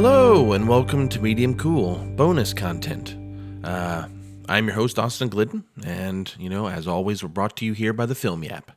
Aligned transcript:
Hello, 0.00 0.52
and 0.52 0.68
welcome 0.68 1.08
to 1.08 1.18
Medium 1.20 1.56
Cool 1.56 1.96
bonus 2.14 2.54
content. 2.54 3.16
Uh, 3.64 4.06
I'm 4.48 4.66
your 4.68 4.76
host, 4.76 4.96
Austin 4.96 5.28
Glidden, 5.28 5.64
and, 5.84 6.32
you 6.38 6.48
know, 6.48 6.68
as 6.68 6.86
always, 6.86 7.20
we're 7.20 7.28
brought 7.28 7.56
to 7.56 7.64
you 7.64 7.72
here 7.72 7.92
by 7.92 8.06
the 8.06 8.14
Film 8.14 8.44
Yap. 8.44 8.70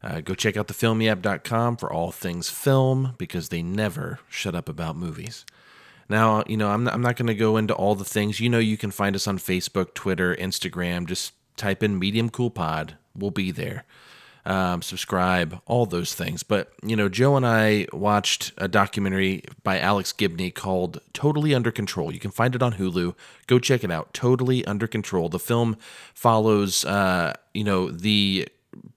Uh, 0.00 0.20
go 0.20 0.32
check 0.32 0.56
out 0.56 0.68
thefilmyap.com 0.68 1.76
for 1.76 1.92
all 1.92 2.12
things 2.12 2.50
film 2.50 3.16
because 3.18 3.48
they 3.48 3.64
never 3.64 4.20
shut 4.28 4.54
up 4.54 4.68
about 4.68 4.94
movies. 4.94 5.44
Now, 6.08 6.44
you 6.46 6.56
know, 6.56 6.68
I'm 6.68 6.84
not, 6.84 6.94
I'm 6.94 7.02
not 7.02 7.16
going 7.16 7.26
to 7.26 7.34
go 7.34 7.56
into 7.56 7.74
all 7.74 7.96
the 7.96 8.04
things. 8.04 8.38
You 8.38 8.48
know, 8.48 8.60
you 8.60 8.76
can 8.76 8.92
find 8.92 9.16
us 9.16 9.26
on 9.26 9.38
Facebook, 9.38 9.92
Twitter, 9.94 10.36
Instagram. 10.36 11.06
Just 11.06 11.32
type 11.56 11.82
in 11.82 11.98
Medium 11.98 12.30
Cool 12.30 12.50
Pod. 12.50 12.96
We'll 13.16 13.32
be 13.32 13.50
there 13.50 13.86
um, 14.46 14.82
subscribe, 14.82 15.60
all 15.66 15.86
those 15.86 16.14
things. 16.14 16.42
But, 16.42 16.72
you 16.82 16.96
know, 16.96 17.08
Joe 17.08 17.36
and 17.36 17.46
I 17.46 17.86
watched 17.92 18.52
a 18.56 18.68
documentary 18.68 19.44
by 19.62 19.78
Alex 19.78 20.12
Gibney 20.12 20.50
called 20.50 21.00
Totally 21.12 21.54
Under 21.54 21.70
Control. 21.70 22.12
You 22.12 22.20
can 22.20 22.30
find 22.30 22.54
it 22.54 22.62
on 22.62 22.74
Hulu. 22.74 23.14
Go 23.46 23.58
check 23.58 23.84
it 23.84 23.90
out. 23.90 24.14
Totally 24.14 24.64
Under 24.64 24.86
Control. 24.86 25.28
The 25.28 25.38
film 25.38 25.76
follows, 26.14 26.84
uh, 26.84 27.34
you 27.54 27.64
know, 27.64 27.90
the 27.90 28.48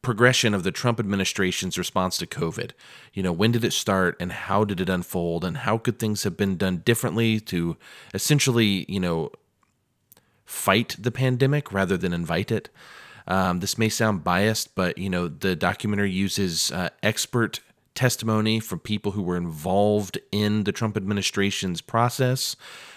progression 0.01 0.53
of 0.53 0.63
the 0.63 0.71
Trump 0.71 0.99
administration's 0.99 1.77
response 1.77 2.17
to 2.17 2.27
COVID. 2.27 2.71
You 3.13 3.23
know, 3.23 3.31
when 3.31 3.51
did 3.51 3.63
it 3.63 3.73
start 3.73 4.15
and 4.19 4.31
how 4.31 4.63
did 4.63 4.79
it 4.79 4.89
unfold 4.89 5.43
and 5.43 5.57
how 5.57 5.77
could 5.77 5.99
things 5.99 6.23
have 6.23 6.37
been 6.37 6.57
done 6.57 6.77
differently 6.77 7.39
to 7.41 7.77
essentially, 8.13 8.85
you 8.87 8.99
know, 8.99 9.31
fight 10.45 10.95
the 10.99 11.11
pandemic 11.11 11.71
rather 11.71 11.97
than 11.97 12.13
invite 12.13 12.51
it? 12.51 12.69
Um, 13.27 13.59
this 13.59 13.77
may 13.77 13.89
sound 13.89 14.23
biased, 14.23 14.75
but 14.75 14.97
you 14.97 15.09
know 15.09 15.27
the 15.27 15.55
documentary 15.55 16.11
uses 16.11 16.71
uh, 16.71 16.89
expert 17.01 17.59
testimony 17.95 18.59
from 18.59 18.79
people 18.79 19.11
who 19.11 19.21
were 19.21 19.37
involved 19.37 20.17
in 20.31 20.63
the 20.63 20.71
Trump 20.71 20.97
administration's 20.97 21.81
process, 21.81 22.55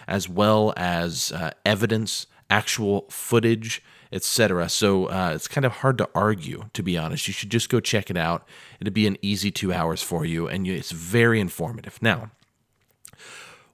as 0.09 0.29
well 0.29 0.73
as 0.77 1.33
uh, 1.33 1.51
evidence, 1.65 2.27
actual 2.49 3.07
footage, 3.11 3.83
etc. 4.13 4.69
So 4.69 5.07
uh, 5.07 5.33
it's 5.35 5.49
kind 5.49 5.65
of 5.65 5.73
hard 5.73 5.99
to 5.99 6.09
argue, 6.15 6.65
to 6.73 6.83
be 6.83 6.97
honest. 6.97 7.27
You 7.29 7.35
should 7.35 7.51
just 7.51 7.69
go 7.69 7.81
check 7.81 8.11
it 8.11 8.17
out. 8.17 8.47
It'll 8.81 8.93
be 8.93 9.07
an 9.07 9.19
easy 9.23 9.51
two 9.51 9.73
hours 9.73 10.03
for 10.03 10.25
you, 10.25 10.49
and 10.49 10.67
it's 10.67 10.93
very 10.93 11.41
informative. 11.41 12.01
Now, 12.01 12.31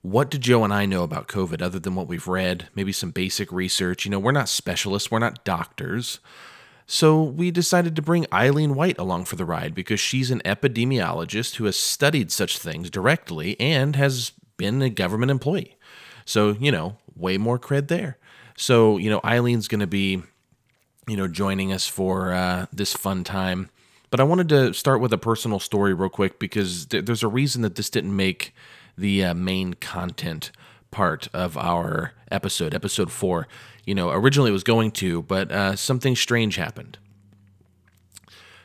what 0.02 0.30
do 0.30 0.38
Joe 0.38 0.64
and 0.64 0.74
I 0.74 0.84
know 0.84 1.04
about 1.04 1.28
COVID 1.28 1.62
other 1.62 1.78
than 1.78 1.94
what 1.94 2.08
we've 2.08 2.26
read, 2.26 2.68
maybe 2.74 2.92
some 2.92 3.12
basic 3.12 3.50
research? 3.52 4.04
You 4.04 4.10
know, 4.10 4.18
we're 4.18 4.32
not 4.32 4.48
specialists, 4.48 5.10
we're 5.10 5.20
not 5.20 5.44
doctors. 5.44 6.18
So 6.86 7.22
we 7.22 7.52
decided 7.52 7.94
to 7.96 8.02
bring 8.02 8.26
Eileen 8.32 8.74
White 8.74 8.98
along 8.98 9.26
for 9.26 9.36
the 9.36 9.44
ride 9.44 9.74
because 9.74 10.00
she's 10.00 10.32
an 10.32 10.42
epidemiologist 10.44 11.54
who 11.54 11.64
has 11.64 11.76
studied 11.76 12.32
such 12.32 12.58
things 12.58 12.90
directly 12.90 13.58
and 13.60 13.94
has 13.94 14.32
been 14.56 14.82
a 14.82 14.90
government 14.90 15.30
employee. 15.30 15.76
So, 16.24 16.56
you 16.60 16.72
know, 16.72 16.96
way 17.16 17.38
more 17.38 17.58
cred 17.58 17.86
there. 17.88 18.18
So, 18.56 18.98
you 18.98 19.08
know, 19.08 19.20
Eileen's 19.24 19.68
going 19.68 19.80
to 19.80 19.86
be, 19.86 20.22
you 21.06 21.16
know, 21.16 21.28
joining 21.28 21.72
us 21.72 21.86
for 21.86 22.32
uh, 22.32 22.66
this 22.72 22.92
fun 22.92 23.22
time. 23.24 23.70
But 24.10 24.20
I 24.20 24.24
wanted 24.24 24.48
to 24.50 24.74
start 24.74 25.00
with 25.00 25.12
a 25.12 25.18
personal 25.18 25.58
story 25.60 25.94
real 25.94 26.10
quick 26.10 26.38
because 26.38 26.86
th- 26.86 27.06
there's 27.06 27.22
a 27.22 27.28
reason 27.28 27.62
that 27.62 27.76
this 27.76 27.88
didn't 27.88 28.14
make 28.14 28.54
the 28.96 29.24
uh, 29.24 29.34
main 29.34 29.74
content 29.74 30.50
part 30.90 31.28
of 31.32 31.56
our 31.56 32.12
episode, 32.30 32.74
episode 32.74 33.10
four. 33.10 33.48
You 33.84 33.94
know, 33.94 34.10
originally 34.10 34.50
it 34.50 34.52
was 34.52 34.64
going 34.64 34.92
to, 34.92 35.22
but 35.22 35.50
uh, 35.50 35.76
something 35.76 36.14
strange 36.14 36.56
happened. 36.56 36.98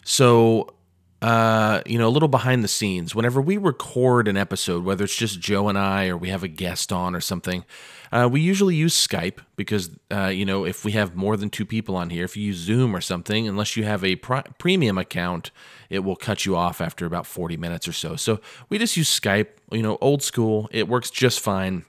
So, 0.04 0.74
uh, 1.22 1.82
you 1.86 1.98
know, 1.98 2.08
a 2.08 2.10
little 2.10 2.28
behind 2.28 2.64
the 2.64 2.68
scenes, 2.68 3.16
whenever 3.16 3.42
we 3.42 3.58
record 3.58 4.28
an 4.28 4.38
episode, 4.38 4.86
whether 4.86 5.04
it's 5.04 5.16
just 5.16 5.40
Joe 5.40 5.68
and 5.70 5.78
I 5.78 6.08
or 6.08 6.18
we 6.18 6.30
have 6.30 6.44
a 6.44 6.48
guest 6.48 6.94
on 6.94 7.16
or 7.16 7.22
something, 7.22 7.66
uh, 8.12 8.28
we 8.32 8.42
usually 8.42 8.76
use 8.76 8.96
Skype 8.96 9.40
because, 9.56 9.90
uh, 10.12 10.28
you 10.28 10.46
know, 10.46 10.66
if 10.66 10.86
we 10.86 10.94
have 10.94 11.16
more 11.16 11.38
than 11.38 11.50
two 11.50 11.66
people 11.66 11.96
on 11.96 12.10
here, 12.10 12.26
if 12.26 12.38
you 12.38 12.44
use 12.44 12.58
Zoom 12.58 12.96
or 12.96 13.02
something, 13.02 13.48
unless 13.48 13.76
you 13.76 13.84
have 13.84 14.04
a 14.04 14.16
premium 14.16 14.98
account, 14.98 15.52
it 15.90 16.00
will 16.00 16.16
cut 16.16 16.46
you 16.46 16.56
off 16.56 16.82
after 16.82 17.06
about 17.06 17.26
40 17.26 17.58
minutes 17.58 17.88
or 17.88 17.94
so. 17.94 18.16
So 18.16 18.40
we 18.70 18.78
just 18.78 18.98
use 18.98 19.10
Skype, 19.10 19.48
you 19.72 19.82
know, 19.84 19.98
old 20.02 20.24
school. 20.24 20.70
It 20.72 20.88
works 20.88 21.10
just 21.10 21.40
fine. 21.40 21.86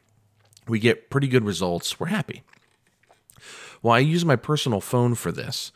We 0.67 0.79
get 0.79 1.11
pretty 1.11 1.29
good 1.29 1.45
results. 1.45 1.99
We're 1.99 2.09
happy. 2.09 2.43
Well, 3.83 3.95
I 3.95 4.01
use 4.01 4.25
my 4.25 4.37
personal 4.37 4.81
phone 4.81 5.15
for 5.15 5.33
this. 5.33 5.73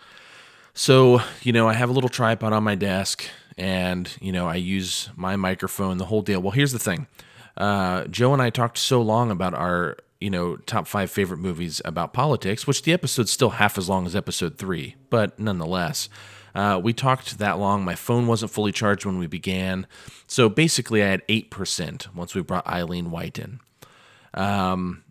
So, 0.74 1.20
you 1.42 1.52
know, 1.52 1.68
I 1.68 1.74
have 1.74 1.90
a 1.90 1.92
little 1.92 2.08
tripod 2.08 2.52
on 2.52 2.64
my 2.64 2.74
desk 2.74 3.24
and, 3.58 4.10
you 4.20 4.32
know, 4.32 4.48
I 4.48 4.56
use 4.56 5.10
my 5.16 5.36
microphone, 5.36 5.98
the 5.98 6.06
whole 6.06 6.22
deal. 6.22 6.40
Well, 6.40 6.52
here's 6.52 6.72
the 6.72 6.78
thing 6.78 7.06
uh, 7.56 8.04
Joe 8.06 8.32
and 8.32 8.42
I 8.42 8.50
talked 8.50 8.78
so 8.78 9.02
long 9.02 9.30
about 9.30 9.54
our, 9.54 9.98
you 10.22 10.30
know, 10.30 10.56
top 10.56 10.86
five 10.86 11.10
favorite 11.10 11.38
movies 11.38 11.82
about 11.84 12.12
politics, 12.12 12.66
which 12.66 12.82
the 12.82 12.92
episode's 12.92 13.32
still 13.32 13.50
half 13.50 13.76
as 13.76 13.88
long 13.88 14.06
as 14.06 14.16
episode 14.16 14.58
three, 14.58 14.96
but 15.10 15.38
nonetheless. 15.38 16.08
Uh, 16.54 16.78
we 16.82 16.92
talked 16.92 17.38
that 17.38 17.58
long. 17.58 17.84
My 17.84 17.94
phone 17.94 18.26
wasn't 18.26 18.52
fully 18.52 18.72
charged 18.72 19.06
when 19.06 19.18
we 19.18 19.26
began. 19.26 19.86
So 20.26 20.48
basically, 20.48 21.02
I 21.02 21.06
had 21.06 21.26
8% 21.26 22.14
once 22.14 22.34
we 22.34 22.42
brought 22.42 22.66
Eileen 22.66 23.10
White 23.10 23.38
in. 23.38 23.60
Um, 24.34 25.02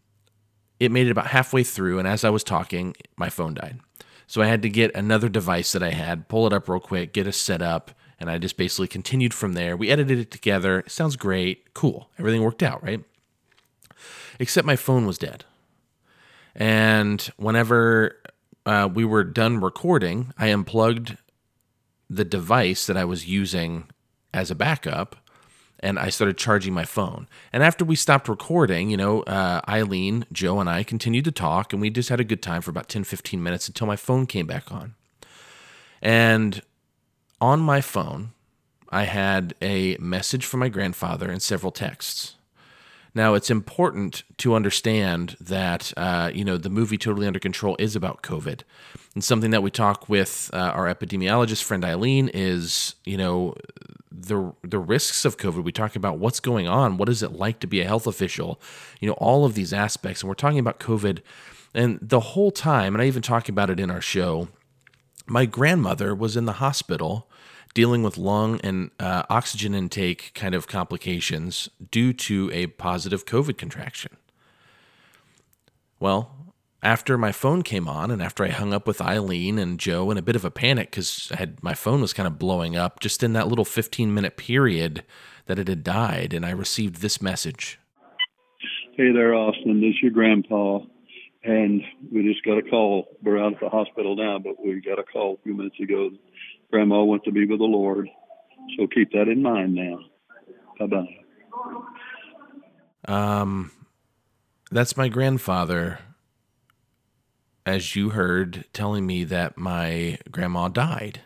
it 0.80 0.92
made 0.92 1.08
it 1.08 1.12
about 1.12 1.28
halfway 1.28 1.64
through, 1.64 2.00
and 2.00 2.08
as 2.08 2.24
I 2.24 2.30
was 2.30 2.44
talking, 2.44 2.96
my 3.16 3.30
phone 3.30 3.56
died. 3.56 3.80
So 4.28 4.42
I 4.42 4.46
had 4.48 4.62
to 4.62 4.70
get 4.70 4.96
another 4.96 5.30
device 5.30 5.72
that 5.74 5.84
I 5.84 5.92
had, 5.92 6.28
pull 6.28 6.48
it 6.48 6.54
up 6.54 6.70
real 6.70 6.80
quick, 6.80 7.12
get 7.12 7.28
it 7.28 7.34
set 7.34 7.62
up, 7.62 7.92
and 8.20 8.30
I 8.30 8.38
just 8.38 8.56
basically 8.56 8.88
continued 8.88 9.34
from 9.34 9.54
there. 9.54 9.76
We 9.76 9.90
edited 9.90 10.20
it 10.20 10.32
together. 10.32 10.80
It 10.80 10.92
sounds 10.92 11.16
great. 11.16 11.74
Cool. 11.74 12.10
Everything 12.18 12.44
worked 12.44 12.64
out, 12.64 12.84
right? 12.84 13.04
Except 14.42 14.66
my 14.66 14.76
phone 14.76 15.06
was 15.06 15.20
dead. 15.20 15.46
And 16.56 17.22
whenever 17.38 18.18
uh, 18.66 18.90
we 18.92 19.06
were 19.06 19.24
done 19.24 19.62
recording, 19.62 20.34
I 20.36 20.48
unplugged 20.48 21.16
the 22.10 22.26
device 22.26 22.88
that 22.88 22.98
I 22.98 23.06
was 23.06 23.28
using 23.28 23.84
as 24.34 24.50
a 24.50 24.56
backup 24.56 25.16
and 25.80 26.00
I 26.00 26.10
started 26.10 26.40
charging 26.40 26.74
my 26.74 26.86
phone. 26.86 27.28
And 27.54 27.62
after 27.62 27.86
we 27.86 27.96
stopped 27.96 28.28
recording, 28.28 28.90
you 28.90 28.98
know, 28.98 29.22
uh, 29.22 29.62
Eileen, 29.70 30.26
Joe, 30.32 30.60
and 30.60 30.68
I 30.68 30.82
continued 30.82 31.26
to 31.26 31.32
talk, 31.32 31.72
and 31.72 31.80
we 31.80 31.92
just 31.92 32.10
had 32.10 32.20
a 32.20 32.24
good 32.24 32.42
time 32.42 32.64
for 32.64 32.72
about 32.72 32.90
10, 32.90 33.04
15 33.04 33.44
minutes 33.44 33.68
until 33.68 33.86
my 33.86 33.96
phone 33.96 34.26
came 34.26 34.48
back 34.48 34.72
on. 34.72 34.96
And 36.02 36.64
on 37.40 37.60
my 37.60 37.80
phone, 37.80 38.32
I 38.90 39.04
had 39.04 39.54
a 39.62 39.98
message 39.98 40.46
from 40.46 40.62
my 40.62 40.70
grandfather 40.70 41.30
and 41.30 41.44
several 41.44 41.72
texts. 41.72 42.36
Now, 43.14 43.34
it's 43.34 43.50
important 43.50 44.24
to 44.38 44.56
understand 44.56 45.36
that, 45.42 45.92
uh, 45.98 46.32
you 46.34 46.46
know, 46.46 46.58
the 46.58 46.70
movie 46.70 46.98
Totally 46.98 47.28
Under 47.28 47.40
Control 47.40 47.76
is 47.78 47.96
about 47.96 48.22
COVID. 48.22 48.62
And 49.14 49.24
something 49.24 49.52
that 49.52 49.62
we 49.62 49.70
talk 49.70 50.08
with 50.08 50.50
uh, 50.54 50.58
our 50.58 50.94
epidemiologist 50.94 51.64
friend 51.64 51.84
Eileen 51.84 52.30
is, 52.34 52.96
you 53.04 53.18
know, 53.18 53.56
the 54.10 54.54
the 54.64 54.80
risks 54.80 55.26
of 55.26 55.38
COVID. 55.38 55.64
We 55.64 55.72
talk 55.72 55.96
about 55.96 56.20
what's 56.20 56.40
going 56.40 56.68
on, 56.68 56.98
what 56.98 57.10
is 57.10 57.24
it 57.24 57.34
like 57.34 57.60
to 57.60 57.68
be 57.68 57.82
a 57.82 57.88
health 57.88 58.08
official, 58.08 58.62
you 59.00 59.08
know, 59.08 59.16
all 59.16 59.46
of 59.46 59.56
these 59.56 59.74
aspects. 59.74 60.22
And 60.22 60.30
we're 60.30 60.36
talking 60.36 60.60
about 60.60 60.80
COVID. 60.80 61.20
And 61.74 62.00
the 62.02 62.20
whole 62.20 62.52
time, 62.52 62.94
and 62.94 63.02
I 63.02 63.08
even 63.08 63.22
talk 63.22 63.50
about 63.50 63.70
it 63.70 63.80
in 63.80 63.90
our 63.90 64.02
show, 64.02 64.50
my 65.26 65.46
grandmother 65.46 66.14
was 66.14 66.36
in 66.36 66.46
the 66.46 66.54
hospital 66.54 67.30
dealing 67.74 68.04
with 68.04 68.18
lung 68.18 68.60
and 68.62 68.92
uh, 69.00 69.24
oxygen 69.30 69.74
intake 69.74 70.32
kind 70.34 70.54
of 70.56 70.68
complications 70.68 71.70
due 71.90 72.14
to 72.14 72.50
a 72.54 72.68
positive 72.68 73.26
COVID 73.26 73.58
contraction. 73.58 74.18
Well, 76.00 76.42
after 76.84 77.18
my 77.18 77.32
phone 77.32 77.62
came 77.62 77.88
on 77.88 78.10
and 78.10 78.22
after 78.22 78.44
I 78.44 78.50
hung 78.50 78.74
up 78.74 78.88
with 78.88 79.02
Eileen 79.02 79.60
and 79.60 79.80
Joe 79.80 80.10
in 80.10 80.18
a 80.18 80.24
bit 80.24 80.36
of 80.36 80.44
a 80.44 80.52
panic 80.52 80.90
because 80.90 81.32
I 81.32 81.38
had 81.38 81.62
my 81.64 81.74
phone 81.74 82.02
was 82.02 82.14
kind 82.14 82.28
of 82.28 82.40
blowing 82.40 82.76
up 82.76 83.00
just 83.00 83.22
in 83.22 83.34
that 83.34 83.48
little 83.48 83.66
15 83.66 84.14
minute 84.14 84.36
period 84.36 85.04
that 85.46 85.60
it 85.60 85.68
had 85.68 85.84
died, 85.84 86.34
and 86.34 86.46
I 86.46 86.52
received 86.52 86.98
this 86.98 87.22
message. 87.22 87.80
Hey 88.96 89.12
there, 89.12 89.34
Austin. 89.34 89.82
This 89.82 89.90
is 89.90 90.02
your 90.02 90.12
grandpa, 90.12 90.80
and 91.44 91.82
we 92.12 92.24
just 92.24 92.44
got 92.46 92.58
a 92.58 92.62
call. 92.62 93.08
We're 93.24 93.44
out 93.44 93.54
at 93.54 93.60
the 93.60 93.70
hospital 93.70 94.16
now, 94.16 94.40
but 94.40 94.64
we 94.64 94.82
got 94.82 95.00
a 95.00 95.04
call 95.04 95.36
a 95.36 95.44
few 95.44 95.56
minutes 95.56 95.80
ago 95.80 96.12
Grandma 96.72 97.04
went 97.04 97.24
to 97.26 97.32
be 97.32 97.46
with 97.46 97.60
the 97.60 97.66
Lord. 97.66 98.10
So 98.78 98.88
keep 98.88 99.12
that 99.12 99.28
in 99.28 99.42
mind 99.42 99.76
now. 99.76 100.00
Bye 100.80 100.88
bye. 100.88 101.18
Um, 103.08 103.72
that's 104.72 104.96
my 104.96 105.10
grandfather, 105.10 106.00
as 107.66 107.96
you 107.96 108.12
heard, 108.12 108.66
telling 108.74 109.06
me 109.06 109.24
that 109.26 109.58
my 109.58 110.18
grandma 110.32 110.70
died. 110.70 111.22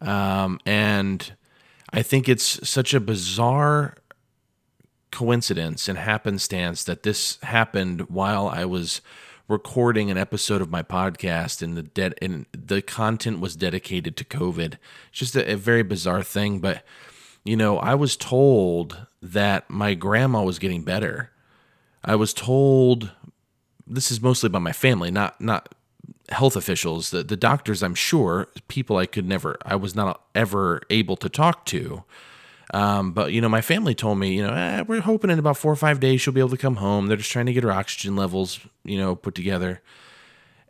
Um, 0.00 0.60
and 0.66 1.32
I 1.92 2.02
think 2.02 2.28
it's 2.28 2.68
such 2.68 2.94
a 2.94 3.00
bizarre 3.00 3.96
coincidence 5.10 5.88
and 5.88 5.98
happenstance 5.98 6.84
that 6.84 7.02
this 7.02 7.38
happened 7.42 8.02
while 8.02 8.48
I 8.48 8.64
was 8.64 9.00
recording 9.50 10.12
an 10.12 10.16
episode 10.16 10.62
of 10.62 10.70
my 10.70 10.80
podcast 10.80 11.60
and 11.60 11.76
the 11.76 11.82
dead 11.82 12.14
and 12.22 12.46
the 12.52 12.80
content 12.80 13.40
was 13.40 13.56
dedicated 13.56 14.16
to 14.16 14.24
COVID. 14.24 14.74
It's 15.08 15.18
just 15.18 15.34
a, 15.34 15.52
a 15.52 15.56
very 15.56 15.82
bizarre 15.82 16.22
thing, 16.22 16.60
but 16.60 16.84
you 17.44 17.56
know, 17.56 17.78
I 17.78 17.96
was 17.96 18.16
told 18.16 19.06
that 19.20 19.68
my 19.68 19.94
grandma 19.94 20.44
was 20.44 20.60
getting 20.60 20.84
better. 20.84 21.32
I 22.04 22.14
was 22.14 22.32
told 22.32 23.10
this 23.86 24.12
is 24.12 24.22
mostly 24.22 24.48
by 24.48 24.60
my 24.60 24.72
family, 24.72 25.10
not 25.10 25.40
not 25.40 25.74
health 26.28 26.54
officials, 26.54 27.10
the, 27.10 27.24
the 27.24 27.36
doctors, 27.36 27.82
I'm 27.82 27.96
sure, 27.96 28.46
people 28.68 28.98
I 28.98 29.06
could 29.06 29.26
never, 29.26 29.56
I 29.64 29.74
was 29.74 29.96
not 29.96 30.22
ever 30.32 30.80
able 30.88 31.16
to 31.16 31.28
talk 31.28 31.66
to. 31.66 32.04
Um, 32.72 33.12
but, 33.12 33.32
you 33.32 33.40
know, 33.40 33.48
my 33.48 33.60
family 33.60 33.94
told 33.94 34.18
me, 34.18 34.34
you 34.34 34.46
know, 34.46 34.52
eh, 34.52 34.82
we're 34.82 35.00
hoping 35.00 35.30
in 35.30 35.38
about 35.38 35.56
four 35.56 35.72
or 35.72 35.76
five 35.76 35.98
days 35.98 36.20
she'll 36.20 36.32
be 36.32 36.40
able 36.40 36.50
to 36.50 36.56
come 36.56 36.76
home. 36.76 37.06
They're 37.06 37.16
just 37.16 37.30
trying 37.30 37.46
to 37.46 37.52
get 37.52 37.64
her 37.64 37.72
oxygen 37.72 38.14
levels, 38.14 38.60
you 38.84 38.96
know, 38.96 39.16
put 39.16 39.34
together. 39.34 39.82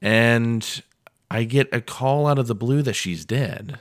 And 0.01 0.83
I 1.31 1.45
get 1.45 1.69
a 1.73 1.81
call 1.81 2.27
out 2.27 2.39
of 2.39 2.47
the 2.47 2.55
blue 2.55 2.83
that 2.83 2.95
she's 2.95 3.25
dead. 3.25 3.79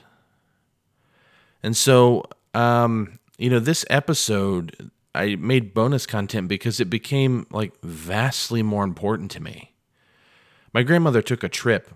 And 1.62 1.76
so, 1.76 2.24
um, 2.54 3.18
you 3.38 3.48
know, 3.48 3.58
this 3.58 3.84
episode, 3.88 4.90
I 5.14 5.36
made 5.36 5.72
bonus 5.72 6.06
content 6.06 6.48
because 6.48 6.78
it 6.78 6.90
became 6.90 7.46
like 7.50 7.72
vastly 7.82 8.62
more 8.62 8.84
important 8.84 9.30
to 9.32 9.42
me. 9.42 9.72
My 10.72 10.82
grandmother 10.82 11.22
took 11.22 11.42
a 11.42 11.48
trip 11.48 11.90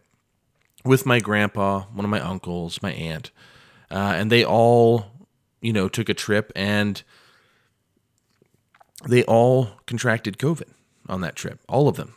with 0.85 1.07
my 1.07 1.21
grandpa, 1.21 1.83
one 1.93 2.05
of 2.05 2.11
my 2.11 2.21
uncles, 2.21 2.83
my 2.83 2.93
aunt, 2.93 3.31
uh, 3.91 4.15
and 4.17 4.33
they 4.33 4.45
all, 4.45 5.07
you 5.65 5.73
know, 5.73 5.89
took 5.89 6.09
a 6.09 6.15
trip 6.15 6.53
and 6.55 7.03
they 9.09 9.25
all 9.25 9.71
contracted 9.87 10.39
COVID 10.39 10.69
on 11.09 11.23
that 11.23 11.37
trip, 11.37 11.59
all 11.69 11.89
of 11.89 11.97
them. 11.97 12.15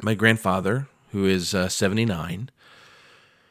My 0.00 0.14
grandfather, 0.14 0.88
who 1.10 1.26
is 1.26 1.54
uh, 1.54 1.68
79, 1.68 2.50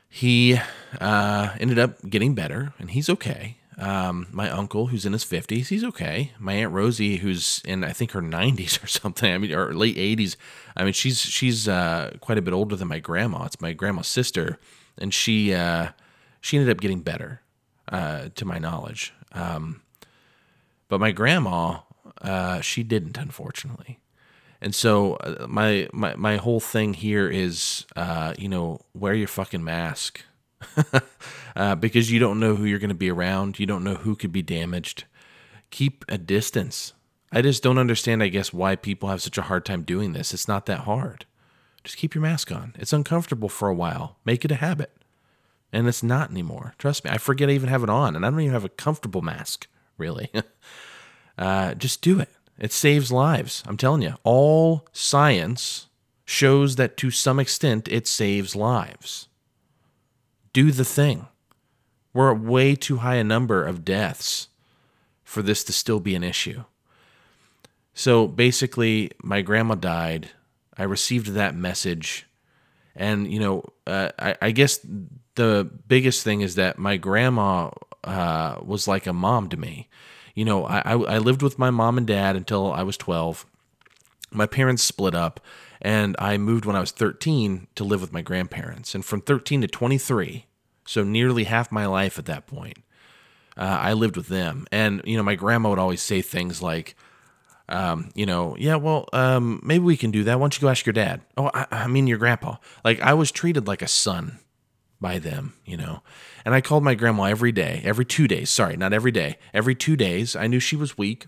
he 0.09 0.59
uh, 1.01 1.49
ended 1.59 1.79
up 1.79 2.09
getting 2.09 2.33
better 2.33 2.73
and 2.79 2.91
he's 2.91 3.09
okay. 3.09 3.57
Um, 3.77 4.27
my 4.31 4.49
uncle, 4.49 4.87
who's 4.87 5.05
in 5.05 5.13
his 5.13 5.25
50s, 5.25 5.67
he's 5.67 5.83
okay. 5.83 6.31
My 6.39 6.53
aunt 6.53 6.71
Rosie, 6.71 7.17
who's 7.17 7.61
in 7.65 7.83
I 7.83 7.91
think 7.91 8.11
her 8.11 8.21
90s 8.21 8.81
or 8.83 8.87
something, 8.87 9.33
I 9.33 9.37
mean, 9.37 9.51
or 9.51 9.73
late 9.73 9.97
80s. 9.97 10.37
I 10.77 10.83
mean, 10.83 10.93
she's 10.93 11.19
she's 11.19 11.67
uh, 11.67 12.15
quite 12.21 12.37
a 12.37 12.41
bit 12.41 12.53
older 12.53 12.75
than 12.75 12.87
my 12.87 12.99
grandma. 12.99 13.45
It's 13.45 13.59
my 13.59 13.73
grandma's 13.73 14.07
sister, 14.07 14.59
and 14.97 15.13
she 15.13 15.53
uh, 15.53 15.89
she 16.39 16.57
ended 16.57 16.71
up 16.71 16.81
getting 16.81 17.01
better, 17.01 17.41
uh, 17.89 18.29
to 18.35 18.45
my 18.45 18.59
knowledge. 18.59 19.13
Um, 19.33 19.81
but 20.87 20.99
my 20.99 21.11
grandma, 21.11 21.79
uh, 22.21 22.61
she 22.61 22.83
didn't, 22.83 23.17
unfortunately. 23.17 23.99
And 24.61 24.73
so 24.73 25.15
uh, 25.15 25.45
my 25.47 25.89
my 25.91 26.15
my 26.15 26.37
whole 26.37 26.61
thing 26.61 26.93
here 26.93 27.27
is, 27.27 27.85
uh, 27.95 28.33
you 28.37 28.47
know, 28.47 28.79
wear 28.93 29.13
your 29.13 29.27
fucking 29.27 29.63
mask. 29.63 30.21
uh, 31.55 31.75
because 31.75 32.09
you 32.09 32.19
don't 32.19 32.39
know 32.39 32.55
who 32.55 32.63
you're 32.63 32.79
going 32.79 32.87
to 32.89 32.95
be 32.95 33.11
around. 33.11 33.59
You 33.59 33.65
don't 33.65 33.83
know 33.83 33.95
who 33.95 34.15
could 34.15 34.31
be 34.31 34.41
damaged. 34.41 35.03
Keep 35.69 36.05
a 36.07 36.17
distance. 36.17 36.93
I 37.31 37.41
just 37.41 37.63
don't 37.63 37.77
understand, 37.77 38.23
I 38.23 38.27
guess, 38.29 38.53
why 38.53 38.75
people 38.75 39.09
have 39.09 39.21
such 39.21 39.37
a 39.37 39.43
hard 39.43 39.65
time 39.65 39.83
doing 39.83 40.13
this. 40.13 40.33
It's 40.33 40.47
not 40.47 40.65
that 40.67 40.81
hard. 40.81 41.25
Just 41.83 41.97
keep 41.97 42.15
your 42.15 42.21
mask 42.21 42.51
on. 42.51 42.73
It's 42.77 42.93
uncomfortable 42.93 43.49
for 43.49 43.67
a 43.67 43.73
while. 43.73 44.17
Make 44.23 44.45
it 44.45 44.51
a 44.51 44.55
habit. 44.55 44.91
And 45.73 45.87
it's 45.87 46.03
not 46.03 46.31
anymore. 46.31 46.75
Trust 46.77 47.03
me. 47.03 47.11
I 47.11 47.17
forget 47.17 47.49
I 47.49 47.53
even 47.53 47.67
have 47.67 47.83
it 47.83 47.89
on, 47.89 48.15
and 48.15 48.25
I 48.25 48.29
don't 48.29 48.39
even 48.39 48.53
have 48.53 48.63
a 48.63 48.69
comfortable 48.69 49.21
mask, 49.21 49.67
really. 49.97 50.31
uh, 51.37 51.73
just 51.73 52.01
do 52.01 52.19
it. 52.19 52.29
It 52.57 52.71
saves 52.71 53.11
lives. 53.11 53.63
I'm 53.65 53.75
telling 53.75 54.03
you, 54.03 54.13
all 54.23 54.87
science 54.93 55.87
shows 56.23 56.77
that 56.77 56.95
to 56.97 57.11
some 57.11 57.39
extent 57.39 57.89
it 57.89 58.07
saves 58.07 58.55
lives 58.55 59.27
do 60.53 60.71
the 60.71 60.85
thing. 60.85 61.27
We're 62.13 62.31
at 62.31 62.39
way 62.39 62.75
too 62.75 62.97
high 62.97 63.15
a 63.15 63.23
number 63.23 63.65
of 63.65 63.83
deaths 63.83 64.49
for 65.23 65.41
this 65.41 65.63
to 65.65 65.73
still 65.73 65.99
be 65.99 66.15
an 66.15 66.23
issue. 66.23 66.63
So 67.95 68.27
basically, 68.27 69.11
my 69.21 69.41
grandma 69.41 69.75
died. 69.75 70.29
I 70.77 70.83
received 70.83 71.29
that 71.29 71.55
message. 71.55 72.27
And, 72.95 73.31
you 73.31 73.39
know, 73.39 73.63
uh, 73.87 74.09
I, 74.19 74.35
I, 74.41 74.51
guess 74.51 74.79
the 75.35 75.69
biggest 75.87 76.23
thing 76.23 76.41
is 76.41 76.55
that 76.55 76.77
my 76.77 76.97
grandma 76.97 77.71
uh, 78.03 78.57
was 78.61 78.87
like 78.87 79.07
a 79.07 79.13
mom 79.13 79.49
to 79.49 79.57
me. 79.57 79.89
You 80.35 80.45
know, 80.45 80.65
I, 80.65 80.91
I 80.91 81.17
lived 81.17 81.41
with 81.41 81.59
my 81.59 81.69
mom 81.69 81.97
and 81.97 82.07
dad 82.07 82.35
until 82.35 82.71
I 82.71 82.83
was 82.83 82.97
12. 82.97 83.45
My 84.31 84.45
parents 84.47 84.83
split 84.83 85.13
up, 85.13 85.39
and 85.81 86.15
I 86.17 86.37
moved 86.37 86.65
when 86.65 86.75
I 86.75 86.79
was 86.79 86.91
13 86.91 87.67
to 87.75 87.83
live 87.83 88.01
with 88.01 88.13
my 88.13 88.21
grandparents. 88.21 88.95
And 88.95 89.05
from 89.05 89.21
13 89.21 89.61
to 89.61 89.67
23, 89.67 90.45
so 90.85 91.03
nearly 91.03 91.43
half 91.43 91.71
my 91.71 91.85
life 91.85 92.17
at 92.17 92.25
that 92.25 92.47
point, 92.47 92.77
uh, 93.55 93.77
I 93.81 93.93
lived 93.93 94.17
with 94.17 94.27
them. 94.27 94.65
And, 94.71 95.01
you 95.05 95.17
know, 95.17 95.23
my 95.23 95.35
grandma 95.35 95.69
would 95.69 95.79
always 95.79 96.01
say 96.01 96.21
things 96.21 96.61
like, 96.61 96.95
um, 97.69 98.09
you 98.13 98.25
know, 98.25 98.55
yeah, 98.59 98.75
well, 98.75 99.07
um, 99.13 99.61
maybe 99.63 99.83
we 99.83 99.97
can 99.97 100.11
do 100.11 100.23
that. 100.25 100.39
Why 100.39 100.43
don't 100.43 100.55
you 100.55 100.61
go 100.61 100.69
ask 100.69 100.85
your 100.85 100.93
dad? 100.93 101.21
Oh, 101.37 101.49
I, 101.53 101.67
I 101.71 101.87
mean, 101.87 102.07
your 102.07 102.17
grandpa. 102.17 102.57
Like, 102.83 102.99
I 103.01 103.13
was 103.13 103.31
treated 103.31 103.67
like 103.67 103.81
a 103.81 103.87
son 103.87 104.39
by 104.99 105.19
them, 105.19 105.53
you 105.65 105.77
know. 105.77 106.01
And 106.45 106.53
I 106.53 106.61
called 106.61 106.83
my 106.83 106.95
grandma 106.95 107.23
every 107.23 107.51
day, 107.51 107.81
every 107.83 108.05
two 108.05 108.27
days. 108.27 108.49
Sorry, 108.49 108.75
not 108.75 108.93
every 108.93 109.11
day. 109.11 109.37
Every 109.53 109.75
two 109.75 109.95
days. 109.95 110.35
I 110.35 110.47
knew 110.47 110.59
she 110.59 110.75
was 110.75 110.97
weak. 110.97 111.27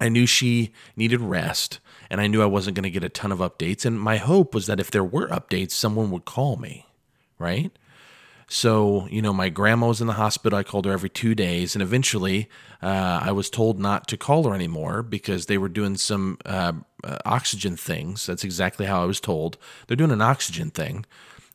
I 0.00 0.08
knew 0.08 0.26
she 0.26 0.72
needed 0.96 1.20
rest 1.20 1.78
and 2.08 2.20
I 2.20 2.26
knew 2.26 2.42
I 2.42 2.46
wasn't 2.46 2.74
going 2.74 2.84
to 2.84 2.90
get 2.90 3.04
a 3.04 3.10
ton 3.10 3.32
of 3.32 3.38
updates. 3.38 3.84
And 3.84 4.00
my 4.00 4.16
hope 4.16 4.54
was 4.54 4.66
that 4.66 4.80
if 4.80 4.90
there 4.90 5.04
were 5.04 5.28
updates, 5.28 5.72
someone 5.72 6.10
would 6.10 6.24
call 6.24 6.56
me, 6.56 6.86
right? 7.38 7.70
So, 8.52 9.06
you 9.12 9.22
know, 9.22 9.32
my 9.32 9.48
grandma 9.48 9.86
was 9.86 10.00
in 10.00 10.08
the 10.08 10.14
hospital. 10.14 10.58
I 10.58 10.64
called 10.64 10.84
her 10.84 10.90
every 10.90 11.08
two 11.08 11.36
days. 11.36 11.76
And 11.76 11.82
eventually, 11.82 12.48
uh, 12.82 13.20
I 13.22 13.30
was 13.30 13.48
told 13.48 13.78
not 13.78 14.08
to 14.08 14.16
call 14.16 14.42
her 14.48 14.54
anymore 14.56 15.04
because 15.04 15.46
they 15.46 15.56
were 15.56 15.68
doing 15.68 15.96
some 15.96 16.36
uh, 16.44 16.72
uh, 17.04 17.18
oxygen 17.24 17.76
things. 17.76 18.26
That's 18.26 18.42
exactly 18.42 18.86
how 18.86 19.04
I 19.04 19.06
was 19.06 19.20
told. 19.20 19.56
They're 19.86 19.96
doing 19.96 20.10
an 20.10 20.20
oxygen 20.20 20.70
thing. 20.70 21.06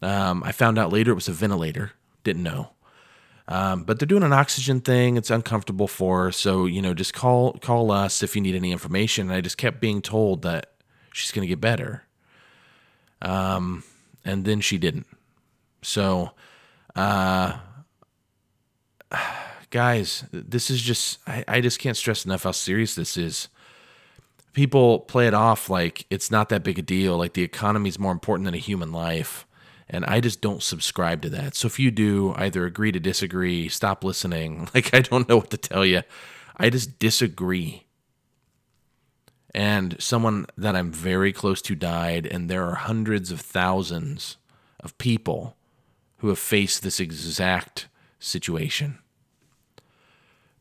Um, 0.02 0.42
I 0.46 0.54
found 0.54 0.80
out 0.80 0.94
later 0.94 1.12
it 1.12 1.16
was 1.16 1.28
a 1.28 1.34
ventilator. 1.34 1.92
Didn't 2.24 2.44
know. 2.44 2.70
Um, 3.50 3.84
but 3.84 4.00
they're 4.00 4.08
doing 4.08 4.24
an 4.24 4.32
oxygen 4.32 4.80
thing. 4.80 5.18
It's 5.18 5.30
uncomfortable 5.30 5.90
for 5.90 6.24
her. 6.24 6.32
So, 6.32 6.66
you 6.66 6.82
know, 6.82 6.94
just 6.94 7.14
call 7.14 7.56
call 7.56 7.92
us 7.92 8.24
if 8.24 8.38
you 8.38 8.42
need 8.42 8.56
any 8.56 8.72
information. 8.72 9.28
And 9.28 9.36
I 9.36 9.42
just 9.42 9.58
kept 9.58 9.82
being 9.82 10.02
told 10.02 10.44
that 10.44 10.72
she's 11.12 11.34
going 11.34 11.44
to 11.44 11.50
get 11.50 11.60
better. 11.60 12.04
Um, 13.22 13.84
and 14.24 14.46
then 14.46 14.62
she 14.62 14.78
didn't. 14.78 15.08
So, 15.82 16.32
uh, 16.96 17.58
guys, 19.70 20.24
this 20.32 20.70
is 20.70 20.82
just, 20.82 21.20
I, 21.28 21.44
I 21.48 21.62
just 21.62 21.80
can't 21.80 21.98
stress 21.98 22.26
enough 22.26 22.44
how 22.44 22.52
serious 22.52 22.96
this 22.96 23.18
is. 23.18 23.50
People 24.54 25.00
play 25.00 25.28
it 25.28 25.34
off 25.34 25.70
like 25.70 26.06
it's 26.10 26.32
not 26.32 26.50
that 26.50 26.64
big 26.64 26.80
a 26.80 26.82
deal, 26.82 27.18
like 27.18 27.34
the 27.34 27.44
economy 27.44 27.90
is 27.90 28.00
more 28.00 28.14
important 28.14 28.46
than 28.46 28.54
a 28.54 28.58
human 28.60 28.92
life. 28.92 29.46
And 29.90 30.06
I 30.06 30.20
just 30.20 30.42
don't 30.42 30.64
subscribe 30.64 31.22
to 31.24 31.30
that. 31.30 31.56
So 31.56 31.68
if 31.68 31.78
you 31.78 31.92
do, 31.92 32.34
either 32.38 32.66
agree 32.66 32.92
to 32.92 33.00
disagree, 33.00 33.70
stop 33.70 34.04
listening. 34.04 34.68
Like, 34.74 34.94
I 34.94 35.02
don't 35.02 35.30
know 35.30 35.38
what 35.38 35.52
to 35.52 35.58
tell 35.58 35.86
you. 35.86 36.02
I 36.58 36.70
just 36.70 36.98
disagree. 37.00 37.84
And 39.54 39.96
someone 40.00 40.48
that 40.58 40.76
I'm 40.76 40.92
very 40.92 41.32
close 41.32 41.62
to 41.64 41.76
died, 41.76 42.26
and 42.26 42.50
there 42.50 42.66
are 42.66 42.76
hundreds 42.76 43.32
of 43.32 43.40
thousands 43.42 44.38
of 44.80 44.98
people 44.98 45.56
who 46.18 46.30
have 46.30 46.40
faced 46.40 46.82
this 46.82 47.00
exact 47.00 47.88
situation. 48.20 49.00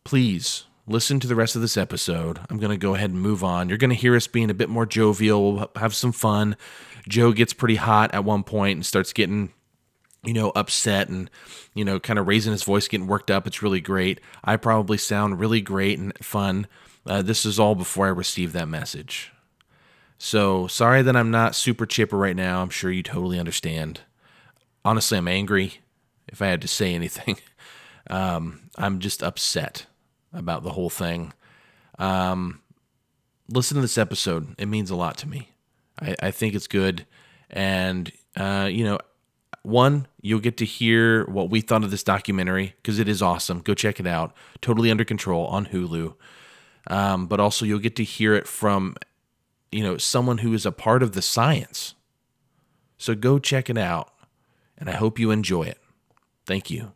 Please 0.05 0.65
listen 0.87 1.19
to 1.21 1.27
the 1.27 1.35
rest 1.35 1.57
of 1.57 1.63
this 1.63 1.77
episode. 1.77 2.41
I'm 2.51 2.59
going 2.59 2.71
to 2.71 2.77
go 2.77 2.95
ahead 2.95 3.11
and 3.11 3.21
move 3.21 3.43
on. 3.43 3.69
You're 3.69 3.79
going 3.79 3.91
to 3.91 3.97
hear 3.97 4.17
us 4.17 4.27
being 4.27 4.51
a 4.51 4.55
bit 4.55 4.69
more 4.69 4.87
jovial. 4.87 5.55
We'll 5.55 5.71
have 5.77 5.95
some 5.95 6.13
fun. 6.13 6.57
Joe 7.09 7.33
gets 7.33 7.53
pretty 7.53 7.77
hot 7.77 8.15
at 8.15 8.25
one 8.25 8.43
point 8.43 8.77
and 8.77 8.87
starts 8.87 9.13
getting 9.13 9.53
you 10.25 10.33
know, 10.33 10.53
upset 10.55 11.09
and, 11.09 11.31
you 11.75 11.85
know, 11.85 12.01
kind 12.01 12.19
of 12.19 12.27
raising 12.27 12.53
his 12.53 12.63
voice, 12.63 12.89
getting 12.89 13.07
worked 13.07 13.31
up. 13.31 13.47
It's 13.47 13.63
really 13.63 13.81
great. 13.81 14.21
I 14.43 14.57
probably 14.57 14.99
sound 14.99 15.39
really 15.39 15.61
great 15.61 15.99
and 15.99 16.17
fun. 16.19 16.67
Uh, 17.07 17.23
this 17.23 17.45
is 17.45 17.61
all 17.61 17.75
before 17.75 18.07
I 18.07 18.11
received 18.11 18.55
that 18.55 18.69
message. 18.69 19.33
So 20.19 20.67
sorry 20.67 21.03
that 21.03 21.17
I'm 21.17 21.31
not 21.31 21.55
super 21.55 21.85
chipper 21.85 22.17
right 22.17 22.37
now. 22.37 22.63
I'm 22.63 22.71
sure 22.71 22.91
you 22.91 23.03
totally 23.03 23.39
understand. 23.39 24.01
Honestly, 24.85 25.19
I'm 25.19 25.29
angry 25.29 25.75
if 26.29 26.43
I 26.43 26.49
had 26.49 26.61
to 26.63 26.69
say 26.69 26.95
anything. 26.95 27.39
Um, 28.11 28.69
I'm 28.77 28.99
just 28.99 29.23
upset 29.23 29.87
about 30.31 30.63
the 30.63 30.73
whole 30.73 30.91
thing. 30.91 31.33
Um, 31.99 32.61
listen 33.49 33.77
to 33.77 33.81
this 33.81 33.97
episode. 33.97 34.55
It 34.59 34.67
means 34.67 34.91
a 34.91 34.95
lot 34.95 35.17
to 35.19 35.29
me. 35.29 35.49
I, 36.01 36.15
I 36.23 36.31
think 36.31 36.55
it's 36.55 36.67
good. 36.67 37.07
And, 37.51 38.13
uh, 38.37 38.69
you 38.71 38.85
know, 38.85 38.99
one, 39.63 40.07
you'll 40.21 40.41
get 40.41 40.59
to 40.59 40.65
hear 40.65 41.25
what 41.27 41.49
we 41.49 41.63
thought 41.63 41.85
of 41.85 41.91
this 41.91 42.03
documentary 42.03 42.75
because 42.77 42.99
it 42.99 43.09
is 43.09 43.23
awesome. 43.23 43.61
Go 43.61 43.73
check 43.75 43.99
it 43.99 44.07
out. 44.07 44.35
Totally 44.61 44.91
Under 44.91 45.05
Control 45.05 45.47
on 45.47 45.67
Hulu. 45.67 46.15
Um, 46.89 47.27
but 47.27 47.41
also, 47.41 47.65
you'll 47.65 47.79
get 47.79 47.97
to 47.97 48.05
hear 48.05 48.35
it 48.35 48.47
from, 48.47 48.97
you 49.73 49.83
know, 49.83 49.97
someone 49.97 50.39
who 50.39 50.53
is 50.53 50.67
a 50.67 50.73
part 50.73 51.03
of 51.03 51.13
the 51.13 51.23
science. 51.23 51.95
So 52.99 53.15
go 53.15 53.39
check 53.39 53.71
it 53.71 53.79
out. 53.79 54.13
And 54.79 54.89
I 54.89 54.93
hope 54.93 55.19
you 55.19 55.31
enjoy 55.31 55.65
it. 55.65 55.79
Thank 56.47 56.71
you. 56.71 56.93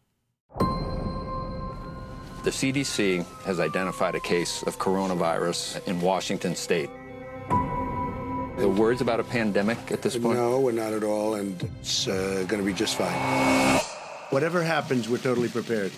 The 2.44 2.50
CDC 2.50 3.26
has 3.42 3.60
identified 3.60 4.14
a 4.14 4.20
case 4.20 4.62
of 4.62 4.78
coronavirus 4.78 5.86
in 5.86 6.00
Washington 6.00 6.54
state. 6.54 6.88
The 8.58 8.68
words 8.68 9.00
about 9.00 9.20
a 9.20 9.24
pandemic 9.24 9.78
at 9.92 10.02
this 10.02 10.16
point? 10.16 10.38
No, 10.38 10.60
we're 10.60 10.72
not 10.72 10.92
at 10.92 11.04
all, 11.04 11.34
and 11.34 11.62
it's 11.80 12.08
uh, 12.08 12.44
going 12.48 12.60
to 12.60 12.66
be 12.66 12.72
just 12.72 12.96
fine. 12.96 13.80
Whatever 14.30 14.62
happens, 14.62 15.08
we're 15.08 15.18
totally 15.18 15.48
prepared. 15.48 15.92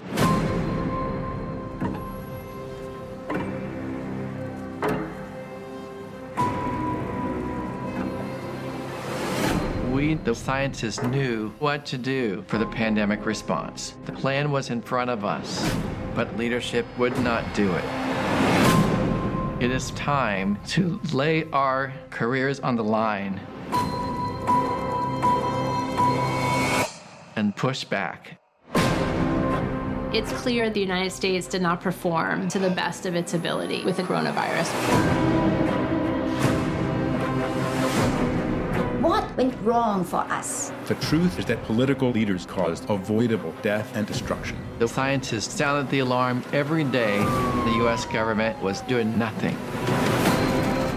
The 10.14 10.34
scientists, 10.34 11.00
knew 11.04 11.50
what 11.60 11.86
to 11.86 11.96
do 11.96 12.42
for 12.48 12.58
the 12.58 12.66
pandemic 12.66 13.24
response. 13.24 13.94
The 14.06 14.12
plan 14.12 14.50
was 14.50 14.68
in 14.68 14.82
front 14.82 15.08
of 15.08 15.24
us, 15.24 15.72
but 16.16 16.36
leadership 16.36 16.84
would 16.98 17.16
not 17.20 17.44
do 17.54 17.72
it. 17.72 17.84
It 19.62 19.70
is 19.70 19.92
time 19.92 20.58
to 20.68 21.00
lay 21.12 21.44
our 21.52 21.92
careers 22.10 22.58
on 22.58 22.74
the 22.74 22.82
line 22.82 23.40
and 27.36 27.54
push 27.54 27.84
back. 27.84 28.40
It's 30.12 30.32
clear 30.32 30.70
the 30.70 30.80
United 30.80 31.12
States 31.12 31.46
did 31.46 31.62
not 31.62 31.80
perform 31.80 32.48
to 32.48 32.58
the 32.58 32.70
best 32.70 33.06
of 33.06 33.14
its 33.14 33.34
ability 33.34 33.84
with 33.84 33.96
the 33.96 34.02
coronavirus. 34.02 35.59
Went 39.40 39.62
wrong 39.62 40.04
for 40.04 40.20
us? 40.38 40.70
The 40.84 40.96
truth 40.96 41.38
is 41.38 41.46
that 41.46 41.62
political 41.64 42.10
leaders 42.10 42.44
caused 42.44 42.90
avoidable 42.90 43.54
death 43.62 43.90
and 43.96 44.06
destruction. 44.06 44.58
The 44.78 44.86
scientists 44.86 45.54
sounded 45.54 45.90
the 45.90 46.00
alarm 46.00 46.44
every 46.52 46.84
day. 46.84 47.16
The 47.64 47.74
U.S. 47.84 48.04
government 48.04 48.60
was 48.60 48.82
doing 48.82 49.18
nothing. 49.18 49.54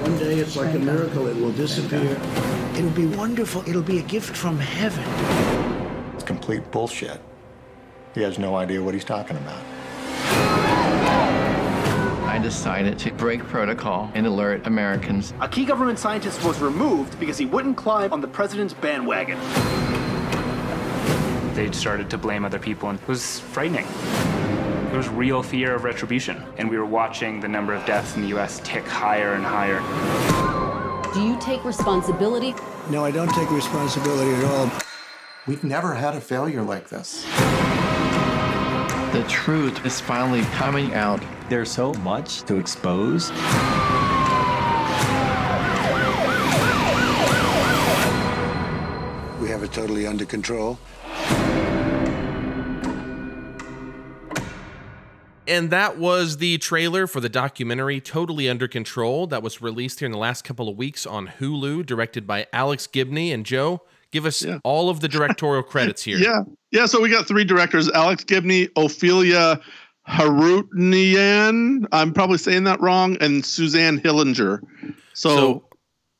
One 0.04 0.18
day 0.18 0.40
it's 0.40 0.58
like 0.58 0.76
a 0.76 0.80
miracle, 0.80 1.28
it 1.28 1.38
will 1.38 1.54
disappear. 1.54 2.20
It'll 2.76 2.90
be 2.90 3.08
wonderful, 3.08 3.62
it'll 3.66 3.82
be 3.82 4.00
a 4.00 4.04
gift 4.04 4.36
from 4.36 4.60
heaven. 4.60 5.06
It's 6.16 6.26
complete 6.26 6.70
bullshit. 6.70 7.22
He 8.14 8.22
has 8.24 8.38
no 8.38 8.58
idea 8.58 8.84
what 8.84 8.94
he's 8.94 9.06
talking 9.06 9.38
about. 9.38 9.64
I 12.44 12.46
decided 12.46 13.00
to 13.00 13.14
break 13.14 13.42
protocol 13.46 14.12
and 14.16 14.28
alert 14.28 14.68
Americans. 14.68 15.34
A 15.40 15.48
key 15.48 15.64
government 15.64 15.98
scientist 15.98 16.44
was 16.44 16.60
removed 16.60 17.18
because 17.18 17.38
he 17.38 17.46
wouldn't 17.46 17.78
climb 17.78 18.12
on 18.12 18.20
the 18.20 18.28
president's 18.28 18.74
bandwagon. 18.74 19.40
They 21.56 21.72
started 21.72 22.10
to 22.10 22.18
blame 22.18 22.44
other 22.44 22.60
people, 22.60 22.90
and 22.90 23.00
it 23.00 23.08
was 23.08 23.40
frightening. 23.40 23.88
There 24.90 24.98
was 24.98 25.08
real 25.08 25.42
fear 25.42 25.74
of 25.74 25.86
retribution, 25.86 26.44
and 26.58 26.70
we 26.70 26.78
were 26.78 26.86
watching 26.86 27.40
the 27.40 27.48
number 27.48 27.74
of 27.74 27.86
deaths 27.86 28.18
in 28.18 28.24
the 28.24 28.28
U.S. 28.36 28.60
tick 28.66 28.86
higher 28.86 29.36
and 29.36 29.46
higher. 29.46 29.80
Do 31.14 31.22
you 31.22 31.40
take 31.40 31.64
responsibility? 31.64 32.54
No, 32.90 33.06
I 33.06 33.12
don't 33.12 33.34
take 33.34 33.50
responsibility 33.52 34.34
at 34.34 34.44
all. 34.44 34.70
We've 35.48 35.64
never 35.64 35.94
had 35.94 36.14
a 36.14 36.20
failure 36.20 36.62
like 36.62 36.90
this. 36.90 37.26
The 39.14 39.24
truth 39.30 39.86
is 39.86 40.02
finally 40.02 40.42
coming 40.56 40.96
out. 40.96 41.22
There's 41.48 41.70
so 41.70 41.94
much 41.94 42.42
to 42.46 42.58
expose. 42.58 43.30
We 49.40 49.50
have 49.50 49.62
it 49.62 49.72
totally 49.72 50.08
under 50.08 50.26
control. 50.26 50.80
And 55.48 55.70
that 55.70 56.00
was 56.00 56.38
the 56.38 56.58
trailer 56.58 57.06
for 57.06 57.20
the 57.20 57.30
documentary 57.30 58.02
Totally 58.02 58.50
Under 58.50 58.68
Control 58.68 59.28
that 59.28 59.44
was 59.44 59.62
released 59.62 60.00
here 60.00 60.08
in 60.08 60.12
the 60.12 60.18
last 60.18 60.44
couple 60.44 60.68
of 60.68 60.76
weeks 60.76 61.06
on 61.06 61.28
Hulu, 61.40 61.86
directed 61.86 62.26
by 62.26 62.48
Alex 62.52 62.88
Gibney. 62.88 63.32
And 63.32 63.46
Joe, 63.46 63.84
give 64.10 64.26
us 64.26 64.42
yeah. 64.42 64.58
all 64.64 64.90
of 64.90 65.02
the 65.02 65.08
directorial 65.08 65.62
credits 65.62 66.02
here. 66.06 66.18
Yeah. 66.18 66.46
Yeah. 66.74 66.88
So 66.88 67.00
we 67.00 67.10
got 67.10 67.26
three 67.28 67.46
directors 67.46 67.90
Alex 67.92 68.26
Gibney, 68.26 68.68
Ophelia 68.76 69.62
Harutnian. 70.08 71.86
I'm 71.92 72.12
probably 72.12 72.38
saying 72.38 72.66
that 72.66 72.82
wrong, 72.82 73.16
and 73.22 73.46
Suzanne 73.46 74.00
Hillinger. 74.00 74.62
So, 75.14 75.36
so 75.36 75.66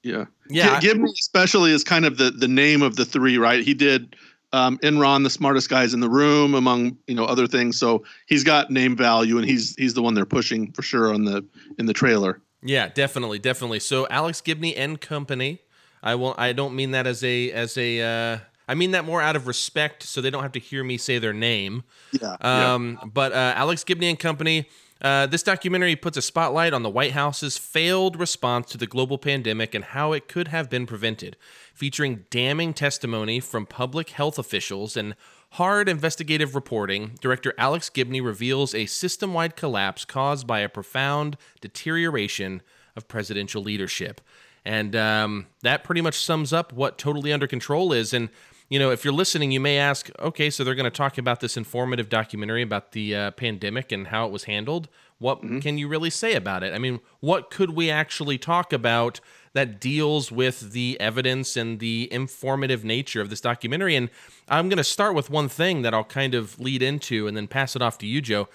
yeah. 0.04 0.26
Yeah. 0.50 0.80
G- 0.80 0.88
Gibney, 0.88 1.12
especially, 1.20 1.72
is 1.72 1.84
kind 1.84 2.06
of 2.06 2.18
the, 2.18 2.32
the 2.32 2.48
name 2.48 2.82
of 2.82 2.96
the 2.96 3.06
three, 3.06 3.38
right? 3.38 3.64
He 3.64 3.74
did 3.74 4.16
um, 4.54 4.78
Enron, 4.80 5.24
the 5.24 5.30
smartest 5.30 5.70
guys 5.70 5.94
in 5.94 6.00
the 6.00 6.10
room, 6.10 6.54
among 6.54 6.98
you 7.08 7.16
know 7.16 7.26
other 7.26 7.48
things. 7.48 7.78
So 7.78 8.04
he's 8.28 8.44
got 8.44 8.70
name 8.70 8.96
value, 8.96 9.38
and 9.38 9.48
he's 9.48 9.76
he's 9.76 9.96
the 9.96 10.02
one 10.02 10.14
they're 10.14 10.26
pushing 10.26 10.72
for 10.72 10.84
sure 10.84 11.14
on 11.14 11.26
the 11.26 11.44
in 11.80 11.88
the 11.88 11.94
trailer. 11.94 12.42
Yeah, 12.62 12.88
definitely, 12.90 13.40
definitely. 13.40 13.80
So 13.80 14.08
Alex 14.10 14.40
Gibney 14.40 14.76
and 14.76 15.02
company. 15.02 15.60
I 16.02 16.16
will. 16.16 16.36
I 16.38 16.54
don't 16.54 16.76
mean 16.76 16.92
that 16.92 17.08
as 17.08 17.24
a 17.24 17.52
as 17.52 17.78
a. 17.78 18.02
Uh, 18.02 18.38
I 18.68 18.76
mean 18.76 18.92
that 18.92 19.06
more 19.06 19.22
out 19.22 19.36
of 19.36 19.48
respect, 19.48 20.04
so 20.04 20.22
they 20.22 20.30
don't 20.30 20.44
have 20.44 20.54
to 20.54 20.60
hear 20.60 20.84
me 20.84 20.98
say 20.98 21.20
their 21.20 21.34
name. 21.34 21.84
Yeah. 22.12 22.36
Um. 22.42 23.00
Yeah. 23.02 23.10
But 23.14 23.34
uh, 23.34 23.54
Alex 23.56 23.84
Gibney 23.84 24.10
and 24.10 24.20
company. 24.20 24.68
Uh, 25.02 25.26
this 25.26 25.44
documentary 25.44 25.98
puts 25.98 26.16
a 26.16 26.22
spotlight 26.22 26.74
on 26.74 26.82
the 26.82 26.90
White 26.90 27.12
House's 27.12 27.58
failed 27.58 28.18
response 28.18 28.72
to 28.72 28.78
the 28.78 28.88
global 28.88 29.18
pandemic 29.18 29.76
and 29.76 29.84
how 29.84 30.14
it 30.14 30.30
could 30.30 30.48
have 30.48 30.70
been 30.70 30.86
prevented, 30.86 31.36
featuring 31.74 32.24
damning 32.30 32.74
testimony 32.74 33.42
from 33.42 33.66
public 33.66 34.12
health 34.12 34.40
officials 34.40 34.96
and 34.96 35.16
hard 35.52 35.90
investigative 35.90 36.56
reporting. 36.56 37.18
Director 37.20 37.54
Alex 37.58 37.90
Gibney 37.90 38.22
reveals 38.22 38.74
a 38.74 38.86
system 38.86 39.34
wide 39.34 39.58
collapse 39.58 40.06
caused 40.06 40.48
by 40.48 40.62
a 40.62 40.70
profound 40.70 41.36
deterioration 41.60 42.62
of 42.96 43.10
presidential 43.10 43.62
leadership. 43.62 44.22
And 44.64 44.96
um, 44.96 45.48
that 45.64 45.84
pretty 45.84 46.02
much 46.02 46.24
sums 46.24 46.54
up 46.54 46.72
what 46.72 46.98
Totally 46.98 47.34
Under 47.34 47.48
Control 47.48 47.92
is. 47.92 48.14
And 48.14 48.30
you 48.74 48.80
know, 48.80 48.90
if 48.90 49.06
you're 49.06 49.14
listening, 49.14 49.52
you 49.52 49.60
may 49.60 49.78
ask, 49.78 50.10
okay, 50.18 50.50
so 50.50 50.64
they're 50.64 50.74
going 50.74 50.86
to 50.86 50.90
talk 50.90 51.20
about 51.20 51.42
this 51.42 51.56
informative 51.58 52.10
documentary 52.10 52.64
about 52.64 52.94
the 52.94 53.16
uh, 53.16 53.30
pandemic 53.30 53.92
and 53.92 54.08
how 54.08 54.26
it 54.26 54.32
was 54.32 54.46
handled. 54.46 54.90
What 55.20 55.44
mm-hmm. 55.44 55.60
can 55.60 55.78
you 55.78 55.88
really 55.88 56.10
say 56.10 56.34
about 56.34 56.64
it? 56.64 56.74
I 56.74 56.80
mean, 56.80 57.00
what 57.20 57.52
could 57.52 57.76
we 57.76 57.92
actually 57.92 58.40
talk 58.40 58.74
about 58.74 59.20
that 59.54 59.80
deals 59.80 60.32
with 60.32 60.72
the 60.72 61.00
evidence 61.00 61.56
and 61.56 61.78
the 61.78 62.12
informative 62.12 62.84
nature 62.84 63.22
of 63.22 63.30
this 63.30 63.42
documentary? 63.42 63.96
And 63.96 64.10
I'm 64.50 64.70
going 64.70 64.78
to 64.78 64.84
start 64.84 65.14
with 65.14 65.30
one 65.30 65.50
thing 65.50 65.84
that 65.84 65.94
I'll 65.94 66.04
kind 66.04 66.34
of 66.34 66.60
lead 66.60 66.82
into 66.82 67.28
and 67.28 67.38
then 67.38 67.48
pass 67.48 67.76
it 67.76 67.84
off 67.84 68.00
to 68.00 68.08
you, 68.08 68.22
Joe. 68.22 68.50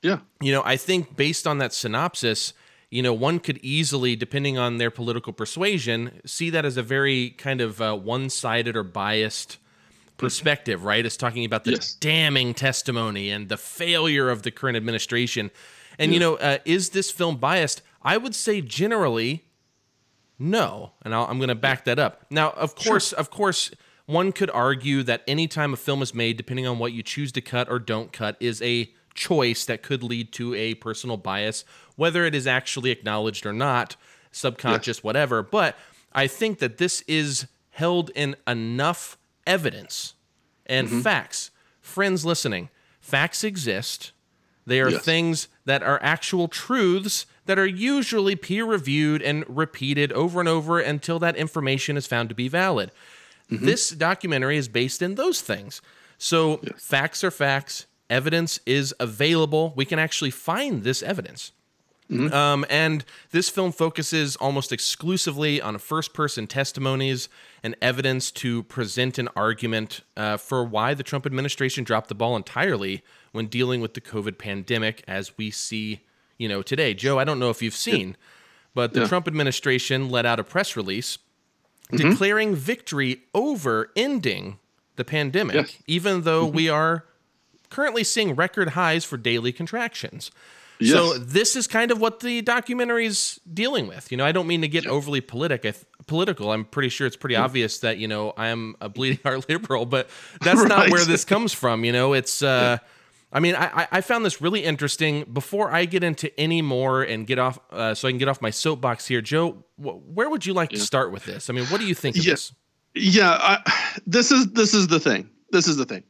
Yeah. 0.00 0.20
You 0.40 0.52
know, 0.52 0.62
I 0.64 0.78
think 0.78 1.14
based 1.14 1.46
on 1.46 1.58
that 1.58 1.74
synopsis, 1.74 2.54
you 2.90 3.02
know, 3.02 3.12
one 3.12 3.38
could 3.38 3.58
easily, 3.62 4.16
depending 4.16 4.56
on 4.56 4.78
their 4.78 4.90
political 4.90 5.32
persuasion, 5.32 6.20
see 6.24 6.50
that 6.50 6.64
as 6.64 6.76
a 6.76 6.82
very 6.82 7.30
kind 7.30 7.60
of 7.60 7.80
uh, 7.80 7.94
one 7.94 8.30
sided 8.30 8.76
or 8.76 8.82
biased 8.82 9.58
perspective, 10.16 10.84
right? 10.84 11.04
It's 11.04 11.16
talking 11.16 11.44
about 11.44 11.64
the 11.64 11.72
yes. 11.72 11.94
damning 11.94 12.54
testimony 12.54 13.30
and 13.30 13.48
the 13.48 13.56
failure 13.58 14.30
of 14.30 14.42
the 14.42 14.50
current 14.50 14.76
administration. 14.76 15.50
And, 15.98 16.10
yeah. 16.10 16.14
you 16.14 16.20
know, 16.20 16.36
uh, 16.36 16.58
is 16.64 16.90
this 16.90 17.10
film 17.10 17.36
biased? 17.36 17.82
I 18.02 18.16
would 18.16 18.34
say 18.34 18.60
generally, 18.60 19.44
no. 20.38 20.92
And 21.02 21.14
i 21.14 21.30
am 21.30 21.38
going 21.38 21.48
to 21.48 21.54
back 21.54 21.84
that 21.84 21.98
up. 21.98 22.26
Now, 22.30 22.50
of 22.50 22.74
course, 22.74 23.10
sure. 23.10 23.18
of 23.18 23.30
course, 23.30 23.70
one 24.06 24.32
could 24.32 24.50
argue 24.50 25.02
that 25.02 25.22
any 25.28 25.46
time 25.46 25.74
a 25.74 25.76
film 25.76 26.00
is 26.00 26.14
made, 26.14 26.38
depending 26.38 26.66
on 26.66 26.78
what 26.78 26.92
you 26.92 27.02
choose 27.02 27.32
to 27.32 27.40
cut 27.42 27.68
or 27.68 27.78
don't 27.78 28.12
cut, 28.12 28.36
is 28.40 28.62
a 28.62 28.90
choice 29.18 29.64
that 29.66 29.82
could 29.82 30.02
lead 30.02 30.32
to 30.32 30.54
a 30.54 30.74
personal 30.74 31.16
bias, 31.16 31.64
whether 31.96 32.24
it 32.24 32.34
is 32.34 32.46
actually 32.46 32.90
acknowledged 32.90 33.44
or 33.44 33.52
not, 33.52 33.96
subconscious, 34.30 35.02
whatever. 35.02 35.42
But 35.42 35.76
I 36.12 36.28
think 36.28 36.60
that 36.60 36.78
this 36.78 37.02
is 37.08 37.46
held 37.70 38.10
in 38.14 38.36
enough 38.46 39.18
evidence 39.46 40.14
and 40.66 40.86
mm-hmm. 40.86 41.00
facts. 41.00 41.50
Friends 41.80 42.24
listening, 42.24 42.70
facts 43.00 43.42
exist. 43.42 44.12
They 44.66 44.80
are 44.80 44.90
yes. 44.90 45.04
things 45.04 45.48
that 45.64 45.82
are 45.82 45.98
actual 46.02 46.46
truths 46.46 47.26
that 47.46 47.58
are 47.58 47.66
usually 47.66 48.36
peer 48.36 48.64
reviewed 48.64 49.22
and 49.22 49.44
repeated 49.48 50.12
over 50.12 50.38
and 50.38 50.48
over 50.48 50.78
until 50.78 51.18
that 51.18 51.34
information 51.34 51.96
is 51.96 52.06
found 52.06 52.28
to 52.28 52.34
be 52.34 52.46
valid. 52.46 52.92
Mm-hmm. 53.50 53.64
This 53.64 53.90
documentary 53.90 54.58
is 54.58 54.68
based 54.68 55.00
in 55.00 55.14
those 55.14 55.40
things. 55.40 55.80
So, 56.18 56.60
yes. 56.62 56.84
facts 56.84 57.24
are 57.24 57.30
facts, 57.30 57.86
evidence 58.10 58.60
is 58.66 58.94
available. 58.98 59.72
We 59.76 59.84
can 59.84 59.98
actually 59.98 60.30
find 60.30 60.82
this 60.82 61.02
evidence. 61.02 61.52
Mm-hmm. 62.10 62.32
Um, 62.32 62.64
and 62.70 63.04
this 63.32 63.50
film 63.50 63.70
focuses 63.70 64.34
almost 64.36 64.72
exclusively 64.72 65.60
on 65.60 65.76
first 65.78 66.14
person 66.14 66.46
testimonies 66.46 67.28
and 67.62 67.76
evidence 67.82 68.30
to 68.30 68.62
present 68.62 69.18
an 69.18 69.28
argument 69.36 70.00
uh, 70.16 70.38
for 70.38 70.64
why 70.64 70.94
the 70.94 71.02
Trump 71.02 71.26
administration 71.26 71.84
dropped 71.84 72.08
the 72.08 72.14
ball 72.14 72.34
entirely 72.34 73.02
when 73.32 73.46
dealing 73.46 73.82
with 73.82 73.92
the 73.92 74.00
COVID 74.00 74.38
pandemic, 74.38 75.04
as 75.06 75.36
we 75.36 75.50
see, 75.50 76.00
you 76.38 76.48
know, 76.48 76.62
today. 76.62 76.94
Joe, 76.94 77.18
I 77.18 77.24
don't 77.24 77.38
know 77.38 77.50
if 77.50 77.60
you've 77.60 77.76
seen, 77.76 78.16
but 78.74 78.94
the 78.94 79.00
yeah. 79.00 79.06
Trump 79.06 79.28
administration 79.28 80.08
let 80.08 80.24
out 80.24 80.40
a 80.40 80.44
press 80.44 80.76
release 80.76 81.18
mm-hmm. 81.92 82.10
declaring 82.10 82.54
victory 82.54 83.22
over 83.34 83.90
ending 83.96 84.58
the 84.96 85.04
pandemic, 85.04 85.54
yes. 85.54 85.76
even 85.86 86.22
though 86.22 86.46
mm-hmm. 86.46 86.56
we 86.56 86.68
are 86.70 87.04
currently 87.70 88.04
seeing 88.04 88.34
record 88.34 88.70
highs 88.70 89.04
for 89.04 89.16
daily 89.16 89.52
contractions. 89.52 90.30
Yes. 90.80 90.92
So 90.92 91.18
this 91.18 91.56
is 91.56 91.66
kind 91.66 91.90
of 91.90 92.00
what 92.00 92.20
the 92.20 92.40
documentary 92.42 93.06
is 93.06 93.40
dealing 93.52 93.88
with. 93.88 94.10
You 94.12 94.16
know, 94.16 94.24
I 94.24 94.32
don't 94.32 94.46
mean 94.46 94.60
to 94.60 94.68
get 94.68 94.86
overly 94.86 95.20
politic, 95.20 95.66
political. 96.06 96.52
I'm 96.52 96.64
pretty 96.64 96.88
sure 96.88 97.06
it's 97.06 97.16
pretty 97.16 97.34
yeah. 97.34 97.42
obvious 97.42 97.78
that 97.80 97.98
you 97.98 98.06
know 98.06 98.32
I 98.36 98.48
am 98.48 98.76
a 98.80 98.88
bleeding 98.88 99.18
heart 99.24 99.48
liberal, 99.48 99.86
but 99.86 100.08
that's 100.40 100.60
right. 100.60 100.68
not 100.68 100.90
where 100.90 101.04
this 101.04 101.24
comes 101.34 101.52
from. 101.52 101.84
You 101.84 101.92
know, 101.92 102.12
it's. 102.12 102.42
Uh, 102.42 102.78
I 103.30 103.40
mean, 103.40 103.56
I, 103.56 103.86
I 103.92 104.00
found 104.00 104.24
this 104.24 104.40
really 104.40 104.64
interesting. 104.64 105.24
Before 105.24 105.70
I 105.70 105.84
get 105.84 106.02
into 106.02 106.34
any 106.40 106.62
more 106.62 107.02
and 107.02 107.26
get 107.26 107.38
off, 107.38 107.58
uh, 107.70 107.92
so 107.92 108.08
I 108.08 108.10
can 108.10 108.18
get 108.18 108.28
off 108.28 108.40
my 108.40 108.48
soapbox 108.48 109.06
here, 109.06 109.20
Joe. 109.20 109.64
Wh- 109.76 110.00
where 110.16 110.30
would 110.30 110.46
you 110.46 110.54
like 110.54 110.72
yeah. 110.72 110.78
to 110.78 110.84
start 110.84 111.12
with 111.12 111.26
this? 111.26 111.50
I 111.50 111.52
mean, 111.52 111.66
what 111.66 111.78
do 111.78 111.86
you 111.86 111.94
think 111.94 112.16
of 112.16 112.24
yes. 112.24 112.54
this? 112.94 113.14
Yeah, 113.14 113.30
I, 113.30 113.90
this 114.06 114.32
is 114.32 114.52
this 114.52 114.72
is 114.72 114.88
the 114.88 114.98
thing. 114.98 115.28
This 115.50 115.68
is 115.68 115.76
the 115.76 115.84
thing. 115.84 116.04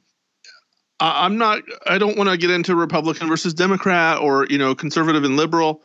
I'm 1.00 1.38
not. 1.38 1.62
I 1.86 1.98
don't 1.98 2.16
want 2.16 2.28
to 2.30 2.36
get 2.36 2.50
into 2.50 2.74
Republican 2.74 3.28
versus 3.28 3.54
Democrat 3.54 4.18
or 4.18 4.46
you 4.50 4.58
know 4.58 4.74
conservative 4.74 5.24
and 5.24 5.36
liberal. 5.36 5.82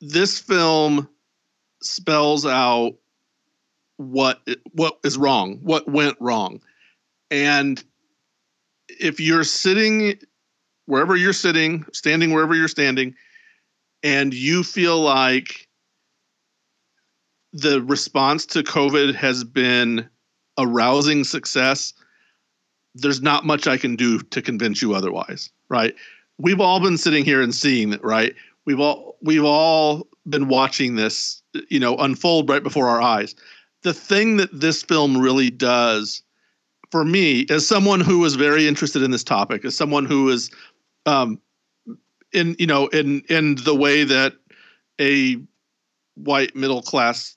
This 0.00 0.38
film 0.38 1.08
spells 1.82 2.46
out 2.46 2.94
what 3.96 4.40
what 4.72 4.98
is 5.04 5.18
wrong, 5.18 5.58
what 5.62 5.88
went 5.88 6.16
wrong, 6.18 6.60
and 7.30 7.82
if 8.88 9.20
you're 9.20 9.44
sitting 9.44 10.18
wherever 10.86 11.16
you're 11.16 11.32
sitting, 11.32 11.84
standing 11.92 12.32
wherever 12.32 12.54
you're 12.54 12.68
standing, 12.68 13.14
and 14.02 14.32
you 14.32 14.62
feel 14.62 15.00
like 15.00 15.68
the 17.52 17.82
response 17.82 18.46
to 18.46 18.62
COVID 18.62 19.14
has 19.14 19.44
been 19.44 20.08
a 20.58 20.66
rousing 20.66 21.24
success 21.24 21.92
there's 22.94 23.20
not 23.20 23.44
much 23.44 23.66
I 23.66 23.76
can 23.76 23.96
do 23.96 24.20
to 24.20 24.42
convince 24.42 24.80
you 24.80 24.94
otherwise, 24.94 25.50
right? 25.68 25.94
We've 26.38 26.60
all 26.60 26.80
been 26.80 26.98
sitting 26.98 27.24
here 27.24 27.42
and 27.42 27.54
seeing 27.54 27.92
it, 27.92 28.02
right? 28.02 28.34
We've 28.64 28.80
all 28.80 29.16
we've 29.22 29.44
all 29.44 30.06
been 30.28 30.48
watching 30.48 30.96
this, 30.96 31.42
you 31.68 31.78
know, 31.80 31.96
unfold 31.96 32.48
right 32.48 32.62
before 32.62 32.88
our 32.88 33.02
eyes. 33.02 33.34
The 33.82 33.94
thing 33.94 34.38
that 34.38 34.48
this 34.58 34.82
film 34.82 35.18
really 35.18 35.50
does 35.50 36.22
for 36.90 37.04
me, 37.04 37.46
as 37.50 37.66
someone 37.66 38.00
who 38.00 38.24
is 38.24 38.34
very 38.34 38.66
interested 38.66 39.02
in 39.02 39.10
this 39.10 39.24
topic, 39.24 39.64
as 39.64 39.76
someone 39.76 40.06
who 40.06 40.28
is 40.30 40.50
um 41.06 41.40
in 42.32 42.56
you 42.58 42.66
know 42.66 42.86
in 42.88 43.22
in 43.28 43.56
the 43.64 43.74
way 43.74 44.04
that 44.04 44.34
a 45.00 45.36
white 46.14 46.54
middle 46.54 46.82
class 46.82 47.36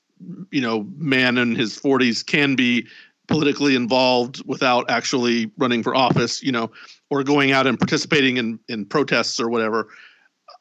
you 0.51 0.61
know 0.61 0.87
man 0.97 1.37
in 1.37 1.55
his 1.55 1.77
40s 1.79 2.25
can 2.25 2.55
be 2.55 2.85
politically 3.27 3.75
involved 3.75 4.41
without 4.45 4.89
actually 4.89 5.51
running 5.57 5.83
for 5.83 5.95
office, 5.95 6.41
you 6.41 6.51
know, 6.51 6.71
or 7.09 7.23
going 7.23 7.51
out 7.51 7.67
and 7.67 7.77
participating 7.77 8.37
in 8.37 8.59
in 8.67 8.85
protests 8.85 9.39
or 9.39 9.49
whatever. 9.49 9.87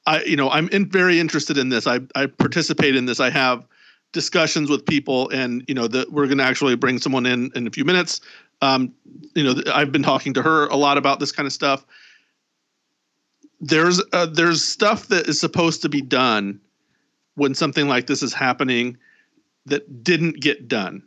I, 0.07 0.23
you 0.23 0.37
know, 0.37 0.51
I'm 0.51 0.69
in, 0.69 0.89
very 0.89 1.19
interested 1.19 1.59
in 1.59 1.69
this. 1.69 1.87
I 1.87 2.01
I 2.15 2.27
participate 2.27 2.97
in 2.97 3.07
this. 3.07 3.21
I 3.21 3.31
have 3.31 3.67
discussions 4.13 4.71
with 4.71 4.85
people, 4.85 5.29
and 5.31 5.65
you 5.69 5.75
know, 5.75 5.87
that 5.89 6.13
we're 6.13 6.27
going 6.27 6.39
to 6.39 6.45
actually 6.45 6.77
bring 6.77 6.99
someone 6.99 7.27
in 7.27 7.51
in 7.55 7.67
a 7.67 7.71
few 7.71 7.85
minutes. 7.85 8.21
Um, 8.63 8.93
you 9.35 9.45
know, 9.45 9.61
I've 9.73 9.93
been 9.93 10.03
talking 10.03 10.35
to 10.35 10.43
her 10.43 10.67
a 10.67 10.77
lot 10.77 10.99
about 10.99 11.21
this 11.21 11.33
kind 11.33 11.47
of 11.47 11.53
stuff. 11.53 11.85
There's 13.61 14.03
uh, 14.13 14.27
there's 14.27 14.65
stuff 14.65 15.09
that 15.09 15.29
is 15.29 15.41
supposed 15.41 15.83
to 15.83 15.89
be 15.89 16.03
done 16.03 16.61
when 17.35 17.55
something 17.55 17.89
like 17.89 18.07
this 18.07 18.23
is 18.23 18.33
happening 18.33 18.97
that 19.67 20.03
didn't 20.03 20.41
get 20.41 20.69
done 20.69 21.03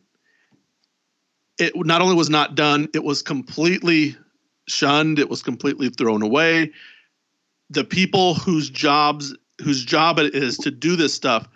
it 1.60 1.74
not 1.76 2.02
only 2.02 2.16
was 2.16 2.30
not 2.30 2.56
done, 2.56 2.88
it 2.94 3.04
was 3.04 3.22
completely 3.22 4.16
shunned, 4.68 5.20
it 5.20 5.30
was 5.30 5.44
completely 5.44 5.90
thrown 5.90 6.22
away. 6.22 6.72
The 7.70 7.84
people 7.84 8.34
whose 8.34 8.70
jobs 8.70 9.36
whose 9.62 9.84
job 9.84 10.20
it 10.20 10.34
is 10.34 10.58
to 10.58 10.72
do 10.72 10.96
this 10.96 11.14
stuff 11.14 11.48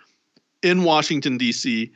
in 0.62 0.84
Washington 0.84 1.38
D.C. 1.38 1.90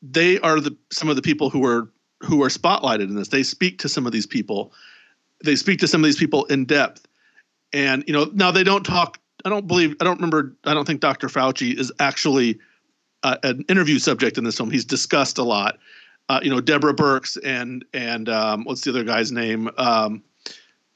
They 0.00 0.38
are 0.40 0.60
the 0.60 0.76
some 0.90 1.08
of 1.08 1.16
the 1.16 1.22
people 1.22 1.50
who 1.50 1.64
are 1.64 1.90
who 2.20 2.42
are 2.42 2.48
spotlighted 2.48 3.02
in 3.02 3.16
this. 3.16 3.28
They 3.28 3.42
speak 3.42 3.78
to 3.80 3.88
some 3.88 4.06
of 4.06 4.12
these 4.12 4.26
people. 4.26 4.72
They 5.44 5.56
speak 5.56 5.78
to 5.80 5.88
some 5.88 6.02
of 6.02 6.06
these 6.06 6.18
people 6.18 6.44
in 6.46 6.64
depth, 6.64 7.06
and 7.72 8.04
you 8.06 8.12
know 8.12 8.30
now 8.32 8.50
they 8.50 8.64
don't 8.64 8.84
talk. 8.84 9.18
I 9.44 9.48
don't 9.48 9.66
believe. 9.66 9.96
I 10.00 10.04
don't 10.04 10.16
remember. 10.16 10.56
I 10.64 10.74
don't 10.74 10.86
think 10.86 11.00
Dr. 11.00 11.28
Fauci 11.28 11.78
is 11.78 11.92
actually 11.98 12.58
uh, 13.22 13.36
an 13.42 13.64
interview 13.68 13.98
subject 13.98 14.38
in 14.38 14.44
this 14.44 14.56
film. 14.56 14.70
He's 14.70 14.84
discussed 14.84 15.38
a 15.38 15.44
lot, 15.44 15.78
uh, 16.28 16.40
you 16.42 16.50
know 16.50 16.60
Deborah 16.60 16.94
Birx 16.94 17.38
and 17.44 17.84
and 17.92 18.28
um, 18.28 18.64
what's 18.64 18.82
the 18.82 18.90
other 18.90 19.04
guy's 19.04 19.32
name? 19.32 19.70
Um, 19.78 20.22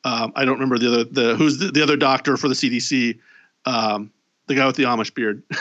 um, 0.05 0.33
I 0.35 0.45
don't 0.45 0.55
remember 0.55 0.79
the 0.79 0.89
other 0.89 1.05
the 1.05 1.37
who's 1.37 1.59
the, 1.59 1.71
the 1.71 1.83
other 1.83 1.97
doctor 1.97 2.37
for 2.37 2.49
the 2.49 2.55
CDC. 2.55 3.19
Um, 3.65 4.11
the 4.49 4.57
guy 4.57 4.67
with 4.67 4.77
the 4.77 4.83
Amish 4.83 5.15
beard. 5.15 5.43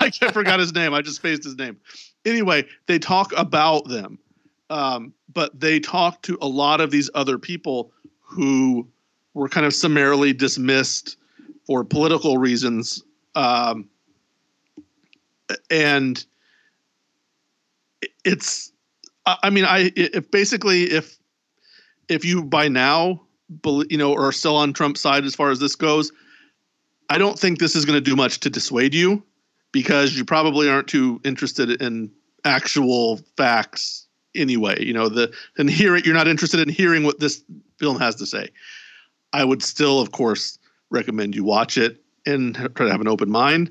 I, 0.00 0.08
can't, 0.08 0.22
I 0.22 0.32
forgot 0.32 0.60
his 0.60 0.72
name. 0.72 0.94
I 0.94 1.02
just 1.02 1.16
spaced 1.16 1.42
his 1.42 1.56
name. 1.56 1.76
Anyway, 2.24 2.64
they 2.86 2.98
talk 2.98 3.32
about 3.36 3.88
them, 3.88 4.18
um, 4.70 5.12
but 5.32 5.58
they 5.58 5.80
talk 5.80 6.22
to 6.22 6.38
a 6.40 6.46
lot 6.46 6.80
of 6.80 6.92
these 6.92 7.10
other 7.14 7.36
people 7.36 7.90
who 8.20 8.86
were 9.34 9.48
kind 9.48 9.66
of 9.66 9.74
summarily 9.74 10.32
dismissed 10.32 11.16
for 11.66 11.84
political 11.84 12.38
reasons. 12.38 13.02
Um, 13.34 13.88
and 15.70 16.24
it's 18.24 18.72
i 19.26 19.50
mean 19.50 19.64
i 19.64 19.90
if 19.96 20.30
basically 20.30 20.84
if 20.84 21.18
if 22.08 22.24
you 22.24 22.42
by 22.42 22.68
now 22.68 23.20
you 23.88 23.96
know 23.96 24.14
are 24.14 24.32
still 24.32 24.56
on 24.56 24.72
trump's 24.72 25.00
side 25.00 25.24
as 25.24 25.34
far 25.34 25.50
as 25.50 25.60
this 25.60 25.76
goes 25.76 26.12
i 27.10 27.18
don't 27.18 27.38
think 27.38 27.58
this 27.58 27.76
is 27.76 27.84
going 27.84 27.96
to 27.96 28.00
do 28.00 28.16
much 28.16 28.40
to 28.40 28.50
dissuade 28.50 28.94
you 28.94 29.22
because 29.72 30.16
you 30.16 30.24
probably 30.24 30.68
aren't 30.68 30.88
too 30.88 31.20
interested 31.24 31.82
in 31.82 32.10
actual 32.44 33.18
facts 33.36 34.06
anyway 34.34 34.76
you 34.82 34.92
know 34.92 35.08
the 35.08 35.32
and 35.58 35.70
hear 35.70 35.96
it 35.96 36.04
you're 36.04 36.14
not 36.14 36.28
interested 36.28 36.60
in 36.60 36.68
hearing 36.68 37.04
what 37.04 37.20
this 37.20 37.42
film 37.78 37.98
has 37.98 38.14
to 38.16 38.26
say. 38.26 38.48
I 39.32 39.44
would 39.44 39.62
still 39.62 40.00
of 40.00 40.12
course 40.12 40.58
recommend 40.90 41.34
you 41.34 41.44
watch 41.44 41.76
it 41.76 42.02
and 42.26 42.54
try 42.54 42.86
to 42.86 42.90
have 42.90 43.00
an 43.00 43.08
open 43.08 43.30
mind 43.30 43.70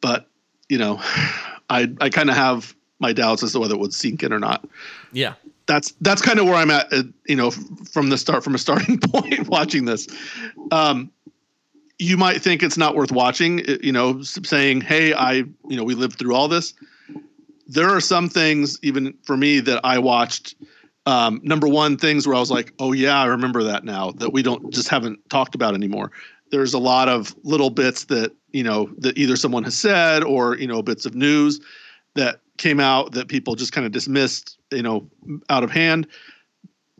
but 0.00 0.28
you 0.68 0.78
know 0.78 1.00
i 1.70 1.90
i 2.00 2.08
kind 2.08 2.30
of 2.30 2.36
have 2.36 2.74
my 2.98 3.12
doubts 3.12 3.42
as 3.42 3.52
to 3.52 3.60
whether 3.60 3.74
it 3.74 3.80
would 3.80 3.94
sink 3.94 4.22
in 4.22 4.32
or 4.32 4.38
not. 4.38 4.66
Yeah. 5.12 5.34
That's 5.66 5.92
that's 6.00 6.22
kind 6.22 6.38
of 6.38 6.46
where 6.46 6.54
I'm 6.54 6.70
at, 6.70 6.92
uh, 6.92 7.02
you 7.26 7.34
know, 7.34 7.50
from 7.50 8.08
the 8.08 8.18
start, 8.18 8.44
from 8.44 8.54
a 8.54 8.58
starting 8.58 8.98
point, 9.12 9.48
watching 9.48 9.84
this. 9.84 10.06
Um, 10.70 11.10
you 11.98 12.16
might 12.16 12.42
think 12.42 12.62
it's 12.62 12.76
not 12.76 12.94
worth 12.94 13.10
watching, 13.10 13.68
uh, 13.68 13.78
you 13.82 13.90
know, 13.90 14.22
saying, 14.22 14.82
"Hey, 14.82 15.12
I, 15.12 15.32
you 15.32 15.76
know, 15.76 15.82
we 15.82 15.94
lived 15.94 16.18
through 16.18 16.34
all 16.34 16.46
this." 16.46 16.74
There 17.66 17.88
are 17.88 18.00
some 18.00 18.28
things, 18.28 18.78
even 18.82 19.14
for 19.24 19.36
me, 19.36 19.60
that 19.60 19.80
I 19.82 19.98
watched. 19.98 20.54
Um, 21.06 21.40
number 21.42 21.68
one, 21.68 21.96
things 21.96 22.26
where 22.26 22.36
I 22.36 22.40
was 22.40 22.50
like, 22.50 22.72
"Oh 22.78 22.92
yeah, 22.92 23.20
I 23.20 23.26
remember 23.26 23.64
that 23.64 23.82
now." 23.84 24.12
That 24.12 24.32
we 24.32 24.42
don't 24.42 24.72
just 24.72 24.88
haven't 24.88 25.18
talked 25.30 25.56
about 25.56 25.74
anymore. 25.74 26.12
There's 26.52 26.74
a 26.74 26.78
lot 26.78 27.08
of 27.08 27.34
little 27.42 27.70
bits 27.70 28.04
that 28.04 28.32
you 28.52 28.62
know 28.62 28.88
that 28.98 29.18
either 29.18 29.34
someone 29.34 29.64
has 29.64 29.76
said 29.76 30.22
or 30.22 30.56
you 30.58 30.66
know 30.68 30.80
bits 30.80 31.06
of 31.06 31.16
news 31.16 31.60
that 32.14 32.40
came 32.58 32.80
out 32.80 33.12
that 33.12 33.28
people 33.28 33.54
just 33.54 33.72
kind 33.72 33.86
of 33.86 33.92
dismissed, 33.92 34.58
you 34.70 34.82
know, 34.82 35.08
out 35.50 35.64
of 35.64 35.70
hand. 35.70 36.06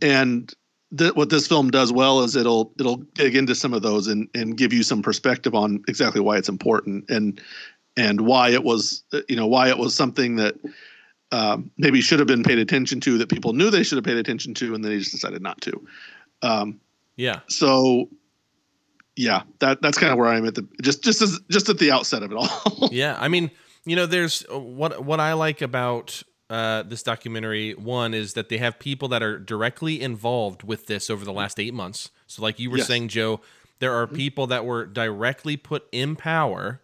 And 0.03 0.53
th- 0.97 1.15
what 1.15 1.31
this 1.31 1.47
film 1.47 1.71
does 1.71 1.93
well 1.93 2.23
is 2.23 2.37
it'll 2.37 2.73
it'll 2.79 2.97
dig 3.15 3.37
into 3.37 3.55
some 3.55 3.73
of 3.73 3.83
those 3.83 4.07
and 4.07 4.29
and 4.35 4.57
give 4.57 4.73
you 4.73 4.83
some 4.83 5.03
perspective 5.03 5.55
on 5.55 5.83
exactly 5.89 6.21
why 6.21 6.37
it's 6.37 6.49
important 6.49 7.09
and 7.09 7.41
and 7.97 8.23
why 8.23 8.51
it 8.51 8.65
was 8.65 9.03
you 9.29 9.37
know 9.37 9.47
why 9.47 9.69
it 9.69 9.79
was 9.79 9.95
something 9.95 10.37
that 10.37 10.57
um, 11.33 11.71
maybe 11.77 12.01
should 12.01 12.19
have 12.19 12.29
been 12.29 12.43
paid 12.43 12.59
attention 12.59 13.01
to 13.01 13.19
that 13.19 13.29
people 13.29 13.53
knew 13.53 13.71
they 13.71 13.83
should 13.83 13.97
have 13.97 14.05
paid 14.05 14.17
attention 14.17 14.55
to 14.55 14.75
and 14.75 14.85
they 14.85 14.99
just 14.99 15.11
decided 15.11 15.43
not 15.43 15.61
to. 15.63 15.87
Um, 16.43 16.81
yeah. 17.17 17.41
So 17.49 18.09
yeah, 19.17 19.43
that 19.61 19.81
that's 19.83 19.99
kind 19.99 20.13
of 20.13 20.19
where 20.19 20.29
I'm 20.29 20.47
at 20.47 20.55
the 20.55 20.67
just 20.83 21.03
just 21.03 21.23
as 21.23 21.41
just 21.51 21.69
at 21.69 21.79
the 21.79 21.91
outset 21.91 22.23
of 22.23 22.31
it 22.31 22.37
all. 22.37 22.89
yeah, 22.93 23.17
I 23.19 23.29
mean 23.29 23.51
you 23.87 23.97
know, 23.97 24.05
there's 24.05 24.45
uh, 24.53 24.59
what 24.59 25.05
what 25.05 25.21
I 25.21 25.33
like 25.33 25.63
about 25.63 26.23
uh, 26.51 26.83
this 26.83 27.03
documentary. 27.03 27.73
One 27.73 28.13
is 28.13 28.35
that 28.35 28.49
they 28.49 28.59
have 28.59 28.79
people 28.79 29.09
that 29.09 29.23
are 29.23 29.39
directly 29.39 30.03
involved 30.03 30.65
with 30.65 30.87
this 30.87 31.09
over 31.09 31.25
the 31.25 31.33
last 31.33 31.59
eight 31.59 31.73
months. 31.73 32.11
So, 32.27 32.43
like 32.43 32.59
you 32.59 32.71
were 32.71 32.79
yes. 32.79 32.89
saying, 32.89 33.09
Joe, 33.09 33.41
there 33.79 33.95
are 33.95 34.07
mm-hmm. 34.07 34.17
people 34.17 34.47
that 34.49 34.65
were 34.65 34.85
directly 34.85 35.57
put 35.57 35.87
in 35.93 36.17
power 36.17 36.83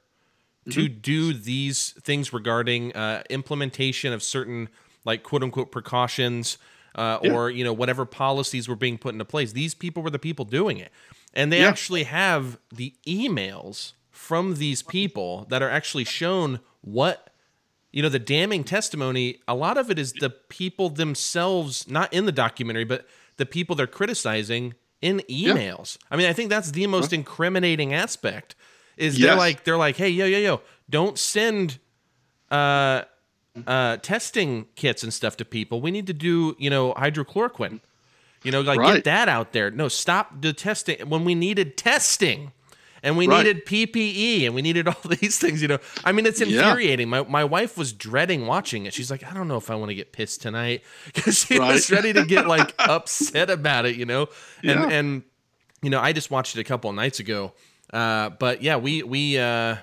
to 0.70 0.84
mm-hmm. 0.84 1.00
do 1.00 1.32
these 1.34 1.90
things 2.00 2.32
regarding 2.32 2.92
uh, 2.92 3.24
implementation 3.28 4.12
of 4.12 4.22
certain, 4.22 4.68
like 5.04 5.24
quote 5.24 5.42
unquote 5.42 5.72
precautions. 5.72 6.56
Uh, 6.94 7.18
yeah. 7.22 7.32
Or 7.32 7.50
you 7.50 7.64
know 7.64 7.72
whatever 7.72 8.04
policies 8.04 8.68
were 8.68 8.76
being 8.76 8.98
put 8.98 9.14
into 9.14 9.24
place. 9.24 9.52
These 9.52 9.74
people 9.74 10.02
were 10.02 10.10
the 10.10 10.18
people 10.18 10.44
doing 10.44 10.76
it, 10.76 10.92
and 11.32 11.50
they 11.50 11.60
yeah. 11.60 11.68
actually 11.68 12.02
have 12.04 12.58
the 12.70 12.94
emails 13.06 13.94
from 14.22 14.54
these 14.54 14.82
people 14.82 15.46
that 15.50 15.62
are 15.62 15.68
actually 15.70 16.04
shown 16.04 16.60
what 16.80 17.30
you 17.90 18.00
know 18.02 18.08
the 18.08 18.18
damning 18.20 18.62
testimony 18.62 19.38
a 19.48 19.54
lot 19.54 19.76
of 19.76 19.90
it 19.90 19.98
is 19.98 20.12
the 20.12 20.30
people 20.30 20.88
themselves 20.88 21.88
not 21.90 22.12
in 22.12 22.24
the 22.24 22.32
documentary 22.32 22.84
but 22.84 23.04
the 23.36 23.44
people 23.46 23.74
they're 23.74 23.86
criticizing 23.88 24.74
in 25.00 25.20
emails. 25.28 25.98
I 26.12 26.16
mean, 26.16 26.28
I 26.28 26.32
think 26.32 26.48
that's 26.48 26.70
the 26.70 26.86
most 26.86 27.12
incriminating 27.12 27.92
aspect. 27.92 28.54
Is 28.96 29.18
they're 29.18 29.30
like 29.36 29.64
they're 29.64 29.76
like, 29.76 29.96
hey, 29.96 30.10
yo, 30.10 30.26
yo, 30.26 30.38
yo, 30.38 30.60
don't 30.88 31.18
send 31.18 31.80
uh 32.52 33.02
uh 33.66 33.96
testing 33.96 34.66
kits 34.76 35.02
and 35.02 35.12
stuff 35.12 35.36
to 35.38 35.44
people. 35.44 35.80
We 35.80 35.90
need 35.90 36.06
to 36.06 36.12
do, 36.12 36.54
you 36.58 36.70
know, 36.70 36.94
hydrochloroquine. 36.94 37.80
You 38.44 38.52
know, 38.52 38.60
like 38.60 38.78
Right. 38.78 38.94
get 38.94 39.04
that 39.04 39.28
out 39.28 39.52
there. 39.52 39.70
No, 39.72 39.88
stop 39.88 40.40
the 40.40 40.52
testing 40.52 41.08
when 41.08 41.24
we 41.24 41.34
needed 41.34 41.76
testing. 41.76 42.52
And 43.04 43.16
we 43.16 43.26
Right. 43.26 43.44
needed 43.44 43.66
PPE 43.66 44.46
and 44.46 44.54
we 44.54 44.62
needed 44.62 44.86
all 44.88 44.94
these 45.20 45.38
things, 45.38 45.60
you 45.60 45.68
know. 45.68 45.78
I 46.04 46.12
mean, 46.12 46.24
it's 46.26 46.40
Yeah. 46.40 46.46
infuriating. 46.46 47.08
My 47.08 47.22
my 47.24 47.44
wife 47.44 47.76
was 47.76 47.92
dreading 47.92 48.46
watching 48.46 48.86
it. 48.86 48.94
She's 48.94 49.10
like, 49.10 49.24
I 49.24 49.34
don't 49.34 49.48
know 49.48 49.56
if 49.56 49.70
I 49.70 49.74
want 49.74 49.88
to 49.90 49.94
get 49.94 50.12
pissed 50.12 50.42
tonight 50.42 50.82
because 51.06 51.38
she 51.40 51.58
Right. 51.58 51.72
was 51.72 51.90
ready 51.90 52.12
to 52.12 52.24
get 52.24 52.46
like 52.46 52.74
upset 52.78 53.50
about 53.50 53.86
it, 53.86 53.96
you 53.96 54.06
know. 54.06 54.28
And 54.62 54.80
Yeah. 54.80 54.88
and 54.88 55.22
you 55.82 55.90
know, 55.90 56.00
I 56.00 56.12
just 56.12 56.30
watched 56.30 56.56
it 56.56 56.60
a 56.60 56.64
couple 56.64 56.88
of 56.90 56.94
nights 56.96 57.18
ago. 57.18 57.52
Uh, 57.92 58.30
but 58.30 58.62
yeah, 58.62 58.76
we 58.76 59.02
we 59.02 59.36
uh, 59.38 59.76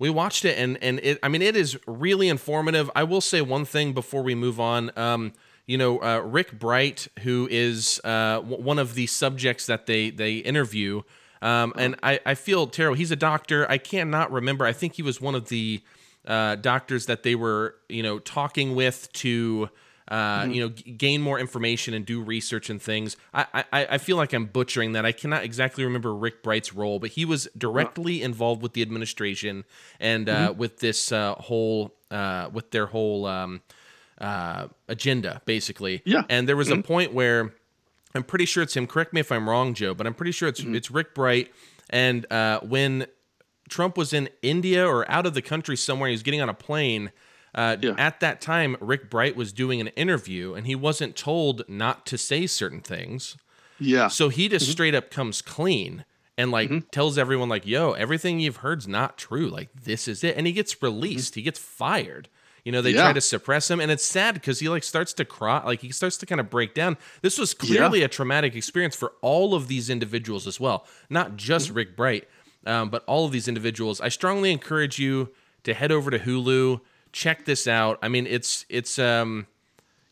we 0.00 0.10
watched 0.10 0.44
it 0.44 0.58
and 0.58 0.82
and 0.82 0.98
it. 1.00 1.18
I 1.22 1.28
mean, 1.28 1.42
it 1.42 1.54
is 1.56 1.78
really 1.86 2.28
informative. 2.28 2.90
I 2.96 3.04
will 3.04 3.20
say 3.20 3.40
one 3.40 3.64
thing 3.64 3.92
before 3.92 4.22
we 4.22 4.34
move 4.34 4.58
on. 4.58 4.90
Um, 4.98 5.32
you 5.64 5.78
know, 5.78 6.02
uh, 6.02 6.18
Rick 6.18 6.58
Bright, 6.58 7.06
who 7.20 7.46
is 7.50 8.00
uh, 8.02 8.40
w- 8.40 8.60
one 8.60 8.80
of 8.80 8.94
the 8.94 9.06
subjects 9.06 9.64
that 9.66 9.86
they 9.86 10.10
they 10.10 10.38
interview. 10.38 11.02
Um, 11.42 11.74
and 11.76 11.96
I, 12.02 12.20
I 12.24 12.34
feel 12.34 12.68
terrible. 12.68 12.96
He's 12.96 13.10
a 13.10 13.16
doctor. 13.16 13.68
I 13.68 13.76
cannot 13.76 14.30
remember. 14.30 14.64
I 14.64 14.72
think 14.72 14.94
he 14.94 15.02
was 15.02 15.20
one 15.20 15.34
of 15.34 15.48
the 15.48 15.82
uh, 16.26 16.54
doctors 16.54 17.06
that 17.06 17.24
they 17.24 17.34
were, 17.34 17.74
you 17.88 18.02
know, 18.02 18.20
talking 18.20 18.76
with 18.76 19.12
to, 19.14 19.68
uh, 20.06 20.46
you 20.48 20.60
know, 20.62 20.68
g- 20.68 20.92
gain 20.92 21.20
more 21.20 21.40
information 21.40 21.94
and 21.94 22.06
do 22.06 22.22
research 22.22 22.70
and 22.70 22.80
things. 22.80 23.16
I, 23.34 23.64
I, 23.72 23.86
I 23.90 23.98
feel 23.98 24.16
like 24.16 24.32
I'm 24.32 24.46
butchering 24.46 24.92
that. 24.92 25.04
I 25.04 25.10
cannot 25.10 25.42
exactly 25.42 25.82
remember 25.82 26.14
Rick 26.14 26.44
Bright's 26.44 26.72
role, 26.72 27.00
but 27.00 27.10
he 27.10 27.24
was 27.24 27.48
directly 27.58 28.22
involved 28.22 28.62
with 28.62 28.74
the 28.74 28.82
administration 28.82 29.64
and 29.98 30.28
uh, 30.28 30.54
with 30.56 30.78
this 30.78 31.10
uh, 31.10 31.34
whole, 31.34 31.92
uh, 32.12 32.50
with 32.52 32.70
their 32.70 32.86
whole 32.86 33.26
um, 33.26 33.62
uh, 34.20 34.68
agenda, 34.86 35.42
basically. 35.44 36.02
Yeah. 36.04 36.22
And 36.28 36.48
there 36.48 36.56
was 36.56 36.70
a 36.70 36.82
point 36.82 37.12
where 37.12 37.52
I'm 38.14 38.24
pretty 38.24 38.44
sure 38.44 38.62
it's 38.62 38.76
him. 38.76 38.86
Correct 38.86 39.12
me 39.12 39.20
if 39.20 39.32
I'm 39.32 39.48
wrong, 39.48 39.74
Joe, 39.74 39.94
but 39.94 40.06
I'm 40.06 40.14
pretty 40.14 40.32
sure 40.32 40.48
it's 40.48 40.60
it's 40.60 40.90
Rick 40.90 41.14
Bright. 41.14 41.52
And 41.90 42.30
uh, 42.32 42.60
when 42.60 43.06
Trump 43.68 43.96
was 43.96 44.12
in 44.12 44.28
India 44.42 44.86
or 44.86 45.10
out 45.10 45.26
of 45.26 45.34
the 45.34 45.42
country 45.42 45.76
somewhere, 45.76 46.08
he 46.08 46.14
was 46.14 46.22
getting 46.22 46.40
on 46.40 46.48
a 46.48 46.54
plane. 46.54 47.12
Uh, 47.54 47.76
At 47.98 48.20
that 48.20 48.40
time, 48.40 48.76
Rick 48.80 49.10
Bright 49.10 49.36
was 49.36 49.52
doing 49.52 49.80
an 49.80 49.88
interview, 49.88 50.54
and 50.54 50.66
he 50.66 50.74
wasn't 50.74 51.16
told 51.16 51.62
not 51.68 52.06
to 52.06 52.16
say 52.16 52.46
certain 52.46 52.80
things. 52.80 53.36
Yeah. 53.78 54.08
So 54.08 54.28
he 54.28 54.48
just 54.48 54.70
straight 54.70 54.94
up 54.94 55.10
comes 55.10 55.42
clean 55.42 56.04
and 56.38 56.50
like 56.50 56.90
tells 56.90 57.18
everyone 57.18 57.48
like, 57.48 57.66
"Yo, 57.66 57.92
everything 57.92 58.40
you've 58.40 58.58
heard's 58.58 58.88
not 58.88 59.18
true. 59.18 59.48
Like 59.48 59.70
this 59.84 60.08
is 60.08 60.24
it." 60.24 60.36
And 60.36 60.46
he 60.46 60.52
gets 60.52 60.82
released. 60.82 61.34
He 61.34 61.42
gets 61.42 61.58
fired. 61.58 62.28
You 62.64 62.70
know, 62.72 62.80
they 62.80 62.92
try 63.02 63.12
to 63.12 63.20
suppress 63.20 63.68
him 63.70 63.80
and 63.80 63.90
it's 63.90 64.04
sad 64.04 64.34
because 64.34 64.60
he 64.60 64.68
like 64.68 64.84
starts 64.84 65.12
to 65.14 65.24
cry, 65.24 65.62
like 65.64 65.80
he 65.80 65.90
starts 65.90 66.16
to 66.18 66.26
kind 66.26 66.40
of 66.40 66.48
break 66.48 66.74
down. 66.74 66.96
This 67.20 67.38
was 67.38 67.54
clearly 67.54 68.02
a 68.02 68.08
traumatic 68.08 68.54
experience 68.54 68.94
for 68.94 69.14
all 69.20 69.54
of 69.54 69.66
these 69.68 69.90
individuals 69.90 70.46
as 70.46 70.60
well, 70.60 70.86
not 71.10 71.36
just 71.36 71.70
Rick 71.70 71.96
Bright, 71.96 72.28
um, 72.64 72.88
but 72.88 73.02
all 73.06 73.26
of 73.26 73.32
these 73.32 73.48
individuals. 73.48 74.00
I 74.00 74.08
strongly 74.08 74.52
encourage 74.52 74.98
you 74.98 75.30
to 75.64 75.74
head 75.74 75.90
over 75.90 76.10
to 76.10 76.18
Hulu, 76.20 76.80
check 77.12 77.44
this 77.46 77.66
out. 77.66 77.98
I 78.00 78.08
mean, 78.08 78.26
it's 78.26 78.64
it's 78.68 78.98
um 78.98 79.46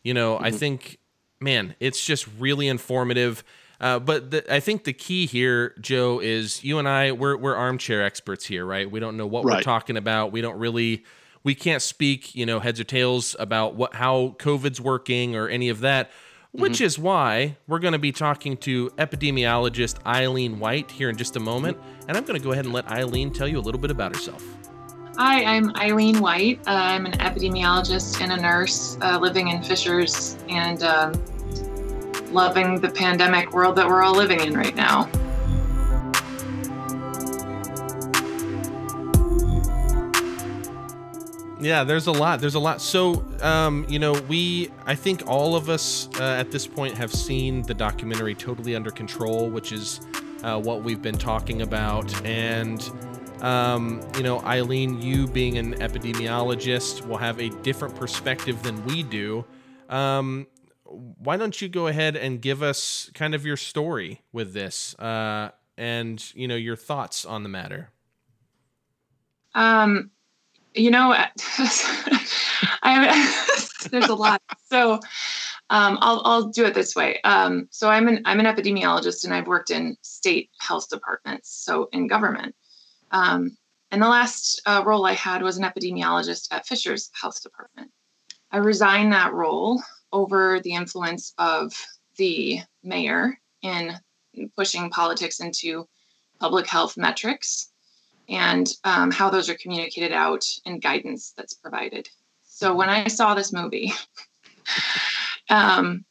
you 0.03 0.13
know, 0.13 0.37
I 0.39 0.49
think, 0.51 0.97
man, 1.39 1.75
it's 1.79 2.03
just 2.03 2.27
really 2.39 2.67
informative. 2.67 3.43
Uh, 3.79 3.99
but 3.99 4.31
the, 4.31 4.53
I 4.53 4.59
think 4.59 4.83
the 4.83 4.93
key 4.93 5.25
here, 5.25 5.75
Joe, 5.79 6.19
is 6.19 6.63
you 6.63 6.79
and 6.79 6.87
I 6.87 7.11
we're 7.13 7.37
we're 7.37 7.55
armchair 7.55 8.03
experts 8.03 8.45
here, 8.45 8.65
right? 8.65 8.89
We 8.89 8.99
don't 8.99 9.15
know 9.15 9.25
what 9.27 9.43
we're 9.43 9.61
talking 9.63 9.97
about. 9.97 10.31
We 10.31 10.41
don't 10.41 10.57
really, 10.59 11.03
we 11.43 11.55
can't 11.55 11.81
speak, 11.81 12.35
you 12.35 12.45
know, 12.45 12.59
heads 12.59 12.79
or 12.79 12.83
tails 12.83 13.35
about 13.39 13.75
what 13.75 13.95
how 13.95 14.35
COVID's 14.39 14.81
working 14.81 15.35
or 15.35 15.47
any 15.47 15.69
of 15.69 15.81
that. 15.81 16.11
Which 16.53 16.81
is 16.81 16.99
why 16.99 17.55
we're 17.65 17.79
going 17.79 17.93
to 17.93 17.99
be 17.99 18.11
talking 18.11 18.57
to 18.57 18.89
epidemiologist 18.97 20.05
Eileen 20.05 20.59
White 20.59 20.91
here 20.91 21.09
in 21.09 21.15
just 21.15 21.37
a 21.37 21.39
moment, 21.39 21.77
and 22.09 22.17
I'm 22.17 22.25
going 22.25 22.37
to 22.37 22.43
go 22.43 22.51
ahead 22.51 22.65
and 22.65 22.73
let 22.73 22.91
Eileen 22.91 23.31
tell 23.31 23.47
you 23.47 23.57
a 23.57 23.61
little 23.61 23.79
bit 23.79 23.89
about 23.89 24.13
herself. 24.13 24.43
Hi, 25.15 25.45
I'm 25.45 25.73
Eileen 25.77 26.19
White. 26.19 26.59
Uh, 26.67 26.71
I'm 26.71 27.05
an 27.05 27.13
epidemiologist 27.13 28.19
and 28.19 28.33
a 28.33 28.37
nurse 28.37 28.97
uh, 29.01 29.17
living 29.17 29.47
in 29.47 29.63
Fishers 29.63 30.37
and 30.49 30.83
um, 30.83 31.13
loving 32.31 32.81
the 32.81 32.89
pandemic 32.89 33.53
world 33.53 33.77
that 33.77 33.87
we're 33.87 34.03
all 34.03 34.15
living 34.15 34.41
in 34.41 34.53
right 34.53 34.75
now. 34.75 35.09
Yeah, 41.61 41.83
there's 41.83 42.07
a 42.07 42.11
lot. 42.11 42.41
There's 42.41 42.55
a 42.55 42.59
lot. 42.59 42.81
So, 42.81 43.23
um, 43.41 43.85
you 43.87 43.99
know, 43.99 44.13
we, 44.27 44.71
I 44.87 44.95
think 44.95 45.27
all 45.27 45.55
of 45.55 45.69
us 45.69 46.09
uh, 46.19 46.23
at 46.23 46.49
this 46.49 46.65
point 46.65 46.97
have 46.97 47.13
seen 47.13 47.61
the 47.61 47.75
documentary 47.75 48.33
Totally 48.33 48.75
Under 48.75 48.89
Control, 48.89 49.47
which 49.47 49.71
is 49.71 50.01
uh, 50.41 50.59
what 50.59 50.81
we've 50.81 51.03
been 51.03 51.19
talking 51.19 51.61
about. 51.61 52.25
And, 52.25 52.81
um, 53.41 54.01
you 54.17 54.23
know, 54.23 54.39
Eileen, 54.39 54.99
you 55.03 55.27
being 55.27 55.59
an 55.59 55.75
epidemiologist 55.75 57.05
will 57.07 57.17
have 57.17 57.39
a 57.39 57.49
different 57.61 57.95
perspective 57.95 58.63
than 58.63 58.83
we 58.85 59.03
do. 59.03 59.45
Um, 59.87 60.47
why 60.85 61.37
don't 61.37 61.61
you 61.61 61.69
go 61.69 61.85
ahead 61.85 62.15
and 62.15 62.41
give 62.41 62.63
us 62.63 63.11
kind 63.13 63.35
of 63.35 63.45
your 63.45 63.57
story 63.57 64.23
with 64.33 64.53
this 64.53 64.95
uh, 64.95 65.51
and, 65.77 66.33
you 66.33 66.47
know, 66.47 66.55
your 66.55 66.75
thoughts 66.75 67.23
on 67.23 67.43
the 67.43 67.49
matter? 67.49 67.91
Um, 69.53 70.09
you 70.73 70.91
know, 70.91 71.13
I 72.83 73.67
there's 73.91 74.09
a 74.09 74.15
lot. 74.15 74.41
So 74.69 74.93
um, 75.69 75.97
I'll 76.01 76.21
I'll 76.25 76.47
do 76.49 76.65
it 76.65 76.73
this 76.73 76.95
way. 76.95 77.21
Um, 77.23 77.67
so 77.71 77.89
I'm 77.89 78.07
an 78.07 78.21
I'm 78.25 78.39
an 78.39 78.45
epidemiologist 78.45 79.23
and 79.23 79.33
I've 79.33 79.47
worked 79.47 79.71
in 79.71 79.97
state 80.01 80.49
health 80.59 80.89
departments, 80.89 81.49
so 81.49 81.89
in 81.91 82.07
government. 82.07 82.55
Um, 83.11 83.57
and 83.91 84.01
the 84.01 84.07
last 84.07 84.61
uh, 84.65 84.83
role 84.85 85.05
I 85.05 85.13
had 85.13 85.41
was 85.41 85.57
an 85.57 85.65
epidemiologist 85.65 86.47
at 86.51 86.65
Fishers 86.65 87.09
Health 87.13 87.43
Department. 87.43 87.91
I 88.51 88.57
resigned 88.57 89.11
that 89.11 89.33
role 89.33 89.81
over 90.13 90.59
the 90.61 90.73
influence 90.73 91.33
of 91.37 91.73
the 92.17 92.59
mayor 92.83 93.37
in 93.61 93.93
pushing 94.55 94.89
politics 94.89 95.39
into 95.39 95.87
public 96.39 96.67
health 96.67 96.97
metrics 96.97 97.70
and 98.31 98.73
um, 98.85 99.11
how 99.11 99.29
those 99.29 99.49
are 99.49 99.55
communicated 99.55 100.13
out 100.13 100.47
and 100.65 100.81
guidance 100.81 101.33
that's 101.35 101.53
provided. 101.53 102.09
So 102.43 102.73
when 102.73 102.89
I 102.89 103.07
saw 103.07 103.35
this 103.35 103.51
movie, 103.51 103.91
um, 105.49 106.05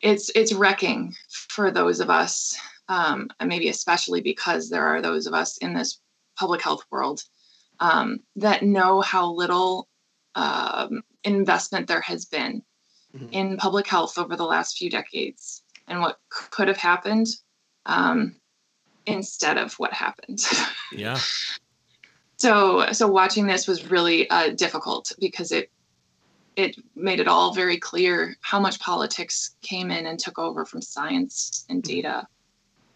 it's 0.00 0.30
it's 0.34 0.52
wrecking 0.52 1.14
for 1.28 1.70
those 1.70 2.00
of 2.00 2.10
us, 2.10 2.56
um, 2.88 3.28
and 3.38 3.48
maybe 3.48 3.68
especially 3.68 4.22
because 4.22 4.70
there 4.70 4.86
are 4.86 5.02
those 5.02 5.26
of 5.26 5.34
us 5.34 5.58
in 5.58 5.74
this 5.74 6.00
public 6.38 6.62
health 6.62 6.84
world 6.90 7.22
um, 7.80 8.20
that 8.36 8.62
know 8.62 9.00
how 9.00 9.30
little 9.30 9.88
um, 10.34 11.02
investment 11.24 11.86
there 11.86 12.00
has 12.00 12.24
been 12.24 12.62
in 13.32 13.56
public 13.56 13.86
health 13.86 14.18
over 14.18 14.36
the 14.36 14.44
last 14.44 14.76
few 14.76 14.90
decades, 14.90 15.62
and 15.88 16.00
what 16.00 16.18
could 16.30 16.68
have 16.68 16.76
happened 16.76 17.26
um, 17.86 18.36
instead 19.06 19.58
of 19.58 19.74
what 19.74 19.92
happened. 19.92 20.40
Yeah. 20.92 21.18
So 22.36 22.92
so 22.92 23.06
watching 23.06 23.46
this 23.46 23.66
was 23.66 23.90
really 23.90 24.28
uh, 24.30 24.50
difficult 24.50 25.12
because 25.18 25.52
it 25.52 25.70
it 26.56 26.76
made 26.94 27.20
it 27.20 27.28
all 27.28 27.52
very 27.52 27.76
clear 27.76 28.36
how 28.40 28.58
much 28.58 28.80
politics 28.80 29.56
came 29.62 29.90
in 29.90 30.06
and 30.06 30.18
took 30.18 30.38
over 30.38 30.64
from 30.64 30.80
science 30.80 31.66
and 31.68 31.82
data. 31.82 32.26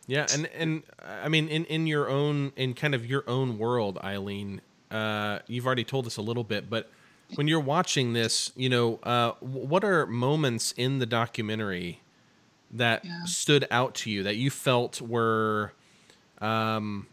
Yeah, 0.06 0.26
and 0.32 0.46
and 0.56 0.82
I 1.06 1.28
mean, 1.28 1.48
in 1.48 1.64
in 1.66 1.86
your 1.86 2.08
own 2.08 2.52
in 2.56 2.74
kind 2.74 2.94
of 2.94 3.06
your 3.06 3.22
own 3.28 3.58
world, 3.58 3.98
Eileen, 4.02 4.60
uh, 4.90 5.40
you've 5.46 5.66
already 5.66 5.84
told 5.84 6.06
us 6.06 6.16
a 6.16 6.22
little 6.22 6.42
bit, 6.42 6.68
but 6.68 6.90
when 7.36 7.46
you're 7.46 7.60
watching 7.60 8.12
this, 8.12 8.50
you 8.56 8.68
know, 8.68 8.98
uh, 9.04 9.32
what 9.40 9.84
are 9.84 10.06
moments 10.06 10.72
in 10.76 10.98
the 10.98 11.06
documentary 11.06 12.00
that 12.72 13.04
stood 13.24 13.66
out 13.70 13.94
to 13.94 14.10
you 14.10 14.22
that 14.22 14.36
you 14.36 14.50
felt 14.50 15.00
were, 15.00 15.72
um, 16.40 17.06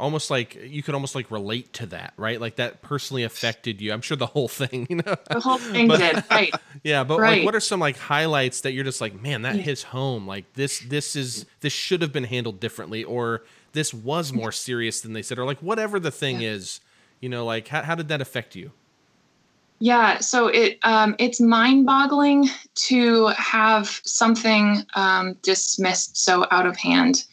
almost 0.00 0.30
like 0.30 0.54
you 0.56 0.82
could 0.82 0.94
almost 0.94 1.14
like 1.14 1.30
relate 1.30 1.72
to 1.74 1.86
that, 1.86 2.14
right? 2.16 2.40
Like 2.40 2.56
that 2.56 2.82
personally 2.82 3.22
affected 3.22 3.80
you. 3.80 3.92
I'm 3.92 4.00
sure 4.00 4.16
the 4.16 4.26
whole 4.26 4.48
thing, 4.60 4.86
you 4.90 4.96
know, 4.96 5.14
the 5.30 5.40
whole 5.40 5.58
thing 5.58 5.88
But- 5.88 5.98
did 5.98 6.24
right 6.30 6.52
yeah, 6.84 7.04
but 7.04 7.18
like, 7.18 7.44
what 7.44 7.54
are 7.54 7.60
some 7.60 7.80
like 7.80 7.96
highlights 7.96 8.62
that 8.62 8.72
you're 8.72 8.84
just 8.84 9.00
like, 9.00 9.20
man, 9.20 9.42
that 9.42 9.56
Yeah. 9.56 9.62
hits 9.62 9.82
home. 9.84 10.26
Like 10.26 10.52
this, 10.54 10.80
this 10.80 11.16
is 11.16 11.46
this 11.60 11.72
should 11.72 12.02
have 12.02 12.12
been 12.12 12.24
handled 12.24 12.60
differently, 12.60 13.04
or 13.04 13.44
this 13.72 13.94
was 13.94 14.32
more 14.32 14.52
serious 14.52 15.00
than 15.00 15.12
they 15.12 15.22
said, 15.22 15.38
or 15.38 15.44
like 15.44 15.60
whatever 15.60 15.98
the 16.00 16.10
thing 16.10 16.42
is, 16.42 16.80
you 17.20 17.28
know, 17.28 17.44
like 17.44 17.68
how 17.68 17.82
how 17.82 17.94
did 17.94 18.08
that 18.08 18.20
affect 18.20 18.54
you? 18.56 18.72
Yeah, 19.80 20.20
so 20.20 20.46
it 20.48 20.78
um, 20.82 21.14
it's 21.18 21.40
mind-boggling 21.40 22.48
to 22.86 23.26
have 23.28 24.00
something 24.04 24.84
um, 24.94 25.34
dismissed 25.42 26.16
so 26.16 26.46
out 26.50 26.66
of 26.66 26.76
hand 26.76 27.24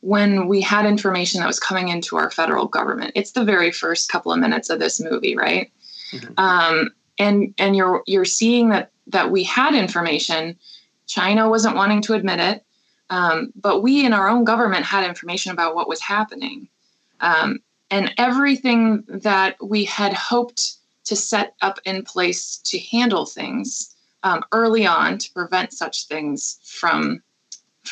when 0.00 0.46
we 0.46 0.60
had 0.60 0.86
information 0.86 1.40
that 1.40 1.46
was 1.46 1.58
coming 1.58 1.88
into 1.88 2.16
our 2.16 2.30
federal 2.30 2.66
government. 2.66 3.12
It's 3.14 3.32
the 3.32 3.44
very 3.44 3.72
first 3.72 4.10
couple 4.10 4.32
of 4.32 4.38
minutes 4.38 4.70
of 4.70 4.78
this 4.78 5.00
movie, 5.00 5.36
right? 5.36 5.72
Mm-hmm. 6.12 6.32
Um, 6.38 6.90
and 7.18 7.54
and 7.58 7.74
you're 7.74 8.02
you're 8.06 8.24
seeing 8.24 8.68
that 8.70 8.90
that 9.08 9.30
we 9.30 9.42
had 9.42 9.74
information. 9.74 10.56
China 11.06 11.48
wasn't 11.48 11.76
wanting 11.76 12.02
to 12.02 12.14
admit 12.14 12.40
it, 12.40 12.64
um, 13.10 13.52
but 13.56 13.80
we 13.80 14.04
in 14.04 14.12
our 14.12 14.28
own 14.28 14.44
government 14.44 14.84
had 14.84 15.08
information 15.08 15.52
about 15.52 15.74
what 15.74 15.88
was 15.88 16.00
happening, 16.00 16.68
um, 17.20 17.60
and 17.90 18.12
everything 18.18 19.04
that 19.08 19.56
we 19.62 19.84
had 19.84 20.12
hoped 20.12 20.76
to 21.04 21.16
set 21.16 21.54
up 21.62 21.78
in 21.84 22.02
place 22.02 22.58
to 22.58 22.78
handle 22.78 23.24
things 23.24 23.96
um, 24.24 24.42
early 24.52 24.84
on 24.84 25.18
to 25.18 25.32
prevent 25.32 25.72
such 25.72 26.06
things 26.08 26.58
from 26.64 27.22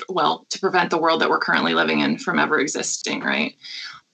well 0.08 0.46
to 0.50 0.58
prevent 0.58 0.90
the 0.90 0.98
world 0.98 1.20
that 1.20 1.30
we're 1.30 1.38
currently 1.38 1.74
living 1.74 2.00
in 2.00 2.18
from 2.18 2.38
ever 2.38 2.58
existing 2.58 3.20
right 3.20 3.56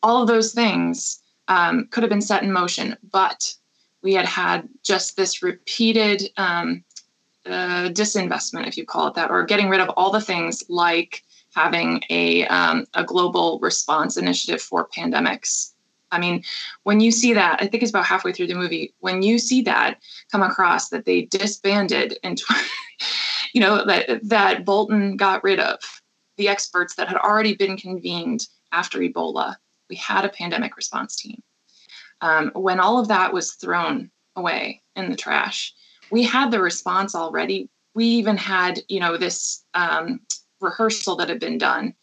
all 0.03 0.23
of 0.23 0.29
those 0.29 0.53
things 0.53 1.23
um, 1.49 1.87
could 1.91 2.03
have 2.03 2.11
been 2.11 2.21
set 2.21 2.43
in 2.43 2.53
motion 2.53 2.97
but 3.11 3.55
we 4.03 4.15
had 4.15 4.27
had 4.27 4.69
just 4.83 5.17
this 5.17 5.43
repeated 5.43 6.31
um, 6.37 6.83
uh, 7.47 7.89
disinvestment, 7.89 8.67
if 8.67 8.77
you 8.77 8.85
call 8.85 9.09
it 9.09 9.15
that, 9.15 9.31
or 9.31 9.45
getting 9.45 9.69
rid 9.69 9.81
of 9.81 9.89
all 9.91 10.11
the 10.11 10.21
things 10.21 10.63
like 10.69 11.23
having 11.55 12.03
a, 12.11 12.47
um, 12.47 12.87
a 12.95 13.05
global 13.05 13.59
response 13.61 14.17
initiative 14.17 14.61
for 14.61 14.89
pandemics. 14.89 15.73
I 16.13 16.19
mean, 16.19 16.43
when 16.83 17.01
you 17.01 17.11
see 17.11 17.33
that, 17.35 17.59
I 17.61 17.67
think 17.67 17.83
it's 17.83 17.91
about 17.91 18.05
halfway 18.05 18.33
through 18.33 18.49
the 18.49 18.55
movie, 18.55 18.95
when 19.01 19.23
you 19.23 19.39
see 19.39 19.63
that 19.63 20.01
come 20.31 20.43
across 20.43 20.89
that 20.89 21.05
they 21.05 21.23
disbanded 21.23 22.19
and, 22.23 22.41
you 23.53 23.61
know, 23.61 23.85
that, 23.85 24.21
that 24.29 24.65
Bolton 24.65 25.17
got 25.17 25.45
rid 25.45 25.61
of 25.61 25.79
the 26.37 26.49
experts 26.49 26.95
that 26.95 27.09
had 27.09 27.17
already 27.19 27.55
been 27.55 27.77
convened 27.77 28.47
after 28.73 28.99
Ebola, 28.99 29.57
we 29.89 29.97
had 29.97 30.25
a 30.25 30.29
pandemic 30.29 30.77
response 30.77 31.17
team 31.17 31.43
um, 32.21 32.51
when 32.55 32.81
all 32.81 32.99
of 32.99 33.09
that 33.09 33.33
was 33.33 33.53
thrown 33.53 34.11
away 34.37 34.83
in 34.97 35.11
the 35.11 35.17
trash, 35.17 35.75
we 36.11 36.23
had 36.23 36.51
the 36.51 36.61
response 36.61 37.15
already. 37.15 37.69
We 37.95 38.05
even 38.05 38.37
had, 38.37 38.81
you 38.89 39.01
know, 39.01 39.17
this 39.17 39.65
um, 39.75 40.21
rehearsal 40.61 41.17
that 41.17 41.29
had 41.29 41.41
been 41.41 41.59
done 41.59 41.95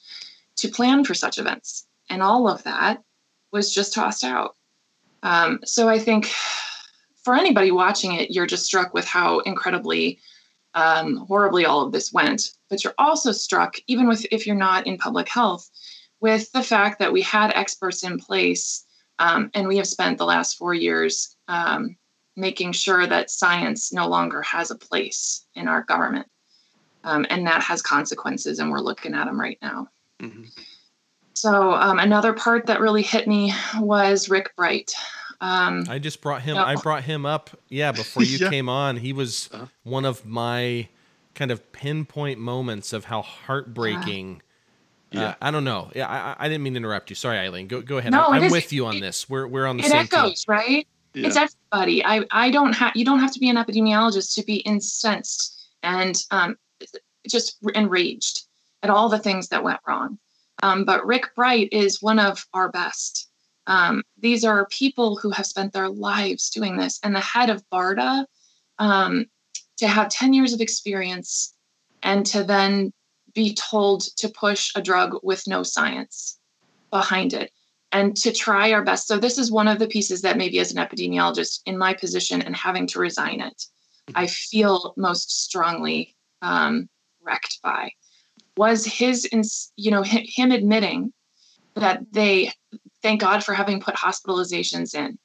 to 0.57 0.67
plan 0.69 1.03
for 1.03 1.13
such 1.13 1.37
events, 1.37 1.85
and 2.09 2.23
all 2.23 2.49
of 2.49 2.63
that 2.63 3.03
was 3.51 3.73
just 3.73 3.93
tossed 3.93 4.23
out. 4.23 4.55
Um, 5.23 5.59
so 5.63 5.87
I 5.87 5.99
think 5.99 6.31
for 7.23 7.35
anybody 7.35 7.71
watching 7.71 8.13
it, 8.13 8.31
you're 8.31 8.47
just 8.47 8.65
struck 8.65 8.93
with 8.93 9.05
how 9.05 9.39
incredibly 9.39 10.19
um, 10.73 11.17
horribly 11.27 11.65
all 11.65 11.81
of 11.81 11.91
this 11.91 12.13
went. 12.13 12.51
But 12.69 12.83
you're 12.83 12.93
also 12.97 13.31
struck, 13.31 13.75
even 13.87 14.07
with 14.07 14.25
if 14.31 14.45
you're 14.45 14.55
not 14.55 14.87
in 14.87 14.97
public 14.97 15.29
health, 15.29 15.69
with 16.19 16.51
the 16.51 16.63
fact 16.63 16.99
that 16.99 17.13
we 17.13 17.21
had 17.21 17.51
experts 17.53 18.03
in 18.03 18.19
place 18.19 18.85
um, 19.19 19.49
and 19.53 19.67
we 19.67 19.77
have 19.77 19.87
spent 19.87 20.17
the 20.17 20.25
last 20.25 20.57
four 20.57 20.73
years 20.73 21.35
um, 21.47 21.95
making 22.35 22.71
sure 22.71 23.07
that 23.07 23.31
science 23.31 23.91
no 23.91 24.07
longer 24.07 24.41
has 24.43 24.71
a 24.71 24.75
place 24.75 25.45
in 25.55 25.67
our 25.67 25.83
government. 25.83 26.27
Um, 27.03 27.25
and 27.29 27.47
that 27.47 27.61
has 27.61 27.81
consequences, 27.81 28.59
and 28.59 28.69
we're 28.69 28.79
looking 28.79 29.13
at 29.13 29.25
them 29.25 29.39
right 29.39 29.57
now. 29.61 29.87
Mm-hmm. 30.21 30.43
So, 31.33 31.73
um, 31.73 31.99
another 31.99 32.33
part 32.33 32.65
that 32.65 32.81
really 32.81 33.03
hit 33.03 33.27
me 33.27 33.53
was 33.79 34.29
Rick 34.29 34.55
Bright. 34.57 34.91
Um, 35.39 35.85
I 35.87 35.99
just 35.99 36.21
brought 36.21 36.41
him. 36.41 36.57
I 36.57 36.75
brought 36.75 37.03
him 37.03 37.25
up. 37.25 37.51
Yeah, 37.69 37.91
before 37.91 38.23
you 38.23 38.37
yeah. 38.37 38.49
came 38.49 38.69
on, 38.69 38.97
he 38.97 39.13
was 39.13 39.49
uh-huh. 39.53 39.67
one 39.83 40.05
of 40.05 40.25
my 40.25 40.87
kind 41.35 41.51
of 41.51 41.71
pinpoint 41.71 42.39
moments 42.39 42.93
of 42.93 43.05
how 43.05 43.21
heartbreaking 43.21 44.41
yeah. 45.11 45.29
Uh, 45.29 45.33
I 45.41 45.51
don't 45.51 45.63
know. 45.63 45.89
Yeah, 45.95 46.07
I, 46.07 46.45
I 46.45 46.49
didn't 46.49 46.63
mean 46.63 46.73
to 46.73 46.77
interrupt 46.77 47.09
you. 47.09 47.15
Sorry, 47.15 47.37
Eileen. 47.37 47.67
Go 47.67 47.81
go 47.81 47.97
ahead. 47.97 48.11
No, 48.11 48.23
I, 48.23 48.39
am 48.39 48.51
with 48.51 48.73
you 48.73 48.85
on 48.85 48.99
this. 48.99 49.29
We're 49.29 49.47
we're 49.47 49.65
on 49.65 49.77
the 49.77 49.83
it 49.83 49.91
same 49.91 50.01
It 50.01 50.13
echoes, 50.13 50.43
team. 50.43 50.55
right? 50.55 50.87
Yeah. 51.13 51.27
It's 51.27 51.37
everybody. 51.37 52.03
I 52.03 52.25
I 52.31 52.51
don't 52.51 52.73
have 52.73 52.95
you 52.95 53.05
don't 53.05 53.19
have 53.19 53.31
to 53.33 53.39
be 53.39 53.49
an 53.49 53.55
epidemiologist 53.55 54.35
to 54.35 54.43
be 54.43 54.57
incensed 54.57 55.69
and 55.83 56.21
um, 56.31 56.57
just 57.27 57.57
enraged 57.73 58.47
at 58.83 58.89
all 58.89 59.09
the 59.09 59.19
things 59.19 59.47
that 59.49 59.63
went 59.63 59.79
wrong. 59.87 60.19
Um, 60.63 60.83
but 60.83 61.05
Rick 61.05 61.35
Bright 61.35 61.69
is 61.71 62.01
one 62.01 62.19
of 62.19 62.45
our 62.53 62.69
best. 62.69 63.26
Um, 63.67 64.03
these 64.17 64.43
are 64.43 64.67
people 64.67 65.17
who 65.17 65.29
have 65.31 65.45
spent 65.45 65.73
their 65.73 65.89
lives 65.89 66.49
doing 66.49 66.77
this, 66.77 66.99
and 67.03 67.15
the 67.15 67.19
head 67.19 67.49
of 67.49 67.63
BARDA 67.69 68.25
um, 68.79 69.25
to 69.77 69.87
have 69.87 70.09
10 70.09 70.33
years 70.33 70.53
of 70.53 70.61
experience 70.61 71.53
and 72.01 72.25
to 72.27 72.43
then 72.43 72.91
be 73.33 73.53
told 73.53 74.01
to 74.17 74.29
push 74.29 74.71
a 74.75 74.81
drug 74.81 75.17
with 75.21 75.47
no 75.47 75.63
science 75.63 76.39
behind 76.89 77.33
it 77.33 77.51
and 77.91 78.15
to 78.17 78.31
try 78.31 78.71
our 78.71 78.83
best. 78.83 79.07
So, 79.07 79.17
this 79.17 79.37
is 79.37 79.51
one 79.51 79.67
of 79.67 79.79
the 79.79 79.87
pieces 79.87 80.21
that 80.21 80.37
maybe 80.37 80.59
as 80.59 80.71
an 80.71 80.77
epidemiologist 80.77 81.61
in 81.65 81.77
my 81.77 81.93
position 81.93 82.41
and 82.41 82.55
having 82.55 82.87
to 82.87 82.99
resign 82.99 83.41
it, 83.41 83.57
mm-hmm. 83.57 84.17
I 84.17 84.27
feel 84.27 84.93
most 84.97 85.43
strongly 85.43 86.15
um, 86.41 86.89
wrecked 87.21 87.59
by 87.61 87.91
was 88.57 88.85
his, 88.85 89.27
you 89.75 89.91
know, 89.91 90.03
him 90.03 90.51
admitting 90.51 91.13
that 91.75 92.01
they, 92.11 92.51
thank 93.01 93.21
God 93.21 93.43
for 93.43 93.53
having 93.53 93.79
put 93.79 93.95
hospitalizations 93.95 94.95
in 94.95 95.17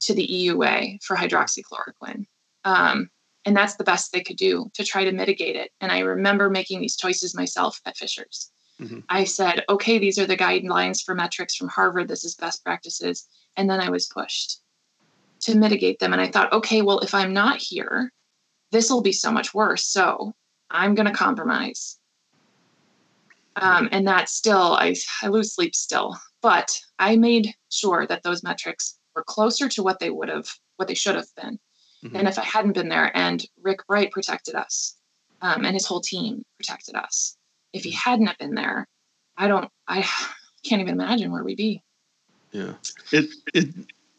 to 0.00 0.14
the 0.14 0.26
EUA 0.26 1.02
for 1.02 1.16
hydroxychloroquine. 1.16 2.24
Um, 2.64 3.10
and 3.46 3.56
that's 3.56 3.76
the 3.76 3.84
best 3.84 4.12
they 4.12 4.22
could 4.22 4.36
do 4.36 4.70
to 4.74 4.84
try 4.84 5.04
to 5.04 5.12
mitigate 5.12 5.56
it. 5.56 5.70
And 5.80 5.90
i 5.90 6.00
remember 6.00 6.50
making 6.50 6.80
these 6.80 6.96
choices 6.96 7.34
myself 7.34 7.80
at 7.86 7.96
fishers. 7.96 8.50
Mm-hmm. 8.80 9.00
i 9.10 9.24
said 9.24 9.62
okay 9.68 9.98
these 9.98 10.18
are 10.18 10.24
the 10.26 10.38
guidelines 10.38 11.02
for 11.02 11.14
metrics 11.14 11.54
from 11.54 11.68
harvard. 11.68 12.08
This 12.08 12.24
is 12.24 12.34
best 12.34 12.64
practices. 12.64 13.26
And 13.56 13.68
then 13.68 13.80
i 13.80 13.90
was 13.90 14.06
pushed 14.06 14.60
to 15.40 15.56
mitigate 15.56 15.98
them. 15.98 16.12
And 16.12 16.22
i 16.22 16.28
thought 16.28 16.52
okay 16.52 16.82
well 16.82 17.00
if 17.00 17.14
i'm 17.14 17.32
not 17.32 17.58
here 17.58 18.12
this 18.72 18.90
will 18.90 19.02
be 19.02 19.12
so 19.12 19.30
much 19.30 19.54
worse. 19.54 19.84
So 19.84 20.34
i'm 20.70 20.94
going 20.94 21.06
to 21.06 21.12
compromise. 21.12 21.98
Um, 23.56 23.88
and 23.92 24.06
that 24.06 24.28
still 24.28 24.74
I, 24.74 24.94
I 25.22 25.28
lose 25.28 25.54
sleep 25.54 25.74
still 25.74 26.16
but 26.42 26.80
i 26.98 27.16
made 27.16 27.54
sure 27.70 28.06
that 28.06 28.22
those 28.22 28.42
metrics 28.42 28.98
were 29.14 29.24
closer 29.24 29.68
to 29.68 29.82
what 29.82 29.98
they 29.98 30.10
would 30.10 30.28
have 30.28 30.48
what 30.76 30.88
they 30.88 30.94
should 30.94 31.14
have 31.14 31.28
been 31.36 31.58
mm-hmm. 32.04 32.16
than 32.16 32.26
if 32.26 32.38
I 32.38 32.44
hadn't 32.44 32.72
been 32.72 32.88
there. 32.88 33.16
And 33.16 33.44
Rick 33.62 33.86
Bright 33.86 34.10
protected 34.10 34.54
us, 34.54 34.96
um, 35.42 35.64
and 35.64 35.74
his 35.74 35.86
whole 35.86 36.00
team 36.00 36.42
protected 36.58 36.94
us. 36.94 37.36
If 37.72 37.84
he 37.84 37.90
hadn't 37.90 38.26
have 38.26 38.38
been 38.38 38.54
there, 38.54 38.88
I 39.36 39.48
don't, 39.48 39.70
I 39.86 40.06
can't 40.64 40.80
even 40.80 40.94
imagine 40.94 41.32
where 41.32 41.44
we'd 41.44 41.56
be. 41.56 41.82
Yeah, 42.52 42.72
it 43.12 43.30
it. 43.54 43.68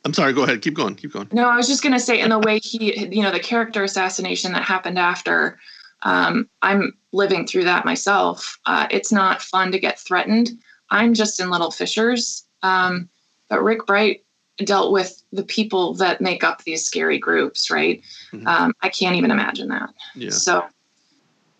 I'm 0.03 0.13
sorry. 0.13 0.34
Go 0.34 0.43
ahead. 0.43 0.62
Keep 0.62 0.75
going. 0.75 0.95
Keep 0.95 1.13
going. 1.13 1.27
No, 1.31 1.47
I 1.47 1.57
was 1.57 1.67
just 1.67 1.84
going 1.84 1.93
to 1.93 1.99
say, 1.99 2.19
in 2.19 2.29
the 2.29 2.39
way 2.39 2.60
he, 2.60 3.07
you 3.13 3.21
know, 3.21 3.31
the 3.31 3.39
character 3.39 3.84
assassination 3.84 4.51
that 4.53 4.63
happened 4.63 4.97
after. 4.97 5.60
Um, 6.03 6.49
I'm 6.63 6.97
living 7.12 7.45
through 7.45 7.65
that 7.65 7.86
myself. 7.86 8.57
Uh, 8.65 8.88
it's 8.89 9.12
not 9.12 9.39
fun 9.39 9.71
to 9.71 9.79
get 9.79 9.99
threatened. 9.99 10.49
I'm 10.91 11.13
just 11.13 11.39
in 11.39 11.49
little 11.49 11.71
fishers. 11.71 12.45
Um, 12.62 13.10
but 13.49 13.63
Rick 13.63 13.86
Bright 13.88 14.23
dealt 14.58 14.91
with 14.91 15.23
the 15.34 15.43
people 15.43 15.93
that 15.95 16.21
make 16.21 16.43
up 16.43 16.63
these 16.63 16.86
scary 16.86 17.17
groups, 17.17 17.71
right? 17.71 18.01
Mm-hmm. 18.32 18.47
Um, 18.47 18.73
I 18.82 18.89
can't 18.89 19.15
even 19.15 19.32
imagine 19.32 19.69
that. 19.69 19.89
Yeah. 20.13 20.30
So, 20.30 20.63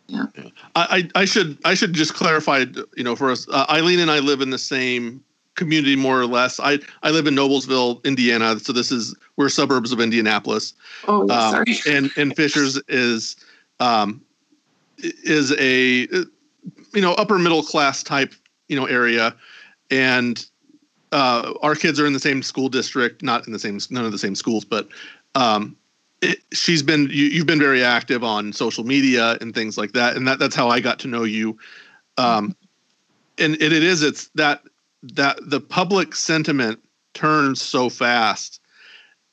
yeah. 0.08 0.26
yeah. 0.38 0.50
I, 0.76 1.10
I 1.16 1.26
should 1.26 1.58
I 1.66 1.74
should 1.74 1.94
just 1.94 2.14
clarify, 2.14 2.66
you 2.96 3.04
know, 3.04 3.16
for 3.16 3.32
us, 3.32 3.48
uh, 3.50 3.66
Eileen 3.70 4.00
and 4.00 4.12
I 4.12 4.20
live 4.20 4.42
in 4.42 4.50
the 4.50 4.60
same 4.60 5.24
community 5.56 5.96
more 5.96 6.20
or 6.20 6.26
less. 6.26 6.60
I 6.60 6.80
I 7.04 7.12
live 7.12 7.28
in 7.28 7.36
Noblesville, 7.36 8.04
Indiana, 8.04 8.60
so 8.60 8.74
this 8.74 8.92
is 8.92 9.16
we're 9.38 9.50
suburbs 9.50 9.92
of 9.92 10.00
Indianapolis. 10.00 10.74
Oh, 11.08 11.22
um, 11.30 11.30
sorry. 11.30 11.78
and 11.88 12.12
and 12.18 12.36
Fishers 12.38 12.82
is 12.88 13.38
um 13.80 14.22
is 14.98 15.54
a 15.58 16.08
you 16.94 17.02
know 17.02 17.14
upper 17.14 17.40
middle 17.40 17.64
class 17.64 18.04
type 18.04 18.34
you 18.72 18.80
know 18.80 18.86
area, 18.86 19.36
and 19.92 20.46
uh, 21.12 21.54
our 21.62 21.76
kids 21.76 22.00
are 22.00 22.08
in 22.08 22.14
the 22.14 22.20
same 22.20 22.42
school 22.42 22.70
district, 22.70 23.22
not 23.22 23.46
in 23.46 23.54
the 23.54 23.60
same, 23.60 23.80
none 23.90 24.06
of 24.06 24.14
the 24.14 24.18
same 24.18 24.34
schools, 24.34 24.64
but 24.64 24.88
um, 25.36 25.76
it, 26.22 26.40
she's 26.54 26.82
been, 26.82 27.10
you, 27.12 27.40
have 27.40 27.48
been 27.48 27.60
very 27.60 27.84
active 27.84 28.24
on 28.24 28.54
social 28.54 28.86
media 28.86 29.38
and 29.42 29.54
things 29.54 29.78
like 29.78 29.92
that, 29.92 30.16
and 30.16 30.26
that 30.28 30.40
that's 30.40 30.56
how 30.56 30.70
I 30.70 30.80
got 30.80 31.00
to 31.00 31.08
know 31.08 31.24
you. 31.24 31.58
Um, 32.18 32.56
and 33.38 33.56
it, 33.56 33.74
it 33.74 33.84
is, 33.84 34.04
it's 34.04 34.28
that 34.36 34.64
that 35.04 35.38
the 35.42 35.60
public 35.60 36.16
sentiment 36.16 36.80
turns 37.14 37.62
so 37.62 37.90
fast. 37.90 38.60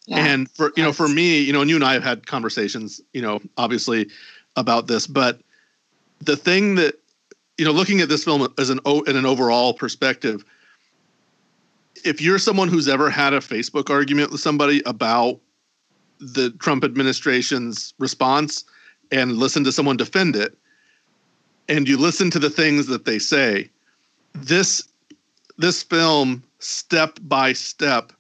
Yeah. 0.07 0.25
And 0.25 0.51
for 0.51 0.73
you 0.77 0.83
know, 0.83 0.93
for 0.93 1.07
me, 1.07 1.39
you 1.41 1.53
know, 1.53 1.61
and 1.61 1.69
you 1.69 1.77
and 1.77 1.85
I 1.85 1.93
have 1.93 2.03
had 2.03 2.27
conversations, 2.27 3.01
you 3.13 3.21
know, 3.21 3.41
obviously 3.59 4.09
about 4.57 4.87
this, 4.87 5.07
but 5.07 5.41
the 6.21 6.37
thing 6.37 6.77
that 6.77 6.99
you 7.59 7.65
know, 7.65 7.73
looking 7.73 8.01
at 8.01 8.09
this 8.09 8.25
film 8.25 8.53
as 8.57 8.71
an 8.71 8.81
in 8.87 9.17
an 9.17 9.27
overall 9.27 9.75
perspective, 9.75 10.45
if 12.05 12.23
you're 12.23 12.39
someone 12.39 12.69
who's 12.69 12.89
ever 12.89 13.11
had 13.11 13.35
a 13.35 13.41
Facebook 13.41 13.91
argument 13.91 14.31
with 14.31 14.41
somebody 14.41 14.81
about 14.87 15.41
the 16.21 16.51
Trump 16.61 16.85
administration's 16.85 17.95
response 17.99 18.65
and 19.11 19.37
listen 19.37 19.65
to 19.65 19.73
someone 19.73 19.97
defend 19.97 20.37
it, 20.37 20.57
and 21.69 21.89
you 21.89 21.99
listen 21.99 22.31
to 22.31 22.39
the 22.39 22.51
things 22.51 22.87
that 22.87 23.05
they 23.05 23.19
say, 23.19 23.69
this 24.35 24.89
this 25.59 25.83
film 25.83 26.45
step 26.61 27.19
by 27.23 27.53
step 27.53 28.13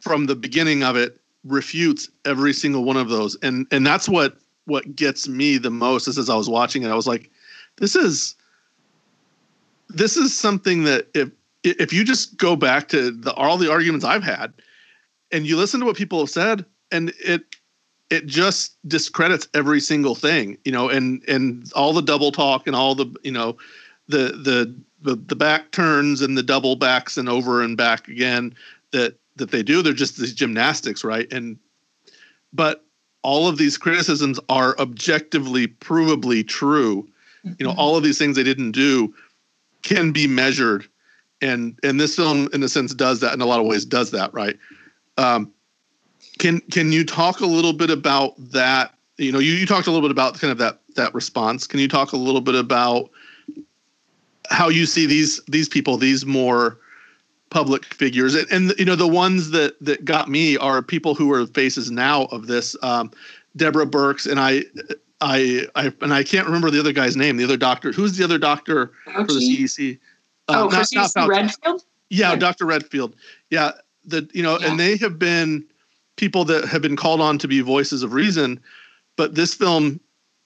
from 0.00 0.26
the 0.26 0.34
beginning 0.34 0.82
of 0.82 0.96
it 0.96 1.20
refutes 1.44 2.10
every 2.24 2.52
single 2.52 2.84
one 2.84 2.96
of 2.96 3.08
those. 3.08 3.36
And 3.42 3.68
and 3.70 3.86
that's 3.86 4.08
what 4.08 4.36
what 4.64 4.96
gets 4.96 5.28
me 5.28 5.56
the 5.56 5.70
most 5.70 6.08
is 6.08 6.18
as 6.18 6.28
I 6.28 6.34
was 6.34 6.48
watching 6.48 6.82
it 6.82 6.88
I 6.88 6.94
was 6.94 7.06
like 7.06 7.30
this 7.76 7.96
is 7.96 8.36
this 9.88 10.16
is 10.16 10.36
something 10.36 10.84
that 10.84 11.08
if 11.14 11.30
if 11.62 11.92
you 11.92 12.04
just 12.04 12.36
go 12.36 12.56
back 12.56 12.88
to 12.88 13.10
the 13.10 13.32
all 13.34 13.56
the 13.56 13.70
arguments 13.70 14.04
I've 14.04 14.24
had 14.24 14.52
and 15.32 15.46
you 15.46 15.56
listen 15.56 15.80
to 15.80 15.86
what 15.86 15.96
people 15.96 16.18
have 16.20 16.30
said 16.30 16.64
and 16.90 17.12
it 17.24 17.42
it 18.10 18.26
just 18.26 18.76
discredits 18.86 19.48
every 19.54 19.80
single 19.80 20.14
thing 20.14 20.58
you 20.64 20.72
know 20.72 20.88
and 20.88 21.22
and 21.28 21.72
all 21.74 21.92
the 21.92 22.02
double 22.02 22.32
talk 22.32 22.66
and 22.66 22.76
all 22.76 22.94
the 22.94 23.06
you 23.22 23.32
know 23.32 23.56
the 24.08 24.32
the 24.42 24.74
the, 25.02 25.16
the 25.16 25.36
back 25.36 25.70
turns 25.70 26.22
and 26.22 26.36
the 26.36 26.42
double 26.42 26.76
backs 26.76 27.16
and 27.18 27.28
over 27.28 27.62
and 27.62 27.76
back 27.76 28.08
again 28.08 28.54
that 28.92 29.16
that 29.36 29.50
they 29.50 29.62
do. 29.62 29.82
They're 29.82 29.92
just 29.92 30.18
these 30.18 30.34
gymnastics 30.34 31.04
right? 31.04 31.30
And 31.32 31.58
but 32.52 32.84
all 33.22 33.48
of 33.48 33.58
these 33.58 33.78
criticisms 33.78 34.38
are 34.48 34.78
objectively 34.78 35.66
provably 35.66 36.46
true 36.46 37.08
you 37.44 37.66
know 37.66 37.74
all 37.76 37.96
of 37.96 38.02
these 38.02 38.18
things 38.18 38.36
they 38.36 38.42
didn't 38.42 38.72
do 38.72 39.14
can 39.82 40.12
be 40.12 40.26
measured. 40.26 40.86
And 41.40 41.78
and 41.82 42.00
this 42.00 42.16
film 42.16 42.48
in 42.52 42.62
a 42.62 42.68
sense 42.68 42.94
does 42.94 43.20
that 43.20 43.34
in 43.34 43.40
a 43.40 43.46
lot 43.46 43.60
of 43.60 43.66
ways 43.66 43.84
does 43.84 44.10
that 44.12 44.32
right? 44.32 44.56
Um, 45.18 45.52
can 46.38 46.60
can 46.72 46.92
you 46.92 47.04
talk 47.04 47.40
a 47.40 47.46
little 47.46 47.72
bit 47.72 47.90
about 47.90 48.34
that? 48.52 48.94
You 49.18 49.32
know 49.32 49.38
you, 49.38 49.52
you 49.52 49.66
talked 49.66 49.86
a 49.86 49.90
little 49.90 50.06
bit 50.06 50.12
about 50.12 50.38
kind 50.38 50.50
of 50.50 50.58
that 50.58 50.80
that 50.96 51.14
response. 51.14 51.66
Can 51.66 51.80
you 51.80 51.88
talk 51.88 52.12
a 52.12 52.16
little 52.16 52.40
bit 52.40 52.54
about 52.54 53.10
how 54.50 54.68
you 54.68 54.86
see 54.86 55.06
these 55.06 55.42
these 55.46 55.68
people 55.68 55.96
these 55.96 56.24
more 56.24 56.78
public 57.50 57.84
figures? 57.84 58.34
And, 58.34 58.50
and 58.50 58.74
you 58.78 58.84
know 58.84 58.96
the 58.96 59.06
ones 59.06 59.50
that 59.50 59.76
that 59.84 60.04
got 60.04 60.28
me 60.28 60.56
are 60.56 60.82
people 60.82 61.14
who 61.14 61.32
are 61.32 61.46
faces 61.46 61.90
now 61.90 62.24
of 62.26 62.46
this. 62.46 62.74
Um, 62.82 63.10
deborah 63.56 63.86
birx 63.86 64.30
and 64.30 64.40
I, 64.40 64.64
I 65.24 65.66
i 65.74 65.92
and 66.02 66.12
i 66.12 66.22
can't 66.22 66.46
remember 66.46 66.70
the 66.70 66.80
other 66.80 66.92
guy's 66.92 67.16
name 67.16 67.36
the 67.36 67.44
other 67.44 67.56
doctor 67.56 67.92
who's 67.92 68.16
the 68.16 68.24
other 68.24 68.38
doctor 68.38 68.92
Fauci? 69.06 69.26
for 69.26 69.32
the 69.32 69.40
cdc 69.40 69.98
oh, 70.48 70.68
not. 70.68 71.28
Redfield? 71.28 71.84
yeah 72.10 72.32
okay. 72.32 72.40
dr 72.40 72.64
redfield 72.64 73.16
yeah 73.50 73.72
the 74.04 74.28
you 74.32 74.42
know 74.42 74.58
yeah. 74.60 74.68
and 74.68 74.78
they 74.78 74.96
have 74.98 75.18
been 75.18 75.64
people 76.16 76.44
that 76.44 76.66
have 76.66 76.82
been 76.82 76.96
called 76.96 77.20
on 77.20 77.38
to 77.38 77.48
be 77.48 77.60
voices 77.60 78.02
of 78.02 78.12
reason 78.12 78.60
but 79.16 79.34
this 79.34 79.54
film 79.54 79.98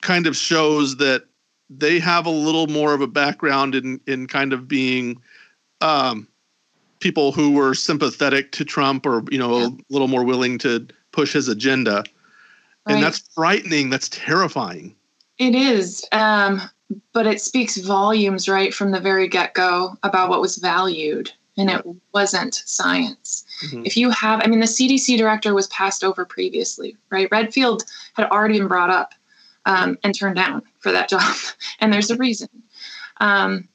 kind 0.02 0.26
of 0.26 0.36
shows 0.36 0.96
that 0.98 1.24
they 1.70 1.98
have 1.98 2.26
a 2.26 2.30
little 2.30 2.66
more 2.66 2.94
of 2.94 3.00
a 3.00 3.06
background 3.06 3.74
in 3.74 4.00
in 4.06 4.26
kind 4.26 4.52
of 4.52 4.68
being 4.68 5.20
um, 5.80 6.26
people 7.00 7.32
who 7.32 7.52
were 7.52 7.74
sympathetic 7.74 8.52
to 8.52 8.64
Trump 8.64 9.06
or 9.06 9.22
you 9.30 9.38
know 9.38 9.58
yeah. 9.58 9.66
a 9.66 9.70
little 9.90 10.08
more 10.08 10.24
willing 10.24 10.58
to 10.58 10.86
push 11.12 11.32
his 11.32 11.48
agenda, 11.48 12.04
right. 12.88 12.94
and 12.94 13.04
that's 13.04 13.28
frightening. 13.34 13.90
That's 13.90 14.08
terrifying. 14.08 14.94
It 15.38 15.54
is, 15.54 16.04
um, 16.10 16.60
but 17.12 17.26
it 17.26 17.40
speaks 17.40 17.76
volumes 17.76 18.48
right 18.48 18.74
from 18.74 18.90
the 18.90 19.00
very 19.00 19.28
get 19.28 19.54
go 19.54 19.96
about 20.02 20.30
what 20.30 20.40
was 20.40 20.56
valued, 20.56 21.30
and 21.56 21.70
it 21.70 21.84
wasn't 22.12 22.54
science. 22.54 23.44
Mm-hmm. 23.66 23.82
If 23.84 23.96
you 23.96 24.10
have, 24.10 24.40
I 24.42 24.48
mean, 24.48 24.60
the 24.60 24.66
CDC 24.66 25.16
director 25.16 25.54
was 25.54 25.68
passed 25.68 26.02
over 26.02 26.24
previously, 26.24 26.96
right? 27.10 27.28
Redfield 27.30 27.84
had 28.14 28.28
already 28.30 28.58
been 28.58 28.68
brought 28.68 28.90
up 28.90 29.14
um, 29.66 29.96
and 30.02 30.14
turned 30.14 30.36
down 30.36 30.62
for 30.80 30.90
that 30.90 31.08
job, 31.10 31.36
and 31.80 31.92
there's 31.92 32.10
a 32.10 32.16
reason. 32.16 32.48
Um, 33.20 33.68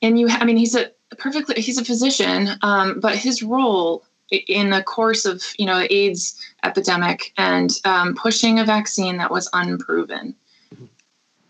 and 0.00 0.18
you, 0.18 0.28
I 0.30 0.44
mean, 0.44 0.56
he's 0.56 0.74
a 0.74 0.92
perfectly, 1.18 1.60
he's 1.60 1.78
a 1.78 1.84
physician, 1.84 2.50
um, 2.62 3.00
but 3.00 3.16
his 3.16 3.42
role 3.42 4.05
in 4.30 4.70
the 4.70 4.82
course 4.82 5.24
of 5.24 5.42
you 5.58 5.66
know 5.66 5.78
the 5.78 5.94
AIDS 5.94 6.40
epidemic 6.64 7.32
and 7.36 7.72
um, 7.84 8.14
pushing 8.14 8.58
a 8.58 8.64
vaccine 8.64 9.16
that 9.18 9.30
was 9.30 9.48
unproven. 9.52 10.34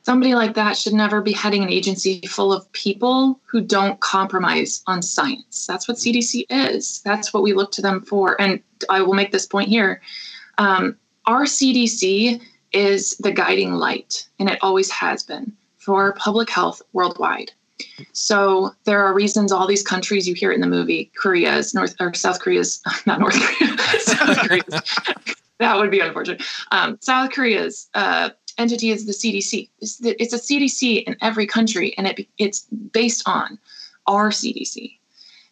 Somebody 0.02 0.36
like 0.36 0.54
that 0.54 0.78
should 0.78 0.92
never 0.92 1.20
be 1.20 1.32
heading 1.32 1.64
an 1.64 1.72
agency 1.72 2.20
full 2.28 2.52
of 2.52 2.70
people 2.70 3.40
who 3.44 3.60
don't 3.60 3.98
compromise 3.98 4.84
on 4.86 5.02
science. 5.02 5.66
That's 5.66 5.88
what 5.88 5.96
CDC 5.96 6.44
is. 6.48 7.02
That's 7.04 7.34
what 7.34 7.42
we 7.42 7.52
look 7.52 7.72
to 7.72 7.82
them 7.82 8.02
for. 8.02 8.40
And 8.40 8.62
I 8.88 9.02
will 9.02 9.14
make 9.14 9.32
this 9.32 9.46
point 9.46 9.68
here. 9.68 10.00
Um, 10.58 10.96
our 11.26 11.42
CDC 11.42 12.40
is 12.72 13.16
the 13.18 13.32
guiding 13.32 13.72
light, 13.72 14.28
and 14.38 14.48
it 14.48 14.60
always 14.62 14.92
has 14.92 15.24
been 15.24 15.52
for 15.76 16.12
public 16.12 16.50
health 16.50 16.82
worldwide. 16.92 17.50
So 18.12 18.74
there 18.84 19.04
are 19.04 19.12
reasons 19.12 19.52
all 19.52 19.66
these 19.66 19.82
countries 19.82 20.26
you 20.26 20.34
hear 20.34 20.52
in 20.52 20.60
the 20.60 20.66
movie, 20.66 21.10
Korea's 21.16 21.74
North 21.74 21.94
or 22.00 22.14
South 22.14 22.40
Korea's 22.40 22.82
not 23.06 23.20
North 23.20 23.38
Korea, 23.38 23.78
South 23.98 24.38
Korea's. 24.38 24.64
that 25.58 25.76
would 25.76 25.90
be 25.90 26.00
unfortunate. 26.00 26.42
Um, 26.70 26.98
South 27.00 27.30
Korea's 27.30 27.88
uh, 27.94 28.30
entity 28.58 28.90
is 28.90 29.06
the 29.06 29.12
CDC. 29.12 29.68
It's, 29.80 29.98
the, 29.98 30.20
it's, 30.20 30.32
a 30.32 30.38
CDC 30.38 31.04
in 31.04 31.16
every 31.20 31.46
country, 31.46 31.96
and 31.98 32.06
it 32.06 32.26
it's 32.38 32.62
based 32.92 33.22
on 33.26 33.58
our 34.06 34.30
CDC. 34.30 34.98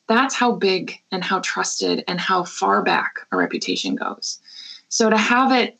That's 0.06 0.34
how 0.34 0.52
big 0.52 1.00
and 1.12 1.24
how 1.24 1.40
trusted 1.40 2.04
and 2.08 2.20
how 2.20 2.44
far 2.44 2.82
back 2.82 3.20
a 3.32 3.36
reputation 3.36 3.94
goes. 3.94 4.38
So 4.88 5.08
to 5.08 5.16
have 5.16 5.50
it 5.50 5.78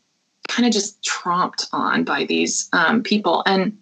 kind 0.49 0.67
of 0.67 0.73
just 0.73 1.03
tromped 1.03 1.67
on 1.73 2.05
by 2.05 2.25
these 2.25 2.69
um, 2.73 3.03
people. 3.03 3.43
And, 3.47 3.77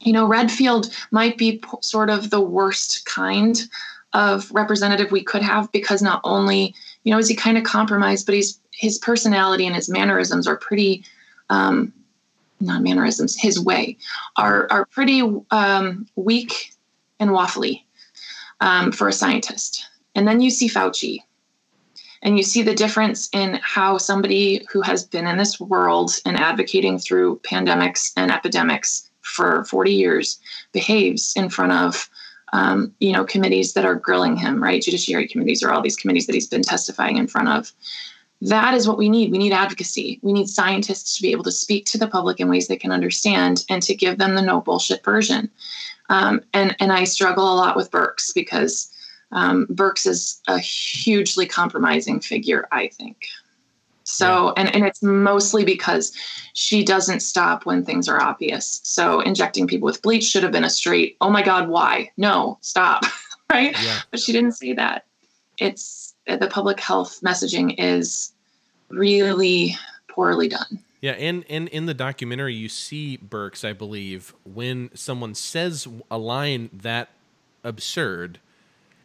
you 0.00 0.12
know, 0.12 0.26
Redfield 0.26 0.94
might 1.10 1.38
be 1.38 1.62
sort 1.80 2.10
of 2.10 2.30
the 2.30 2.40
worst 2.40 3.06
kind 3.06 3.68
of 4.12 4.50
representative 4.52 5.10
we 5.10 5.22
could 5.22 5.42
have 5.42 5.70
because 5.72 6.02
not 6.02 6.20
only, 6.24 6.74
you 7.04 7.12
know, 7.12 7.18
is 7.18 7.28
he 7.28 7.34
kind 7.34 7.58
of 7.58 7.64
compromised, 7.64 8.26
but 8.26 8.34
he's 8.34 8.60
his 8.72 8.98
personality 8.98 9.66
and 9.66 9.74
his 9.74 9.88
mannerisms 9.88 10.46
are 10.46 10.56
pretty, 10.56 11.04
um, 11.50 11.92
not 12.60 12.82
mannerisms, 12.82 13.36
his 13.36 13.58
way 13.58 13.96
are 14.36 14.66
are 14.70 14.86
pretty 14.86 15.22
um, 15.50 16.06
weak 16.16 16.74
and 17.18 17.30
waffly 17.30 17.82
um, 18.60 18.92
for 18.92 19.08
a 19.08 19.12
scientist. 19.12 19.86
And 20.14 20.26
then 20.26 20.40
you 20.40 20.50
see 20.50 20.68
Fauci, 20.68 21.18
and 22.22 22.36
you 22.36 22.42
see 22.42 22.62
the 22.62 22.74
difference 22.74 23.28
in 23.32 23.60
how 23.62 23.98
somebody 23.98 24.66
who 24.70 24.80
has 24.82 25.04
been 25.04 25.26
in 25.26 25.36
this 25.36 25.60
world 25.60 26.12
and 26.24 26.38
advocating 26.38 26.98
through 26.98 27.40
pandemics 27.40 28.12
and 28.16 28.30
epidemics 28.30 29.10
for 29.26 29.64
40 29.64 29.92
years 29.92 30.38
behaves 30.72 31.32
in 31.36 31.48
front 31.48 31.72
of 31.72 32.08
um, 32.52 32.94
you 33.00 33.12
know 33.12 33.24
committees 33.24 33.72
that 33.74 33.84
are 33.84 33.94
grilling 33.94 34.36
him 34.36 34.62
right? 34.62 34.82
Judiciary 34.82 35.28
committees 35.28 35.62
or 35.62 35.72
all 35.72 35.82
these 35.82 35.96
committees 35.96 36.26
that 36.26 36.34
he's 36.34 36.46
been 36.46 36.62
testifying 36.62 37.16
in 37.16 37.26
front 37.26 37.48
of. 37.48 37.72
That 38.42 38.74
is 38.74 38.86
what 38.86 38.98
we 38.98 39.08
need. 39.08 39.32
We 39.32 39.38
need 39.38 39.52
advocacy. 39.52 40.20
We 40.22 40.32
need 40.32 40.48
scientists 40.48 41.16
to 41.16 41.22
be 41.22 41.32
able 41.32 41.44
to 41.44 41.50
speak 41.50 41.86
to 41.86 41.98
the 41.98 42.06
public 42.06 42.38
in 42.38 42.48
ways 42.48 42.68
they 42.68 42.76
can 42.76 42.92
understand 42.92 43.64
and 43.70 43.82
to 43.82 43.94
give 43.94 44.18
them 44.18 44.34
the 44.34 44.42
no 44.42 44.60
bullshit 44.60 45.02
version. 45.04 45.50
Um, 46.08 46.40
and 46.54 46.76
and 46.78 46.92
i 46.92 47.02
struggle 47.02 47.52
a 47.52 47.56
lot 47.56 47.76
with 47.76 47.90
birx 47.90 48.32
because 48.32 48.92
um, 49.32 49.66
Birx 49.66 50.06
is 50.06 50.40
a 50.48 50.58
hugely 50.58 51.46
compromising 51.46 52.20
figure, 52.20 52.68
I 52.72 52.88
think. 52.88 53.26
So, 54.08 54.46
yeah. 54.46 54.52
and, 54.62 54.74
and 54.76 54.86
it's 54.86 55.02
mostly 55.02 55.64
because 55.64 56.12
she 56.52 56.84
doesn't 56.84 57.20
stop 57.20 57.66
when 57.66 57.84
things 57.84 58.08
are 58.08 58.22
obvious. 58.22 58.80
So, 58.84 59.18
injecting 59.20 59.66
people 59.66 59.86
with 59.86 60.00
bleach 60.00 60.22
should 60.22 60.44
have 60.44 60.52
been 60.52 60.62
a 60.62 60.70
straight, 60.70 61.16
oh 61.20 61.28
my 61.28 61.42
God, 61.42 61.68
why? 61.68 62.12
No, 62.16 62.56
stop. 62.60 63.02
right? 63.52 63.76
Yeah. 63.82 63.98
But 64.12 64.20
she 64.20 64.32
didn't 64.32 64.52
say 64.52 64.74
that. 64.74 65.06
It's 65.58 66.14
eh, 66.28 66.36
the 66.36 66.46
public 66.46 66.78
health 66.78 67.18
messaging 67.24 67.74
is 67.78 68.32
really 68.90 69.76
poorly 70.08 70.48
done. 70.48 70.78
Yeah, 71.00 71.12
and, 71.12 71.44
and 71.48 71.66
in 71.68 71.86
the 71.86 71.94
documentary, 71.94 72.54
you 72.54 72.68
see 72.68 73.18
Birx, 73.18 73.68
I 73.68 73.72
believe, 73.72 74.32
when 74.44 74.90
someone 74.94 75.34
says 75.34 75.88
a 76.12 76.18
line 76.18 76.70
that 76.72 77.08
absurd, 77.64 78.38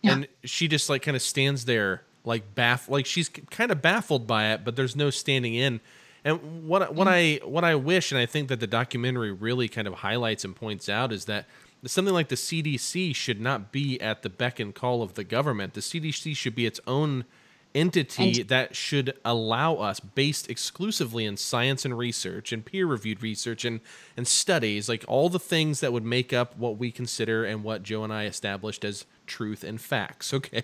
yeah. 0.03 0.13
and 0.13 0.28
she 0.43 0.67
just 0.67 0.91
like 0.91 1.01
kind 1.01 1.15
of 1.17 1.23
stands 1.23 1.65
there 1.65 2.03
like 2.24 2.55
baff 2.55 2.89
like 2.89 3.05
she's 3.05 3.30
kind 3.30 3.72
of 3.72 3.82
baffled 3.82 4.28
by 4.28 4.51
it 4.51 4.63
but 4.63 4.76
there's 4.76 4.95
no 4.95 5.09
standing 5.09 5.55
in 5.55 5.80
and 6.24 6.67
what 6.67 6.93
what 6.93 7.07
mm. 7.07 7.41
I 7.43 7.45
what 7.45 7.63
I 7.63 7.76
wish 7.76 8.11
and 8.11 8.19
I 8.19 8.26
think 8.26 8.49
that 8.49 8.59
the 8.59 8.67
documentary 8.67 9.32
really 9.32 9.67
kind 9.67 9.88
of 9.88 9.95
highlights 9.95 10.45
and 10.45 10.55
points 10.55 10.88
out 10.88 11.11
is 11.11 11.26
that 11.26 11.45
something 11.86 12.13
like 12.13 12.28
the 12.28 12.36
CDC 12.36 13.15
should 13.15 13.41
not 13.41 13.72
be 13.72 13.99
at 13.99 14.22
the 14.22 14.30
beck 14.30 14.59
and 14.59 14.74
call 14.74 15.01
of 15.01 15.15
the 15.15 15.24
government. 15.24 15.74
The 15.74 15.82
CDC 15.82 16.36
should 16.36 16.55
be 16.55 16.65
its 16.65 16.80
own 16.86 17.26
entity 17.74 18.41
and, 18.41 18.49
that 18.49 18.76
should 18.76 19.17
allow 19.24 19.76
us 19.76 19.99
based 19.99 20.49
exclusively 20.49 21.26
in 21.26 21.38
science 21.38 21.86
and 21.86 21.97
research 21.97 22.51
and 22.51 22.65
peer 22.65 22.86
reviewed 22.86 23.22
research 23.22 23.63
and 23.65 23.80
and 24.17 24.28
studies 24.28 24.89
like 24.89 25.05
all 25.07 25.30
the 25.30 25.39
things 25.39 25.80
that 25.80 25.93
would 25.93 26.03
make 26.03 26.34
up 26.34 26.57
what 26.57 26.78
we 26.78 26.91
consider 26.91 27.43
and 27.45 27.63
what 27.63 27.84
Joe 27.84 28.03
and 28.03 28.13
I 28.13 28.26
established 28.26 28.84
as 28.84 29.05
truth 29.26 29.63
and 29.63 29.80
facts 29.80 30.34
okay? 30.41 30.63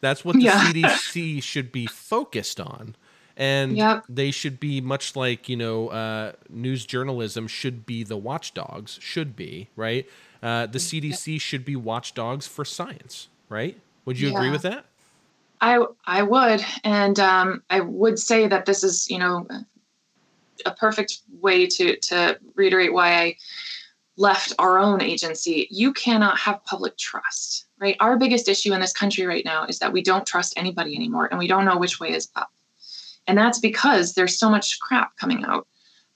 That's 0.00 0.24
what 0.24 0.36
the 0.36 0.42
yeah. 0.42 0.64
CDC 0.64 1.42
should 1.42 1.72
be 1.72 1.86
focused 1.86 2.60
on. 2.60 2.96
And 3.36 3.76
Yep. 3.76 4.04
they 4.08 4.30
should 4.30 4.58
be 4.58 4.80
much 4.80 5.14
like 5.14 5.48
you 5.48 5.56
know 5.56 5.88
uh, 5.88 6.32
news 6.48 6.86
journalism 6.86 7.46
should 7.48 7.84
be 7.84 8.02
the 8.04 8.16
watchdogs 8.16 8.98
should 9.02 9.36
be 9.36 9.68
right? 9.76 10.08
Uh, 10.42 10.66
the 10.66 10.78
cdc 10.78 11.40
should 11.40 11.64
be 11.64 11.74
watchdogs 11.76 12.46
for 12.46 12.64
science 12.64 13.28
right? 13.48 13.78
Would 14.04 14.20
you 14.20 14.28
agree 14.34 14.50
with 14.50 14.62
that 14.62 14.86
I 15.60 15.84
I 16.04 16.22
would, 16.22 16.64
and 16.84 17.18
um, 17.18 17.62
I 17.70 17.80
would 17.80 18.18
say 18.18 18.46
that 18.48 18.66
this 18.66 18.84
is 18.84 19.10
you 19.10 19.18
know 19.18 19.46
a 20.64 20.70
perfect 20.72 21.18
way 21.40 21.66
to 21.66 21.96
to 21.96 22.38
reiterate 22.54 22.92
why 22.92 23.14
I 23.14 23.36
left 24.16 24.52
our 24.58 24.78
own 24.78 25.02
agency. 25.02 25.66
You 25.70 25.92
cannot 25.92 26.38
have 26.38 26.64
public 26.64 26.96
trust, 26.96 27.66
right? 27.78 27.96
Our 28.00 28.16
biggest 28.16 28.48
issue 28.48 28.72
in 28.72 28.80
this 28.80 28.92
country 28.92 29.26
right 29.26 29.44
now 29.44 29.64
is 29.64 29.78
that 29.78 29.92
we 29.92 30.02
don't 30.02 30.26
trust 30.26 30.54
anybody 30.56 30.94
anymore, 30.94 31.28
and 31.30 31.38
we 31.38 31.48
don't 31.48 31.64
know 31.64 31.78
which 31.78 32.00
way 32.00 32.12
is 32.12 32.28
up, 32.36 32.50
and 33.26 33.38
that's 33.38 33.58
because 33.58 34.14
there's 34.14 34.38
so 34.38 34.50
much 34.50 34.80
crap 34.80 35.16
coming 35.16 35.44
out 35.44 35.66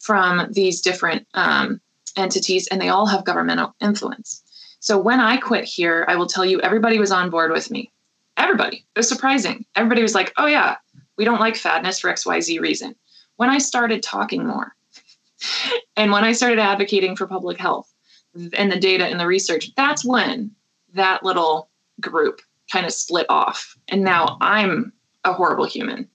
from 0.01 0.47
these 0.53 0.81
different 0.81 1.27
um, 1.35 1.81
entities, 2.17 2.67
and 2.69 2.81
they 2.81 2.89
all 2.89 3.07
have 3.07 3.25
governmental 3.25 3.75
influence. 3.81 4.43
So 4.81 4.99
when 4.99 5.21
I 5.21 5.37
quit 5.37 5.65
here, 5.65 6.07
I 6.09 6.17
will 6.17 6.27
tell 6.27 6.45
you, 6.45 6.59
everybody 6.63 6.99
was 6.99 7.13
on 7.13 7.29
board 7.29 7.53
with 7.53 7.71
me 7.71 7.93
everybody. 8.41 8.85
It 8.95 8.99
was 8.99 9.09
surprising. 9.09 9.65
Everybody 9.77 10.03
was 10.03 10.15
like, 10.15 10.33
oh, 10.37 10.47
yeah, 10.47 10.77
we 11.17 11.25
don't 11.25 11.41
like 11.41 11.57
fatness 11.57 12.01
for 12.01 12.11
XYZ 12.11 12.61
reason. 12.61 12.95
When 13.37 13.51
I 13.51 13.59
started 13.59 14.03
talking 14.03 14.47
more 14.47 14.75
and 15.97 16.11
when 16.13 16.25
I 16.25 16.33
started 16.33 16.59
advocating 16.59 17.17
for 17.17 17.27
public 17.27 17.59
health 17.59 17.93
and 18.55 18.71
the 18.71 18.79
data 18.79 19.07
and 19.07 19.21
the 19.21 19.27
research, 19.27 19.71
that's 19.77 20.05
when 20.05 20.51
that 20.95 21.23
little 21.23 21.69
group 22.01 22.41
kind 22.71 22.87
of 22.87 22.93
split 22.93 23.27
off. 23.29 23.77
And 23.89 24.03
now 24.03 24.37
I'm 24.41 24.93
a 25.25 25.33
horrible 25.33 25.67
human. 25.67 26.09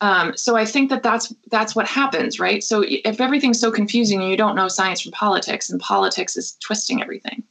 Um, 0.00 0.36
so 0.36 0.56
I 0.56 0.66
think 0.66 0.90
that 0.90 1.02
that's 1.02 1.32
that's 1.50 1.74
what 1.74 1.86
happens, 1.86 2.38
right? 2.38 2.62
So 2.62 2.84
if 2.86 3.20
everything's 3.20 3.58
so 3.58 3.72
confusing 3.72 4.20
and 4.20 4.30
you 4.30 4.36
don't 4.36 4.54
know 4.54 4.68
science 4.68 5.00
from 5.00 5.12
politics, 5.12 5.70
and 5.70 5.80
politics 5.80 6.36
is 6.36 6.52
twisting 6.60 7.00
everything, 7.00 7.42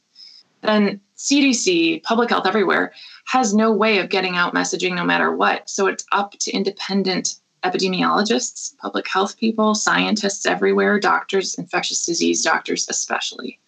then 0.62 1.00
CDC, 1.16 2.04
public 2.04 2.30
health 2.30 2.46
everywhere, 2.46 2.92
has 3.26 3.54
no 3.54 3.72
way 3.72 3.98
of 3.98 4.08
getting 4.08 4.36
out 4.36 4.54
messaging 4.54 4.94
no 4.94 5.04
matter 5.04 5.34
what. 5.34 5.68
So 5.68 5.86
it's 5.86 6.04
up 6.12 6.32
to 6.40 6.50
independent 6.52 7.36
epidemiologists, 7.64 8.76
public 8.78 9.08
health 9.08 9.36
people, 9.36 9.74
scientists 9.74 10.46
everywhere, 10.46 11.00
doctors, 11.00 11.54
infectious 11.56 12.06
disease 12.06 12.42
doctors 12.42 12.86
especially, 12.88 13.58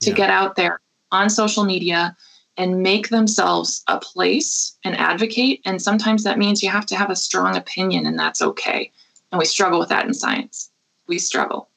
to 0.00 0.10
Yeah. 0.10 0.16
get 0.16 0.30
out 0.30 0.56
there 0.56 0.80
on 1.12 1.30
social 1.30 1.64
media 1.64 2.14
and 2.58 2.82
make 2.82 3.08
themselves 3.08 3.82
a 3.86 3.98
place 3.98 4.76
and 4.84 4.96
advocate. 4.96 5.60
And 5.64 5.80
sometimes 5.80 6.22
that 6.24 6.38
means 6.38 6.62
you 6.62 6.70
have 6.70 6.86
to 6.86 6.96
have 6.96 7.10
a 7.10 7.16
strong 7.16 7.56
opinion, 7.56 8.06
and 8.06 8.18
that's 8.18 8.42
okay. 8.42 8.92
And 9.32 9.38
we 9.38 9.46
struggle 9.46 9.78
with 9.78 9.88
that 9.88 10.06
in 10.06 10.12
science. 10.14 10.70
We 11.06 11.18
struggle. 11.18 11.68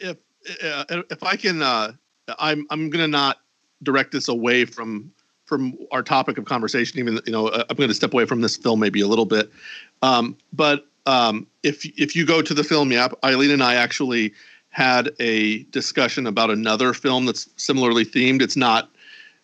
if 0.00 0.16
if 0.44 1.22
I 1.22 1.36
can, 1.36 1.62
uh, 1.62 1.92
I'm 2.38 2.66
I'm 2.70 2.90
gonna 2.90 3.08
not 3.08 3.38
direct 3.82 4.12
this 4.12 4.28
away 4.28 4.64
from 4.64 5.12
from 5.50 5.76
our 5.90 6.02
topic 6.02 6.38
of 6.38 6.46
conversation. 6.46 6.98
Even 7.00 7.20
you 7.26 7.32
know, 7.32 7.48
uh, 7.48 7.64
I'm 7.68 7.76
going 7.76 7.90
to 7.90 7.94
step 7.94 8.14
away 8.14 8.24
from 8.24 8.40
this 8.40 8.56
film 8.56 8.80
maybe 8.80 9.00
a 9.02 9.08
little 9.08 9.26
bit. 9.26 9.50
Um, 10.00 10.36
but 10.54 10.86
um, 11.04 11.46
if 11.64 11.84
if 11.98 12.16
you 12.16 12.24
go 12.24 12.40
to 12.40 12.54
the 12.54 12.64
film 12.64 12.92
yap, 12.92 13.12
Eileen 13.22 13.50
and 13.50 13.62
I 13.62 13.74
actually 13.74 14.32
had 14.70 15.10
a 15.18 15.64
discussion 15.64 16.26
about 16.28 16.48
another 16.48 16.94
film 16.94 17.26
that's 17.26 17.50
similarly 17.56 18.06
themed. 18.06 18.40
It's 18.40 18.56
not. 18.56 18.88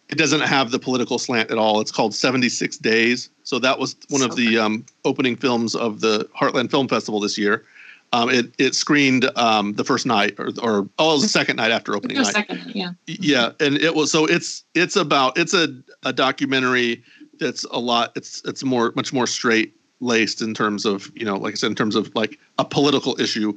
It 0.09 0.16
doesn't 0.16 0.42
have 0.42 0.70
the 0.70 0.78
political 0.78 1.18
slant 1.18 1.50
at 1.50 1.59
all. 1.59 1.80
It's 1.80 1.90
called 1.90 2.14
76 2.14 2.78
Days. 2.78 3.28
So 3.42 3.59
that 3.59 3.80
was 3.80 3.96
one 4.09 4.22
of 4.22 4.36
the 4.36 4.57
um, 4.57 4.86
opening 5.04 5.34
films 5.34 5.74
of 5.74 5.98
the 6.00 6.28
Heartland 6.40 6.70
Film 6.70 6.86
Festival 6.86 7.18
this 7.18 7.36
year. 7.36 7.64
Um, 8.12 8.30
it 8.30 8.54
it 8.59 8.74
screened 8.74 9.30
um, 9.36 9.74
the 9.74 9.84
first 9.84 10.07
night, 10.07 10.34
or, 10.38 10.50
or 10.62 10.88
oh, 10.98 11.11
it 11.11 11.14
was 11.14 11.22
the 11.22 11.28
second 11.28 11.57
night 11.57 11.70
after 11.70 11.94
opening 11.94 12.16
night. 12.16 12.26
second, 12.26 12.62
yeah. 12.74 12.92
Yeah, 13.07 13.52
and 13.61 13.76
it 13.76 13.94
was 13.94 14.12
so 14.12 14.24
it's 14.26 14.64
it's 14.74 14.96
about 14.96 15.36
it's 15.36 15.54
a 15.54 15.68
a 16.04 16.12
documentary 16.12 17.02
that's 17.38 17.64
a 17.64 17.78
lot. 17.78 18.12
It's 18.16 18.42
it's 18.44 18.64
more 18.64 18.92
much 18.96 19.12
more 19.12 19.26
straight 19.26 19.74
laced 20.00 20.42
in 20.42 20.54
terms 20.54 20.84
of 20.84 21.11
you 21.14 21.24
know, 21.24 21.36
like 21.36 21.54
I 21.54 21.57
said, 21.57 21.70
in 21.70 21.76
terms 21.76 21.96
of 21.96 22.14
like 22.14 22.38
a 22.59 22.64
political 22.64 23.20
issue. 23.20 23.57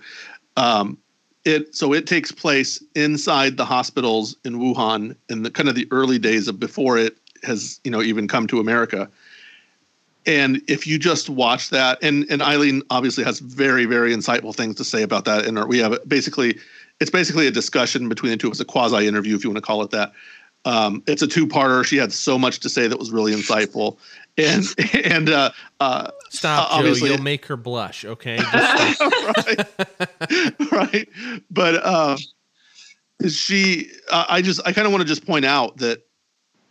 Um, 0.58 0.98
it 1.46 1.74
so 1.76 1.94
it 1.94 2.06
takes 2.06 2.32
place 2.32 2.84
inside 2.96 3.58
the 3.58 3.66
hospitals 3.66 4.36
in 4.44 4.56
Wuhan 4.56 5.16
in 5.30 5.44
the 5.44 5.52
kind 5.52 5.70
of 5.70 5.76
the 5.76 5.88
early 5.92 6.20
days 6.20 6.48
of 6.48 6.60
before 6.60 6.98
it 6.98 7.18
has 7.44 7.80
you 7.84 7.92
know 7.92 8.02
even 8.02 8.28
come 8.28 8.48
to 8.48 8.60
America. 8.60 9.10
And 10.26 10.62
if 10.68 10.86
you 10.86 11.00
just 11.00 11.30
watch 11.30 11.70
that, 11.70 11.98
and 12.04 12.26
and 12.30 12.42
Eileen 12.42 12.84
obviously 12.90 13.24
has 13.24 13.40
very 13.40 13.86
very 13.86 14.14
insightful 14.14 14.54
things 14.54 14.76
to 14.76 14.84
say 14.84 15.02
about 15.02 15.26
that, 15.26 15.46
and 15.46 15.64
we 15.68 15.80
have 15.80 15.98
basically 16.08 16.58
it's 17.00 17.10
basically 17.10 17.48
a 17.48 17.52
discussion 17.52 18.10
between 18.10 18.32
the 18.32 18.38
two 18.38 18.48
of 18.48 18.52
us, 18.52 18.60
a 18.60 18.66
quasi 18.66 19.08
interview 19.08 19.36
if 19.36 19.44
you 19.44 19.50
want 19.50 19.58
to 19.58 19.62
call 19.62 19.82
it 19.82 19.92
that. 19.92 20.12
Um, 20.66 21.02
it's 21.08 21.22
a 21.22 21.28
two-parter. 21.28 21.86
She 21.86 21.96
had 21.96 22.12
so 22.12 22.38
much 22.38 22.60
to 22.60 22.70
say 22.70 22.86
that 22.88 23.00
was 23.00 23.12
really 23.12 23.34
insightful, 23.34 23.98
and 24.38 24.66
and 25.06 25.30
uh, 25.30 25.52
uh, 25.80 26.12
stop 26.30 26.68
uh, 26.68 26.74
joe 26.74 26.80
obviously- 26.80 27.10
you'll 27.10 27.22
make 27.22 27.46
her 27.46 27.58
blush 27.58 28.04
okay 28.04 28.38
right, 29.48 29.68
right. 30.72 31.10
But 31.50 31.86
um, 31.86 32.18
she, 33.30 33.90
uh, 34.12 34.26
I 34.30 34.42
just, 34.42 34.60
I 34.66 34.74
kind 34.74 34.86
of 34.86 34.92
want 34.92 35.02
to 35.02 35.08
just 35.08 35.26
point 35.26 35.46
out 35.46 35.78
that, 35.78 36.04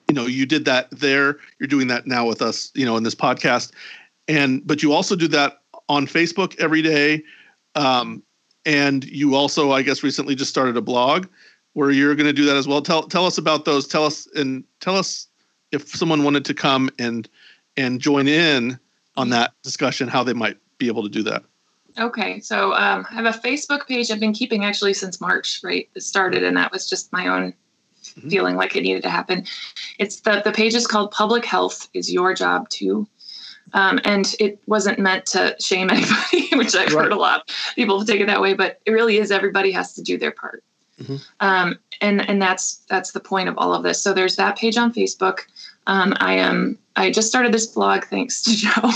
you 0.09 0.14
know, 0.14 0.26
you 0.26 0.46
did 0.46 0.64
that 0.64 0.90
there. 0.90 1.36
You're 1.59 1.68
doing 1.68 1.86
that 1.88 2.06
now 2.06 2.26
with 2.26 2.40
us, 2.40 2.70
you 2.74 2.86
know, 2.86 2.96
in 2.96 3.02
this 3.02 3.14
podcast, 3.14 3.72
and 4.26 4.66
but 4.66 4.82
you 4.82 4.92
also 4.92 5.14
do 5.14 5.28
that 5.28 5.61
on 5.88 6.06
Facebook 6.06 6.59
every 6.59 6.82
day, 6.82 7.22
um, 7.74 8.22
and 8.64 9.04
you 9.04 9.34
also, 9.34 9.72
I 9.72 9.82
guess, 9.82 10.02
recently 10.02 10.34
just 10.34 10.50
started 10.50 10.76
a 10.76 10.82
blog 10.82 11.26
where 11.74 11.90
you're 11.90 12.14
going 12.14 12.26
to 12.26 12.32
do 12.32 12.44
that 12.46 12.56
as 12.56 12.66
well. 12.66 12.80
Tell 12.80 13.02
tell 13.02 13.26
us 13.26 13.36
about 13.36 13.66
those. 13.66 13.86
Tell 13.86 14.04
us 14.04 14.26
and 14.34 14.64
tell 14.80 14.96
us 14.96 15.28
if 15.72 15.88
someone 15.88 16.24
wanted 16.24 16.44
to 16.46 16.54
come 16.54 16.90
and 16.98 17.28
and 17.76 18.00
join 18.00 18.26
in 18.28 18.78
on 19.16 19.28
that 19.30 19.52
discussion, 19.62 20.09
how 20.09 20.24
they 20.24 20.32
might 20.32 20.56
be 20.78 20.86
able 20.86 21.02
to 21.02 21.09
do 21.09 21.22
that. 21.24 21.44
Okay, 21.98 22.38
so 22.40 22.72
um, 22.74 23.06
I 23.11 23.14
have 23.14 23.26
a 23.26 23.38
Facebook 23.38 23.86
page 23.86 24.11
I've 24.11 24.20
been 24.20 24.32
keeping 24.32 24.64
actually 24.64 24.94
since 24.94 25.20
March, 25.20 25.61
right? 25.64 25.88
It 25.94 26.02
started, 26.02 26.44
and 26.44 26.56
that 26.56 26.72
was 26.72 26.88
just 26.88 27.12
my 27.12 27.26
own 27.26 27.52
feeling 28.28 28.56
like 28.56 28.76
it 28.76 28.82
needed 28.82 29.02
to 29.02 29.10
happen. 29.10 29.44
It's 29.98 30.20
the 30.20 30.42
the 30.44 30.52
page 30.52 30.74
is 30.74 30.86
called 30.86 31.10
Public 31.10 31.44
Health 31.44 31.88
is 31.94 32.12
Your 32.12 32.34
Job 32.34 32.68
Too, 32.68 33.06
um, 33.72 34.00
and 34.04 34.34
it 34.40 34.60
wasn't 34.66 34.98
meant 34.98 35.26
to 35.26 35.56
shame 35.60 35.90
anybody, 35.92 36.48
which 36.56 36.74
I've 36.74 36.92
heard 36.92 37.12
a 37.12 37.16
lot. 37.16 37.50
People 37.74 38.04
take 38.04 38.20
it 38.20 38.26
that 38.26 38.40
way, 38.40 38.54
but 38.54 38.80
it 38.86 38.92
really 38.92 39.18
is. 39.18 39.30
Everybody 39.30 39.70
has 39.72 39.94
to 39.94 40.02
do 40.02 40.18
their 40.18 40.32
part, 40.32 40.64
um, 41.40 41.78
and 42.00 42.28
and 42.28 42.40
that's 42.40 42.84
that's 42.88 43.12
the 43.12 43.20
point 43.20 43.48
of 43.48 43.56
all 43.58 43.74
of 43.74 43.82
this. 43.82 44.02
So 44.02 44.12
there's 44.12 44.36
that 44.36 44.56
page 44.56 44.76
on 44.76 44.92
Facebook. 44.92 45.40
Um, 45.89 46.14
I 46.20 46.34
am. 46.34 46.78
I 46.97 47.11
just 47.11 47.28
started 47.28 47.53
this 47.53 47.66
blog 47.66 48.05
thanks 48.05 48.43
to 48.43 48.51
Joe, 48.57 48.91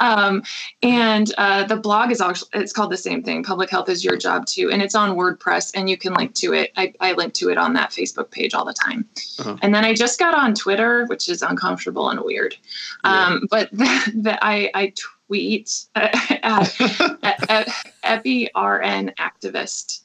um, 0.00 0.42
and 0.82 1.32
uh, 1.38 1.64
the 1.64 1.76
blog 1.76 2.10
is 2.10 2.20
actually 2.20 2.50
it's 2.54 2.72
called 2.72 2.90
the 2.90 2.96
same 2.96 3.22
thing. 3.22 3.44
Public 3.44 3.70
health 3.70 3.88
is 3.88 4.04
your 4.04 4.16
job 4.16 4.46
too, 4.46 4.70
and 4.70 4.82
it's 4.82 4.94
on 4.94 5.16
WordPress, 5.16 5.70
and 5.74 5.88
you 5.88 5.96
can 5.96 6.14
link 6.14 6.34
to 6.34 6.52
it. 6.52 6.72
I, 6.76 6.92
I 7.00 7.12
link 7.12 7.34
to 7.34 7.50
it 7.50 7.58
on 7.58 7.74
that 7.74 7.90
Facebook 7.90 8.30
page 8.30 8.54
all 8.54 8.64
the 8.64 8.74
time. 8.74 9.08
Uh-huh. 9.38 9.56
And 9.62 9.74
then 9.74 9.84
I 9.84 9.94
just 9.94 10.18
got 10.18 10.34
on 10.34 10.54
Twitter, 10.54 11.06
which 11.06 11.28
is 11.28 11.42
uncomfortable 11.42 12.10
and 12.10 12.20
weird. 12.20 12.56
Um, 13.04 13.46
but 13.50 13.70
the, 13.70 14.12
the, 14.22 14.44
I, 14.44 14.70
I 14.74 14.92
tweet 14.96 15.84
at, 15.94 16.40
at, 16.42 17.68
at 18.02 18.24
EpiRN 18.24 19.14
activist. 19.16 20.00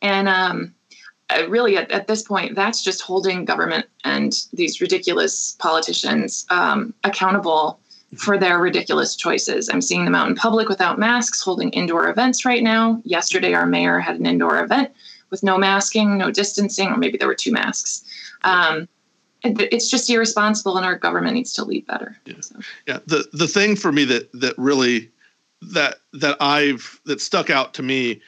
And 0.00 0.28
um, 0.28 0.62
uh, 0.62 0.77
really, 1.48 1.76
at, 1.76 1.90
at 1.90 2.06
this 2.06 2.22
point, 2.22 2.54
that's 2.54 2.82
just 2.82 3.02
holding 3.02 3.44
government 3.44 3.86
and 4.04 4.32
these 4.52 4.80
ridiculous 4.80 5.56
politicians 5.58 6.46
um, 6.50 6.94
accountable 7.04 7.80
for 8.16 8.38
their 8.38 8.58
ridiculous 8.58 9.14
choices. 9.14 9.68
I'm 9.68 9.82
seeing 9.82 10.04
them 10.04 10.14
out 10.14 10.28
in 10.28 10.34
public 10.34 10.68
without 10.68 10.98
masks, 10.98 11.42
holding 11.42 11.70
indoor 11.70 12.08
events 12.08 12.44
right 12.44 12.62
now. 12.62 13.00
Yesterday, 13.04 13.52
our 13.52 13.66
mayor 13.66 14.00
had 14.00 14.18
an 14.18 14.24
indoor 14.26 14.62
event 14.62 14.90
with 15.30 15.42
no 15.42 15.58
masking, 15.58 16.16
no 16.16 16.30
distancing, 16.30 16.88
or 16.88 16.96
maybe 16.96 17.18
there 17.18 17.28
were 17.28 17.34
two 17.34 17.52
masks. 17.52 18.04
Um, 18.42 18.88
it- 19.44 19.68
it's 19.72 19.90
just 19.90 20.08
irresponsible, 20.08 20.76
and 20.78 20.86
our 20.86 20.96
government 20.96 21.34
needs 21.34 21.52
to 21.54 21.64
lead 21.64 21.86
better. 21.86 22.18
So. 22.40 22.56
yeah 22.86 22.98
the 23.06 23.28
the 23.34 23.46
thing 23.46 23.76
for 23.76 23.92
me 23.92 24.04
that 24.06 24.32
that 24.32 24.56
really 24.58 25.10
that 25.60 25.96
that 26.12 26.36
i've 26.40 27.00
that 27.04 27.20
stuck 27.20 27.50
out 27.50 27.74
to 27.74 27.82
me 27.82 28.20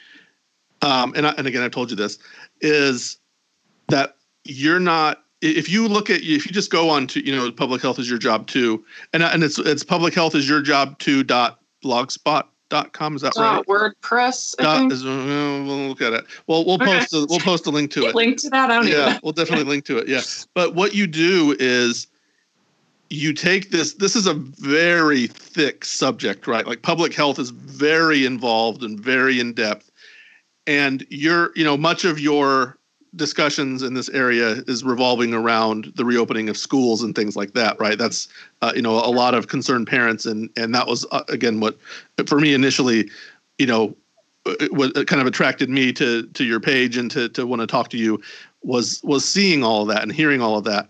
um 0.81 1.13
and 1.15 1.25
I, 1.25 1.31
and 1.37 1.47
again 1.47 1.63
i 1.63 1.69
told 1.69 1.89
you 1.89 1.95
this 1.95 2.17
is 2.61 3.17
that 3.89 4.15
you're 4.45 4.79
not 4.79 5.23
if 5.41 5.69
you 5.69 5.87
look 5.87 6.09
at 6.09 6.21
if 6.21 6.45
you 6.45 6.51
just 6.51 6.71
go 6.71 6.89
on 6.89 7.07
to 7.07 7.25
you 7.25 7.35
know 7.35 7.51
public 7.51 7.81
health 7.81 7.99
is 7.99 8.09
your 8.09 8.19
job 8.19 8.47
too 8.47 8.83
and 9.13 9.23
and 9.23 9.43
it's 9.43 9.57
it's 9.59 9.83
public 9.83 10.13
health 10.13 10.35
is 10.35 10.47
your 10.47 10.61
job 10.61 10.97
too 10.99 11.23
dot 11.23 11.59
blogspot 11.83 12.45
dot 12.69 12.93
com 12.93 13.15
is 13.15 13.21
that 13.21 13.33
Uh, 13.35 13.41
right? 13.41 13.65
WordPress, 13.67 14.55
Dot- 14.57 14.91
is- 14.91 15.03
uh, 15.03 15.63
we'll 15.65 15.87
look 15.89 16.01
at 16.01 16.13
it. 16.13 16.25
Well 16.47 16.63
we'll 16.65 16.75
Okay. 16.75 16.85
post 16.99 17.13
a, 17.13 17.25
we'll 17.29 17.39
post 17.39 17.65
a 17.67 17.69
link 17.69 17.91
to 17.91 18.05
it. 18.05 18.15
Link 18.15 18.37
to 18.41 18.49
that. 18.51 18.71
I 18.71 18.75
don't 18.75 18.87
yeah 18.87 19.19
we'll 19.23 19.33
definitely 19.33 19.65
link 19.65 19.83
to 19.85 19.97
it 19.97 20.07
yeah. 20.07 20.21
But 20.53 20.73
what 20.75 20.95
you 20.95 21.05
do 21.07 21.55
is 21.59 22.07
you 23.09 23.33
take 23.33 23.71
this 23.71 23.95
this 23.95 24.15
is 24.15 24.25
a 24.25 24.33
very 24.35 25.27
thick 25.27 25.83
subject 25.83 26.47
right? 26.47 26.65
Like 26.65 26.81
public 26.81 27.13
health 27.13 27.39
is 27.39 27.49
very 27.49 28.25
involved 28.25 28.83
and 28.83 28.97
very 28.99 29.39
in 29.39 29.53
depth 29.53 29.90
and 30.71 31.05
you're 31.09 31.51
you 31.55 31.65
know 31.65 31.75
much 31.75 32.05
of 32.05 32.19
your 32.19 32.77
discussions 33.17 33.83
in 33.83 33.93
this 33.93 34.07
area 34.09 34.63
is 34.67 34.85
revolving 34.85 35.33
around 35.33 35.91
the 35.97 36.05
reopening 36.05 36.47
of 36.47 36.55
schools 36.55 37.03
and 37.03 37.13
things 37.13 37.35
like 37.35 37.53
that 37.53 37.77
right? 37.77 37.97
That's 37.97 38.29
uh, 38.61 38.71
you 38.73 38.81
know 38.81 38.93
a 38.93 39.11
lot 39.11 39.33
of 39.33 39.49
concerned 39.49 39.87
parents 39.87 40.25
and 40.25 40.49
and 40.55 40.73
that 40.73 40.87
was 40.87 41.05
uh, 41.11 41.23
again 41.27 41.59
what 41.59 41.77
for 42.25 42.39
me 42.39 42.53
initially 42.53 43.09
you 43.57 43.65
know 43.65 43.95
what 44.71 44.95
kind 45.07 45.21
of 45.21 45.27
attracted 45.27 45.69
me 45.69 45.91
to 45.93 46.25
to 46.27 46.45
your 46.45 46.61
page 46.61 46.95
and 46.97 47.11
to 47.11 47.27
to 47.29 47.45
want 47.45 47.61
to 47.61 47.67
talk 47.67 47.89
to 47.89 47.97
you 47.97 48.21
was 48.63 49.01
was 49.03 49.27
seeing 49.27 49.63
all 49.63 49.81
of 49.81 49.89
that 49.89 50.03
and 50.03 50.11
hearing 50.11 50.41
all 50.41 50.57
of 50.57 50.63
that. 50.63 50.87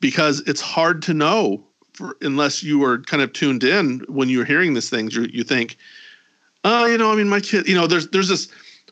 Because 0.00 0.40
it's 0.46 0.60
hard 0.60 1.02
to 1.02 1.14
know 1.14 1.64
for, 1.94 2.16
unless 2.20 2.62
you 2.62 2.84
are 2.84 2.98
kind 2.98 3.22
of 3.22 3.32
tuned 3.32 3.64
in 3.64 4.00
when 4.08 4.28
you're 4.28 4.44
hearing 4.44 4.74
these 4.74 4.90
things 4.90 5.16
you 5.16 5.28
you 5.32 5.42
think 5.42 5.76
oh 6.64 6.86
you 6.86 6.96
know 6.96 7.12
i 7.12 7.16
mean 7.16 7.28
my 7.28 7.40
kid 7.40 7.66
you 7.66 7.74
know 7.74 7.88
there's 7.88 8.08
there's 8.10 8.28
this 8.28 8.48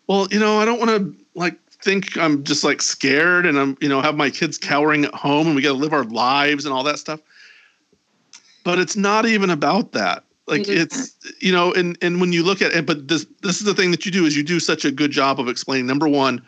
well 0.07 0.27
you 0.31 0.39
know 0.39 0.59
i 0.59 0.65
don't 0.65 0.79
want 0.79 0.91
to 0.91 1.15
like 1.35 1.59
think 1.83 2.17
i'm 2.17 2.43
just 2.43 2.65
like 2.65 2.83
scared 2.83 3.47
and 3.47 3.59
i'm 3.59 3.77
you 3.81 3.89
know 3.89 4.01
have 4.01 4.17
my 4.17 4.31
kids 4.31 4.59
cowering 4.59 5.05
at 5.05 5.15
home 5.15 5.47
and 5.47 5.57
we 5.57 5.63
got 5.63 5.69
to 5.69 5.75
live 5.75 5.93
our 5.93 6.05
lives 6.05 6.65
and 6.65 6.75
all 6.75 6.83
that 6.83 6.99
stuff. 6.99 7.21
But 8.65 8.81
it's 8.81 8.97
not 8.97 9.27
even 9.27 9.51
about 9.51 9.93
that. 9.93 10.25
Like 10.49 10.69
it's 10.69 11.17
you 11.41 11.53
know 11.53 11.73
and 11.73 11.99
and 12.03 12.21
when 12.21 12.33
you 12.33 12.45
look 12.45 12.63
at 12.63 12.73
it 12.73 12.87
but 12.87 13.09
this 13.09 13.27
this 13.43 13.59
is 13.59 13.65
the 13.65 13.75
thing 13.75 13.91
that 13.91 14.07
you 14.07 14.13
do 14.13 14.27
is 14.27 14.37
you 14.37 14.45
do 14.45 14.61
such 14.61 14.85
a 14.85 14.93
good 14.93 15.11
job 15.11 15.41
of 15.41 15.49
explaining 15.49 15.87
number 15.87 16.09
one 16.09 16.41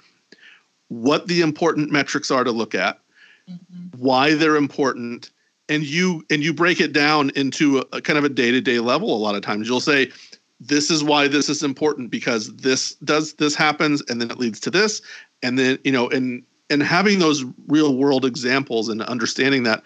what 0.87 1.27
the 1.27 1.41
important 1.41 1.91
metrics 1.91 2.31
are 2.31 2.45
to 2.45 2.53
look 2.53 2.77
at 2.77 3.01
mm-hmm. 3.51 3.99
why 3.99 4.35
they're 4.35 4.57
important 4.57 5.31
and 5.69 5.85
you 5.85 6.25
and 6.31 6.43
you 6.43 6.55
break 6.55 6.81
it 6.81 6.93
down 6.93 7.31
into 7.31 7.79
a, 7.79 7.97
a 7.97 8.01
kind 8.01 8.19
of 8.19 8.25
a 8.25 8.29
day-to-day 8.29 8.79
level 8.79 9.15
a 9.15 9.19
lot 9.19 9.35
of 9.35 9.43
times. 9.43 9.69
You'll 9.69 9.81
say 9.81 10.11
this 10.61 10.91
is 10.91 11.05
why 11.05 11.29
this 11.29 11.49
is 11.49 11.63
important 11.63 12.11
because 12.11 12.55
this 12.57 12.95
does 12.97 13.35
this 13.35 13.55
happens 13.55 14.03
and 14.09 14.21
then 14.21 14.31
it 14.31 14.39
leads 14.39 14.59
to 14.61 14.71
this 14.71 15.01
and 15.43 15.59
then 15.59 15.79
you 15.85 15.93
know 15.93 16.09
and 16.11 16.43
and 16.71 16.83
having 16.83 17.19
those 17.19 17.45
real 17.69 17.97
world 17.97 18.25
examples 18.25 18.89
and 18.89 19.03
understanding 19.03 19.63
that 19.63 19.83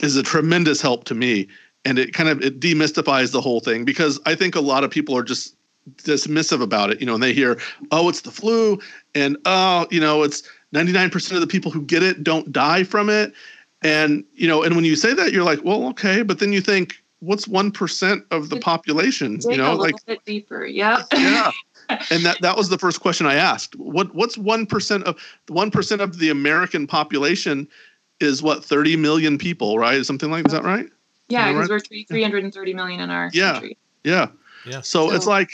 is 0.00 0.16
a 0.16 0.22
tremendous 0.22 0.80
help 0.80 1.04
to 1.04 1.14
me 1.14 1.48
and 1.84 1.98
it 1.98 2.12
kind 2.12 2.28
of 2.28 2.42
it 2.42 2.60
demystifies 2.60 3.32
the 3.32 3.40
whole 3.40 3.60
thing 3.60 3.84
because 3.84 4.20
I 4.26 4.34
think 4.34 4.54
a 4.54 4.60
lot 4.60 4.84
of 4.84 4.90
people 4.90 5.16
are 5.16 5.22
just 5.22 5.54
dismissive 5.96 6.60
about 6.62 6.90
it, 6.90 7.00
you 7.00 7.06
know, 7.06 7.14
and 7.14 7.22
they 7.22 7.32
hear, 7.32 7.58
"Oh, 7.90 8.08
it's 8.08 8.20
the 8.20 8.30
flu," 8.30 8.78
and 9.14 9.36
"Oh, 9.46 9.86
you 9.90 10.00
know, 10.00 10.22
it's 10.22 10.42
99% 10.72 11.32
of 11.32 11.40
the 11.40 11.46
people 11.46 11.70
who 11.70 11.82
get 11.82 12.02
it 12.02 12.22
don't 12.22 12.52
die 12.52 12.84
from 12.84 13.08
it." 13.08 13.32
And, 13.82 14.24
you 14.34 14.48
know, 14.48 14.62
and 14.62 14.74
when 14.74 14.84
you 14.84 14.96
say 14.96 15.14
that, 15.14 15.32
you're 15.32 15.44
like, 15.44 15.64
"Well, 15.64 15.86
okay," 15.88 16.22
but 16.22 16.40
then 16.40 16.52
you 16.52 16.60
think, 16.60 17.02
what's 17.20 17.46
1% 17.46 18.24
of 18.30 18.48
the 18.48 18.60
population, 18.60 19.38
you 19.42 19.56
know, 19.56 19.72
a 19.72 19.74
like 19.74 19.94
bit 20.06 20.24
deeper. 20.24 20.66
Yeah. 20.78 21.02
yeah. 21.12 21.50
and 22.10 22.24
that 22.24 22.38
that 22.42 22.56
was 22.56 22.68
the 22.68 22.78
first 22.78 23.00
question 23.00 23.26
I 23.26 23.34
asked. 23.34 23.74
What 23.76 24.14
what's 24.14 24.36
1% 24.36 25.02
of 25.04 25.16
1% 25.48 26.00
of 26.00 26.18
the 26.18 26.30
American 26.30 26.86
population 26.86 27.66
is 28.20 28.42
what 28.42 28.64
30 28.64 28.96
million 28.96 29.38
people, 29.38 29.78
right? 29.78 30.04
Something 30.04 30.30
like 30.30 30.46
is 30.46 30.52
that 30.52 30.64
right? 30.64 30.86
Yeah, 31.28 31.52
because 31.52 31.68
we're 31.68 31.80
330 31.80 32.74
million 32.74 33.00
in 33.00 33.10
our 33.10 33.30
yeah. 33.32 33.52
country. 33.52 33.78
Yeah. 34.04 34.28
Yeah. 34.66 34.80
So, 34.80 35.08
so, 35.08 35.14
it's 35.14 35.26
like 35.26 35.50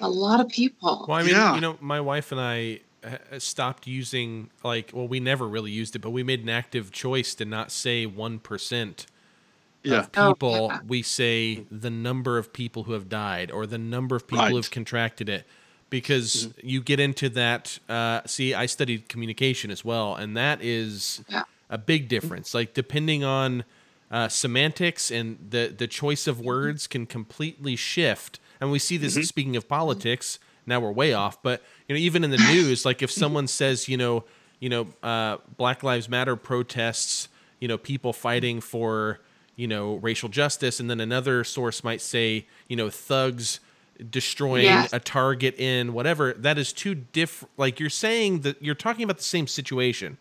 a 0.00 0.08
lot 0.08 0.40
of 0.40 0.48
people. 0.48 1.04
Well, 1.08 1.18
I 1.18 1.22
mean, 1.22 1.34
yeah. 1.34 1.54
you 1.54 1.60
know, 1.60 1.76
my 1.80 2.00
wife 2.00 2.32
and 2.32 2.40
I 2.40 2.80
uh, 3.04 3.18
uh, 3.32 3.38
stopped 3.38 3.86
using 3.86 4.50
like 4.64 4.90
well 4.92 5.06
we 5.06 5.20
never 5.20 5.46
really 5.46 5.70
used 5.70 5.94
it 5.94 6.00
but 6.00 6.10
we 6.10 6.22
made 6.22 6.42
an 6.42 6.48
active 6.48 6.90
choice 6.90 7.34
to 7.36 7.44
not 7.44 7.70
say 7.70 8.06
1% 8.06 9.06
yeah. 9.90 9.98
of 10.00 10.12
people 10.12 10.68
Oh, 10.70 10.74
yeah. 10.74 10.80
we 10.86 11.02
say 11.02 11.64
the 11.70 11.90
number 11.90 12.38
of 12.38 12.52
people 12.52 12.84
who 12.84 12.92
have 12.92 13.08
died 13.08 13.50
or 13.50 13.66
the 13.66 13.78
number 13.78 14.16
of 14.16 14.26
people 14.26 14.44
Right. 14.44 14.50
who 14.50 14.56
have 14.56 14.70
contracted 14.70 15.28
it 15.28 15.46
because 15.90 16.48
you 16.62 16.80
get 16.82 16.98
into 17.00 17.28
that 17.30 17.78
uh, 17.88 18.20
see 18.26 18.52
i 18.54 18.66
studied 18.66 19.08
communication 19.08 19.70
as 19.70 19.84
well 19.84 20.14
and 20.16 20.36
that 20.36 20.60
is 20.62 21.22
Yeah. 21.28 21.42
a 21.70 21.78
big 21.78 22.08
difference 22.08 22.54
like 22.54 22.74
depending 22.74 23.22
on 23.24 23.64
uh, 24.10 24.28
semantics 24.28 25.10
and 25.10 25.38
the 25.50 25.74
the 25.76 25.86
choice 25.86 26.26
of 26.26 26.40
words 26.40 26.86
can 26.86 27.06
completely 27.06 27.76
shift 27.76 28.38
and 28.60 28.70
we 28.70 28.78
see 28.78 28.96
this 28.96 29.14
speaking 29.28 29.56
of 29.56 29.68
politics 29.68 30.38
now 30.66 30.78
we're 30.80 30.92
way 30.92 31.12
off 31.12 31.40
but 31.42 31.62
you 31.88 31.94
know 31.94 31.98
even 32.00 32.22
in 32.24 32.30
the 32.30 32.38
news 32.52 32.84
like 32.84 33.02
if 33.02 33.10
someone 33.10 33.46
says 33.46 33.88
you 33.88 33.96
know 33.96 34.24
you 34.60 34.68
know 34.68 34.86
uh, 35.02 35.36
black 35.56 35.82
lives 35.82 36.08
matter 36.08 36.34
protests 36.36 37.28
you 37.60 37.66
know 37.68 37.78
people 37.78 38.12
fighting 38.12 38.60
for 38.60 39.18
you 39.56 39.66
know 39.66 39.96
racial 39.96 40.28
justice 40.28 40.80
and 40.80 40.88
then 40.90 41.00
another 41.00 41.44
source 41.44 41.82
might 41.82 42.00
say 42.00 42.46
you 42.68 42.76
know 42.76 42.90
thugs 42.90 43.60
destroying 44.10 44.64
Yes. 44.64 44.92
a 44.92 45.00
target 45.00 45.58
in 45.58 45.92
whatever 45.94 46.34
that 46.34 46.58
is 46.58 46.72
two 46.72 46.94
different 46.94 47.50
like 47.56 47.80
you're 47.80 47.88
saying 47.90 48.40
that 48.40 48.60
you're 48.62 48.74
talking 48.74 49.02
about 49.04 49.16
the 49.16 49.22
same 49.24 49.46
situation 49.46 50.18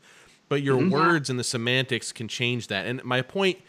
but 0.50 0.62
your 0.62 0.78
Mm-hmm. 0.78 0.92
words 0.92 1.30
and 1.30 1.38
the 1.40 1.44
semantics 1.44 2.12
can 2.14 2.28
change 2.28 2.68
that 2.68 2.86
and 2.88 3.04
my 3.04 3.22
point 3.22 3.60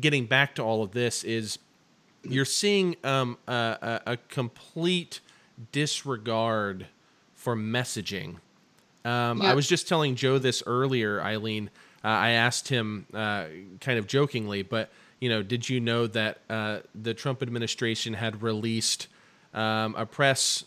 getting 0.00 0.26
back 0.26 0.54
to 0.54 0.62
all 0.62 0.82
of 0.82 0.92
this 0.92 1.24
is 1.24 1.58
you're 2.28 2.44
seeing 2.44 2.96
um, 3.04 3.38
a, 3.48 4.00
a, 4.06 4.12
a 4.12 4.16
complete 4.28 5.20
disregard 5.72 6.86
for 7.34 7.56
messaging 7.56 8.36
um, 9.04 9.40
I 9.40 9.54
was 9.54 9.68
just 9.68 9.86
telling 9.86 10.16
Joe 10.16 10.38
this 10.38 10.64
earlier, 10.66 11.22
Eileen. 11.22 11.70
Uh, 12.04 12.08
I 12.08 12.30
asked 12.30 12.66
him 12.66 13.06
uh, 13.14 13.44
kind 13.80 14.00
of 14.00 14.08
jokingly, 14.08 14.62
but 14.64 14.90
you 15.26 15.32
know, 15.32 15.42
did 15.42 15.68
you 15.68 15.80
know 15.80 16.06
that 16.06 16.38
uh, 16.48 16.78
the 16.94 17.12
Trump 17.12 17.42
administration 17.42 18.14
had 18.14 18.42
released 18.42 19.08
um, 19.54 19.96
a 19.98 20.06
press 20.06 20.64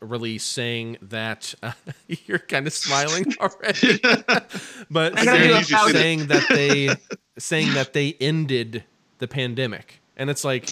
release 0.00 0.42
saying 0.42 0.98
that 1.00 1.54
uh, 1.62 1.70
you're 2.26 2.40
kind 2.40 2.66
of 2.66 2.72
smiling 2.72 3.32
already, 3.40 4.00
but 4.90 5.16
I 5.16 5.24
gotta 5.24 5.46
do 5.46 5.54
a 5.54 5.62
saying, 5.62 5.92
saying 5.92 6.26
that 6.26 6.46
they 6.48 6.88
saying 7.38 7.74
that 7.74 7.92
they 7.92 8.16
ended 8.20 8.82
the 9.18 9.28
pandemic, 9.28 10.00
and 10.16 10.28
it's 10.28 10.44
like. 10.44 10.68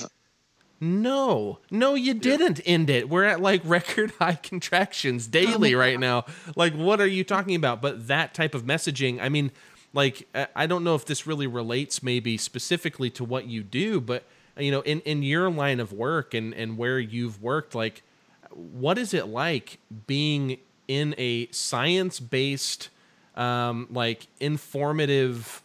No, 0.81 1.59
no, 1.73 1.97
you 1.97 2.15
didn't 2.15 2.61
end 2.65 2.89
it. 2.89 3.09
We're 3.09 3.25
at 3.25 3.41
like 3.41 3.63
record 3.65 4.13
high 4.21 4.37
contractions 4.37 5.27
daily 5.27 5.75
right 5.75 5.99
now. 5.99 6.25
Like, 6.55 6.73
what 6.73 7.01
are 7.01 7.07
you 7.07 7.25
talking 7.25 7.57
about? 7.57 7.83
But 7.83 8.07
that 8.07 8.33
type 8.33 8.55
of 8.55 8.63
messaging, 8.63 9.21
I 9.21 9.29
mean, 9.29 9.51
like, 9.93 10.29
I- 10.55 10.67
don't 10.67 10.85
know 10.85 10.95
if 10.95 11.05
this 11.07 11.27
really 11.27 11.47
relates 11.47 12.03
maybe 12.03 12.37
specifically 12.37 13.11
to 13.11 13.25
what 13.25 13.47
you 13.47 13.63
do, 13.63 14.01
but, 14.01 14.25
you 14.57 14.71
know, 14.71 14.81
in, 14.83 15.01
in 15.01 15.23
your 15.23 15.51
line 15.51 15.81
of 15.81 15.93
work 15.93 16.35
and, 16.35 16.55
and 16.55 16.77
where 16.77 16.99
you've 16.99 17.43
worked, 17.43 17.75
like, 17.75 18.03
what 18.51 18.99
is 18.99 19.15
it 19.15 19.29
like 19.29 19.79
being 20.07 20.59
in 20.89 21.15
a 21.19 21.49
science 21.51 22.21
based, 22.21 22.89
um, 23.37 23.87
like, 23.91 24.27
informative 24.41 25.63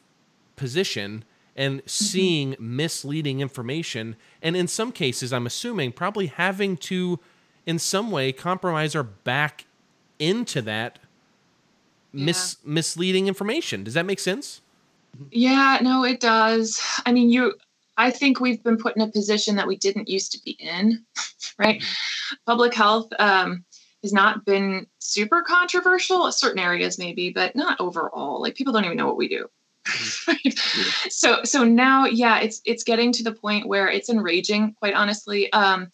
position 0.56 1.24
and 1.56 1.82
seeing 1.86 2.56
misleading 2.60 3.40
information 3.40 4.16
and 4.42 4.56
in 4.56 4.68
some 4.68 4.92
cases 4.92 5.32
i'm 5.34 5.46
assuming 5.46 5.92
probably 5.92 6.28
having 6.28 6.76
to 6.78 7.20
in 7.66 7.78
some 7.78 8.12
way 8.12 8.32
compromise 8.32 8.96
or 8.96 9.04
back 9.04 9.66
into 10.20 10.62
that 10.62 11.00
mis- 12.14 12.58
misleading 12.64 13.28
information 13.28 13.84
does 13.84 13.94
that 13.94 14.06
make 14.06 14.20
sense 14.20 14.62
Yeah, 15.32 15.80
no, 15.82 16.04
it 16.04 16.20
does. 16.20 16.82
I 17.06 17.12
mean, 17.12 17.30
you, 17.30 17.54
I 17.98 18.10
think 18.10 18.40
we've 18.40 18.64
been 18.64 18.78
put 18.78 18.96
in 18.96 19.02
a 19.02 19.12
position 19.12 19.56
that 19.56 19.68
we 19.68 19.78
didn't 19.78 20.10
used 20.10 20.32
to 20.32 20.42
be 20.44 20.52
in, 20.60 21.06
right? 21.60 21.84
Public 22.46 22.74
health 22.74 23.10
um, 23.20 23.64
has 24.02 24.14
not 24.14 24.46
been 24.46 24.88
super 25.00 25.42
controversial, 25.42 26.32
certain 26.32 26.60
areas 26.60 26.98
maybe, 26.98 27.30
but 27.30 27.56
not 27.56 27.80
overall. 27.80 28.42
Like 28.42 28.56
people 28.56 28.74
don't 28.74 28.86
even 28.86 28.98
know 28.98 29.08
what 29.08 29.18
we 29.18 29.28
do. 29.28 29.48
right? 30.28 30.60
So, 31.10 31.44
so 31.44 31.64
now, 31.64 32.06
yeah, 32.06 32.40
it's 32.40 32.62
it's 32.66 32.84
getting 32.84 33.12
to 33.14 33.24
the 33.24 33.34
point 33.34 33.68
where 33.68 33.90
it's 33.90 34.10
enraging. 34.10 34.74
Quite 34.80 34.94
honestly, 34.94 35.52
um, 35.52 35.92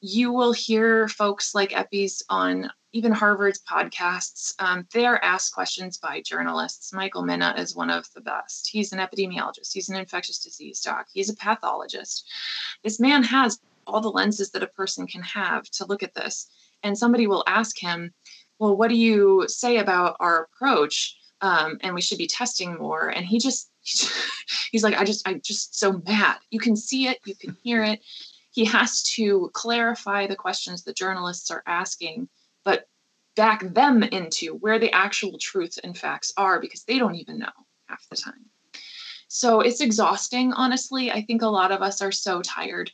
you 0.00 0.32
will 0.32 0.52
hear 0.52 1.08
folks 1.08 1.54
like 1.54 1.76
Epi's 1.76 2.22
on 2.28 2.70
even 2.92 3.12
Harvard's 3.12 3.62
podcasts. 3.62 4.54
Um, 4.58 4.86
they 4.92 5.06
are 5.06 5.20
asked 5.22 5.54
questions 5.54 5.98
by 5.98 6.22
journalists. 6.22 6.92
Michael 6.92 7.22
Mina 7.22 7.54
is 7.56 7.76
one 7.76 7.90
of 7.90 8.06
the 8.14 8.20
best. 8.20 8.68
He's 8.70 8.92
an 8.92 8.98
epidemiologist, 8.98 9.72
he's 9.72 9.88
an 9.88 9.96
infectious 9.96 10.38
disease 10.38 10.80
doc, 10.80 11.06
he's 11.12 11.30
a 11.30 11.36
pathologist. 11.36 12.28
This 12.82 13.00
man 13.00 13.22
has 13.22 13.60
all 13.86 14.00
the 14.00 14.10
lenses 14.10 14.50
that 14.50 14.62
a 14.62 14.68
person 14.68 15.06
can 15.06 15.22
have 15.22 15.64
to 15.70 15.86
look 15.86 16.02
at 16.02 16.14
this. 16.14 16.48
And 16.82 16.96
somebody 16.96 17.26
will 17.26 17.44
ask 17.46 17.78
him, 17.78 18.12
Well, 18.58 18.76
what 18.76 18.88
do 18.88 18.96
you 18.96 19.44
say 19.48 19.78
about 19.78 20.16
our 20.20 20.44
approach? 20.44 21.16
Um, 21.42 21.78
and 21.82 21.94
we 21.94 22.02
should 22.02 22.18
be 22.18 22.26
testing 22.26 22.76
more. 22.76 23.08
And 23.08 23.24
he 23.24 23.38
just, 23.38 23.70
he's 24.72 24.84
like, 24.84 24.94
I 24.98 25.04
just, 25.04 25.26
I'm 25.26 25.40
just 25.40 25.78
so 25.78 26.02
mad. 26.06 26.36
You 26.50 26.60
can 26.60 26.76
see 26.76 27.06
it, 27.06 27.18
you 27.24 27.34
can 27.34 27.56
hear 27.62 27.82
it 27.82 28.00
he 28.52 28.64
has 28.64 29.02
to 29.02 29.50
clarify 29.54 30.26
the 30.26 30.36
questions 30.36 30.82
the 30.82 30.92
journalists 30.92 31.50
are 31.50 31.62
asking, 31.66 32.28
but 32.64 32.86
back 33.36 33.62
them 33.74 34.02
into 34.02 34.56
where 34.56 34.78
the 34.78 34.92
actual 34.92 35.38
truths 35.38 35.78
and 35.78 35.96
facts 35.96 36.32
are 36.36 36.60
because 36.60 36.84
they 36.84 36.98
don't 36.98 37.14
even 37.14 37.38
know 37.38 37.48
half 37.88 38.06
the 38.10 38.16
time. 38.16 38.44
so 39.28 39.60
it's 39.60 39.80
exhausting, 39.80 40.52
honestly. 40.52 41.10
I 41.10 41.22
think 41.22 41.42
a 41.42 41.48
lot 41.48 41.72
of 41.72 41.82
us 41.82 42.02
are 42.02 42.12
so 42.12 42.42
tired. 42.42 42.90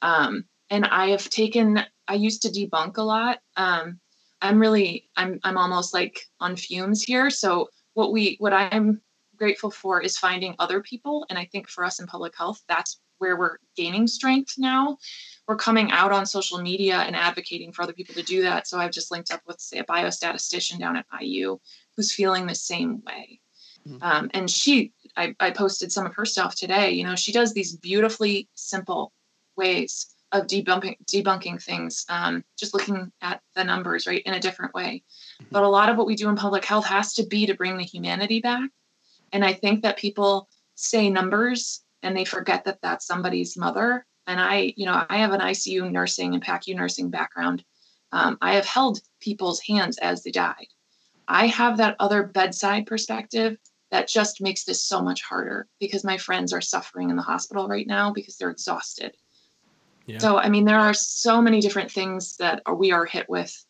Um, 0.00 0.44
and 0.70 0.86
I 0.86 1.08
have 1.08 1.28
taken, 1.28 1.80
I 2.08 2.14
used 2.14 2.42
to 2.42 2.48
debunk 2.48 2.96
a 2.96 3.02
lot. 3.02 3.40
Um, 3.56 4.00
I'm 4.40 4.58
really, 4.58 5.10
I'm, 5.16 5.38
I'm 5.44 5.58
almost 5.58 5.92
like 5.92 6.20
on 6.40 6.56
fumes 6.56 7.02
here. 7.02 7.30
So 7.30 7.68
what 7.94 8.12
we, 8.12 8.36
what 8.40 8.52
I'm 8.52 9.00
grateful 9.36 9.70
for 9.70 10.00
is 10.00 10.16
finding 10.16 10.54
other 10.58 10.80
people. 10.80 11.26
And 11.28 11.38
I 11.38 11.44
think 11.44 11.68
for 11.68 11.84
us 11.84 12.00
in 12.00 12.06
public 12.06 12.36
health, 12.36 12.62
that's 12.68 13.01
where 13.22 13.38
we're 13.38 13.58
gaining 13.76 14.08
strength 14.08 14.56
now. 14.58 14.98
We're 15.46 15.56
coming 15.56 15.92
out 15.92 16.12
on 16.12 16.26
social 16.26 16.60
media 16.60 16.96
and 16.96 17.14
advocating 17.14 17.72
for 17.72 17.82
other 17.82 17.92
people 17.92 18.14
to 18.16 18.22
do 18.22 18.42
that. 18.42 18.66
So 18.66 18.78
I've 18.78 18.90
just 18.90 19.12
linked 19.12 19.32
up 19.32 19.40
with, 19.46 19.60
say, 19.60 19.78
a 19.78 19.84
biostatistician 19.84 20.78
down 20.78 20.96
at 20.96 21.06
IU 21.20 21.58
who's 21.96 22.12
feeling 22.12 22.46
the 22.46 22.54
same 22.54 23.00
way. 23.06 23.40
Mm-hmm. 23.88 24.02
Um, 24.02 24.30
and 24.34 24.50
she, 24.50 24.92
I, 25.16 25.34
I 25.38 25.50
posted 25.50 25.92
some 25.92 26.04
of 26.04 26.14
her 26.14 26.24
stuff 26.24 26.56
today. 26.56 26.90
You 26.90 27.04
know, 27.04 27.14
she 27.14 27.32
does 27.32 27.54
these 27.54 27.76
beautifully 27.76 28.48
simple 28.54 29.12
ways 29.56 30.14
of 30.32 30.46
debunking 30.46 30.96
debunking 31.06 31.62
things, 31.62 32.04
um, 32.08 32.42
just 32.58 32.74
looking 32.74 33.12
at 33.20 33.40
the 33.54 33.62
numbers, 33.62 34.06
right, 34.06 34.22
in 34.22 34.34
a 34.34 34.40
different 34.40 34.74
way. 34.74 35.04
Mm-hmm. 35.40 35.48
But 35.52 35.62
a 35.62 35.68
lot 35.68 35.90
of 35.90 35.96
what 35.96 36.08
we 36.08 36.16
do 36.16 36.28
in 36.28 36.34
public 36.34 36.64
health 36.64 36.86
has 36.86 37.14
to 37.14 37.26
be 37.26 37.46
to 37.46 37.54
bring 37.54 37.76
the 37.76 37.84
humanity 37.84 38.40
back. 38.40 38.70
And 39.32 39.44
I 39.44 39.52
think 39.52 39.82
that 39.82 39.96
people 39.96 40.48
say 40.74 41.08
numbers 41.08 41.81
and 42.02 42.16
they 42.16 42.24
forget 42.24 42.64
that 42.64 42.80
that's 42.82 43.06
somebody's 43.06 43.56
mother. 43.56 44.06
And 44.26 44.40
I, 44.40 44.72
you 44.76 44.86
know, 44.86 45.04
I 45.08 45.18
have 45.18 45.32
an 45.32 45.40
ICU 45.40 45.90
nursing 45.90 46.34
and 46.34 46.44
PACU 46.44 46.76
nursing 46.76 47.10
background. 47.10 47.64
Um, 48.12 48.38
I 48.40 48.54
have 48.54 48.66
held 48.66 49.00
people's 49.20 49.60
hands 49.60 49.98
as 49.98 50.22
they 50.22 50.30
died. 50.30 50.66
I 51.28 51.46
have 51.46 51.78
that 51.78 51.96
other 51.98 52.24
bedside 52.24 52.86
perspective 52.86 53.56
that 53.90 54.08
just 54.08 54.40
makes 54.40 54.64
this 54.64 54.82
so 54.82 55.02
much 55.02 55.22
harder 55.22 55.68
because 55.78 56.04
my 56.04 56.18
friends 56.18 56.52
are 56.52 56.60
suffering 56.60 57.10
in 57.10 57.16
the 57.16 57.22
hospital 57.22 57.68
right 57.68 57.86
now 57.86 58.12
because 58.12 58.36
they're 58.36 58.50
exhausted. 58.50 59.16
Yeah. 60.06 60.18
So, 60.18 60.38
I 60.38 60.48
mean, 60.48 60.64
there 60.64 60.80
are 60.80 60.94
so 60.94 61.40
many 61.40 61.60
different 61.60 61.90
things 61.90 62.36
that 62.38 62.62
we 62.76 62.90
are 62.90 63.04
hit 63.04 63.28
with 63.28 63.64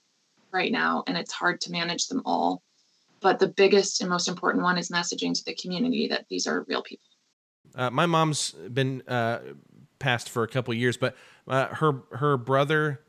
right 0.53 0.73
now, 0.73 1.05
and 1.07 1.17
it's 1.17 1.33
hard 1.33 1.61
to 1.63 1.73
manage 1.73 2.07
them 2.09 2.23
all. 2.25 2.63
But 3.21 3.39
the 3.39 3.49
biggest 3.49 4.01
and 4.01 4.11
most 4.11 4.29
important 4.29 4.65
one 4.65 4.79
is 4.79 4.91
messaging 4.91 5.35
to 5.35 5.45
the 5.45 5.55
community 5.55 6.09
that 6.09 6.27
these 6.29 6.47
are 6.47 6.65
real 6.69 6.83
people. 6.83 7.07
Uh, 7.75 7.91
my 7.91 8.07
mom's 8.07 8.53
been 8.53 9.03
uh, 9.09 9.41
passed 9.99 10.29
for 10.29 10.43
a 10.43 10.49
couple 10.49 10.75
years, 10.75 10.97
but 10.97 11.17
uh, 11.49 11.69
her 11.69 12.03
her 12.13 12.37
brother, 12.37 13.01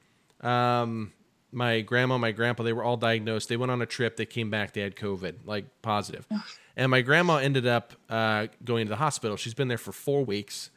um, 0.42 1.12
my 1.52 1.82
grandma, 1.82 2.18
my 2.18 2.32
grandpa, 2.32 2.64
they 2.64 2.74
were 2.74 2.84
all 2.84 2.98
diagnosed. 2.98 3.50
They 3.50 3.58
went 3.58 3.72
on 3.72 3.82
a 3.82 3.86
trip. 3.86 4.18
They 4.18 4.26
came 4.26 4.50
back. 4.50 4.74
They 4.74 4.82
had 4.82 4.96
COVID, 4.96 5.40
like 5.46 5.66
positive. 5.82 6.28
And 6.76 6.90
my 6.90 7.02
grandma 7.02 7.38
ended 7.38 7.68
up 7.68 7.94
uh, 8.10 8.48
going 8.64 8.88
to 8.88 8.90
the 8.90 8.96
hospital. 8.96 9.38
She's 9.38 9.54
been 9.54 9.68
there 9.68 9.78
for 9.78 9.92
four 9.92 10.26
weeks. 10.26 10.72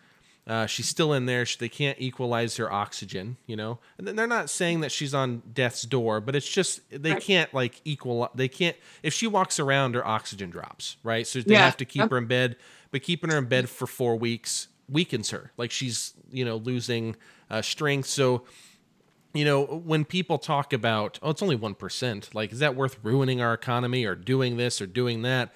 Uh, 0.47 0.67
she's 0.67 0.87
still 0.87 1.13
in 1.13 1.27
there. 1.27 1.45
She, 1.45 1.59
they 1.59 1.69
can't 1.69 2.01
equalize 2.01 2.57
her 2.57 2.73
oxygen, 2.73 3.37
you 3.47 3.57
know. 3.57 3.81
And 3.99 4.07
they're 4.07 4.29
not 4.29 4.49
saying 4.49 4.81
that 4.81 4.93
she's 4.93 5.13
on 5.13 5.43
death's 5.53 5.83
door, 5.83 6.21
but 6.21 6.37
it's 6.37 6.49
just 6.49 6.81
they 6.91 7.17
can't 7.17 7.53
like 7.53 7.81
equal. 7.85 8.29
They 8.33 8.47
can't 8.47 8.77
if 9.03 9.13
she 9.13 9.27
walks 9.27 9.59
around, 9.59 9.97
her 9.97 10.07
oxygen 10.07 10.51
drops, 10.51 10.99
right? 11.03 11.27
So 11.27 11.41
they 11.41 11.55
yeah. 11.55 11.65
have 11.65 11.77
to 11.79 11.85
keep 11.85 12.09
her 12.11 12.19
in 12.19 12.27
bed. 12.27 12.57
But 12.91 13.03
keeping 13.03 13.31
her 13.31 13.39
in 13.39 13.47
bed 13.47 13.69
for 13.69 13.87
four 13.87 14.17
weeks 14.17 14.69
weakens 14.89 15.31
her. 15.31 15.53
Like 15.57 15.71
she's 15.71 16.15
you 16.31 16.45
know 16.45 16.57
losing 16.57 17.17
uh, 17.51 17.63
strength. 17.63 18.09
So 18.09 18.45
you 19.35 19.45
know 19.45 19.65
when 19.65 20.05
people 20.05 20.39
talk 20.39 20.73
about 20.73 21.19
oh 21.23 21.31
it's 21.31 21.43
only 21.43 21.57
one 21.57 21.75
percent, 21.75 22.35
like 22.35 22.53
is 22.53 22.59
that 22.61 22.75
worth 22.75 22.99
ruining 23.03 23.41
our 23.41 23.55
economy 23.55 24.05
or 24.05 24.15
doing 24.15 24.57
this 24.57 24.81
or 24.81 24.87
doing 24.87 25.23
that? 25.23 25.53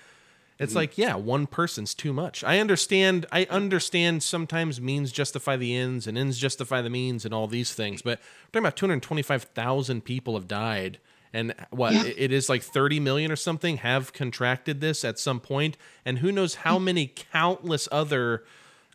It's 0.60 0.74
like, 0.74 0.98
yeah, 0.98 1.14
one 1.14 1.46
person's 1.46 1.94
too 1.94 2.12
much. 2.12 2.44
I 2.44 2.58
understand. 2.58 3.24
I 3.32 3.46
understand 3.46 4.22
sometimes 4.22 4.78
means 4.78 5.10
justify 5.10 5.56
the 5.56 5.74
ends 5.74 6.06
and 6.06 6.18
ends 6.18 6.36
justify 6.36 6.82
the 6.82 6.90
means 6.90 7.24
and 7.24 7.32
all 7.32 7.46
these 7.46 7.72
things. 7.72 8.02
But 8.02 8.18
we're 8.52 8.60
talking 8.60 8.66
about 8.66 8.76
225,000 8.76 10.04
people 10.04 10.34
have 10.34 10.46
died. 10.46 10.98
And 11.32 11.54
what 11.70 11.92
yeah. 11.92 12.04
it 12.16 12.32
is 12.32 12.48
like 12.48 12.62
30 12.62 12.98
million 13.00 13.30
or 13.30 13.36
something 13.36 13.78
have 13.78 14.12
contracted 14.12 14.80
this 14.80 15.04
at 15.04 15.18
some 15.18 15.38
point, 15.38 15.76
and 16.04 16.18
who 16.18 16.32
knows 16.32 16.56
how 16.56 16.78
mm. 16.78 16.84
many 16.84 17.12
countless 17.32 17.88
other 17.92 18.44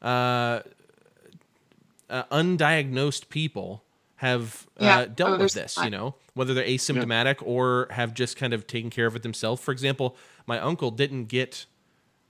uh, 0.01 0.59
uh, 2.09 2.23
undiagnosed 2.31 3.29
people 3.29 3.83
have 4.17 4.67
uh, 4.79 4.83
yeah. 4.83 4.97
uh, 4.97 5.05
dealt 5.05 5.39
oh, 5.39 5.43
with 5.43 5.53
this. 5.53 5.77
You 5.81 5.89
know, 5.89 6.15
whether 6.33 6.53
they're 6.53 6.65
asymptomatic 6.65 7.41
yeah. 7.41 7.47
or 7.47 7.88
have 7.91 8.13
just 8.13 8.38
kind 8.38 8.53
of 8.53 8.67
taken 8.67 8.89
care 8.89 9.05
of 9.05 9.15
it 9.15 9.23
themselves. 9.23 9.61
For 9.61 9.71
example, 9.71 10.17
my 10.45 10.59
uncle 10.59 10.91
didn't 10.91 11.25
get 11.25 11.65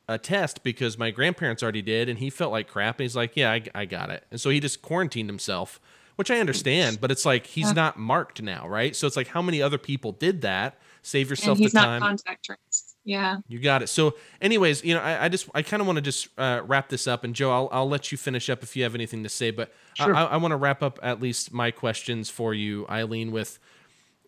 a 0.08 0.18
test 0.18 0.64
because 0.64 0.98
my 0.98 1.10
grandparents 1.12 1.64
already 1.64 1.82
did, 1.82 2.10
and 2.10 2.20
he 2.20 2.30
felt 2.30 2.52
like 2.52 2.68
crap. 2.68 3.00
And 3.00 3.06
he's 3.06 3.16
like, 3.16 3.36
"Yeah, 3.36 3.52
I, 3.52 3.64
I 3.74 3.86
got 3.86 4.10
it," 4.10 4.24
and 4.32 4.40
so 4.40 4.50
he 4.50 4.60
just 4.60 4.82
quarantined 4.82 5.30
himself, 5.30 5.80
which 6.16 6.32
I 6.32 6.40
understand. 6.40 7.00
But 7.02 7.12
it's 7.12 7.26
like 7.26 7.46
he's 7.46 7.68
yeah. 7.68 7.74
not 7.74 7.98
marked 8.00 8.42
now, 8.42 8.68
right? 8.68 8.96
So 8.96 9.08
it's 9.08 9.16
like, 9.16 9.28
how 9.28 9.42
many 9.42 9.62
other 9.62 9.78
people 9.78 10.12
did 10.12 10.42
that? 10.42 10.78
Save 11.02 11.30
yourself 11.30 11.58
the 11.58 11.70
time. 11.70 12.02
contact 12.02 12.46
traced. 12.46 12.98
Yeah. 13.04 13.38
You 13.48 13.60
got 13.60 13.84
it. 13.84 13.88
So, 13.88 14.16
anyways, 14.42 14.84
you 14.84 14.96
know, 14.96 15.02
I, 15.02 15.26
I 15.26 15.30
just 15.30 15.48
I 15.54 15.62
kind 15.62 15.80
of 15.80 15.86
want 15.86 15.98
to 15.98 16.02
just 16.02 16.28
uh, 16.40 16.62
wrap 16.66 16.90
this 16.90 17.06
up, 17.06 17.24
and 17.24 17.36
Joe, 17.36 17.52
I'll 17.52 17.70
I'll 17.72 17.90
let 17.90 18.12
you 18.12 18.18
finish 18.18 18.50
up 18.50 18.64
if 18.64 18.76
you 18.76 18.82
have 18.82 18.96
anything 18.96 19.22
to 19.22 19.30
say, 19.30 19.52
but 19.52 19.72
sure. 19.94 20.16
I, 20.16 20.24
I 20.24 20.38
want 20.38 20.54
to 20.54 20.58
wrap 20.58 20.82
up 20.82 21.00
at 21.04 21.22
least 21.22 21.54
my 21.54 21.70
questions 21.70 22.30
for 22.30 22.54
you, 22.54 22.86
Eileen, 22.90 23.32
with. 23.32 23.60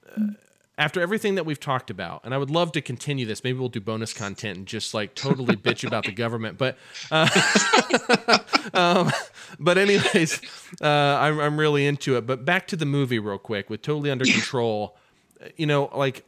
Uh, 0.08 0.34
after 0.78 1.02
everything 1.02 1.36
that 1.36 1.46
we've 1.46 1.60
talked 1.60 1.90
about, 1.90 2.22
and 2.24 2.34
I 2.34 2.38
would 2.38 2.52
love 2.52 2.72
to 2.74 2.82
continue 2.82 3.26
this. 3.26 3.44
Maybe 3.44 3.58
we'll 3.58 3.70
do 3.70 3.82
bonus 3.82 4.14
content 4.14 4.58
and 4.58 4.68
just 4.68 4.94
like 4.94 5.16
totally 5.16 5.56
bitch 5.56 5.86
about 5.86 6.06
the 6.06 6.12
government. 6.12 6.58
But, 6.58 6.78
uh, 7.12 7.28
um, 8.74 9.12
but 9.60 9.78
anyways, 9.78 10.42
uh, 10.82 10.86
I'm 10.88 11.40
I'm 11.40 11.60
really 11.60 11.88
into 11.88 12.16
it. 12.18 12.28
But 12.28 12.46
back 12.46 12.68
to 12.68 12.76
the 12.76 12.86
movie 12.86 13.20
real 13.20 13.40
quick 13.40 13.70
with 13.70 13.82
totally 13.82 14.12
under 14.12 14.26
control. 14.26 14.98
You 15.56 15.66
know, 15.66 15.90
like, 15.96 16.26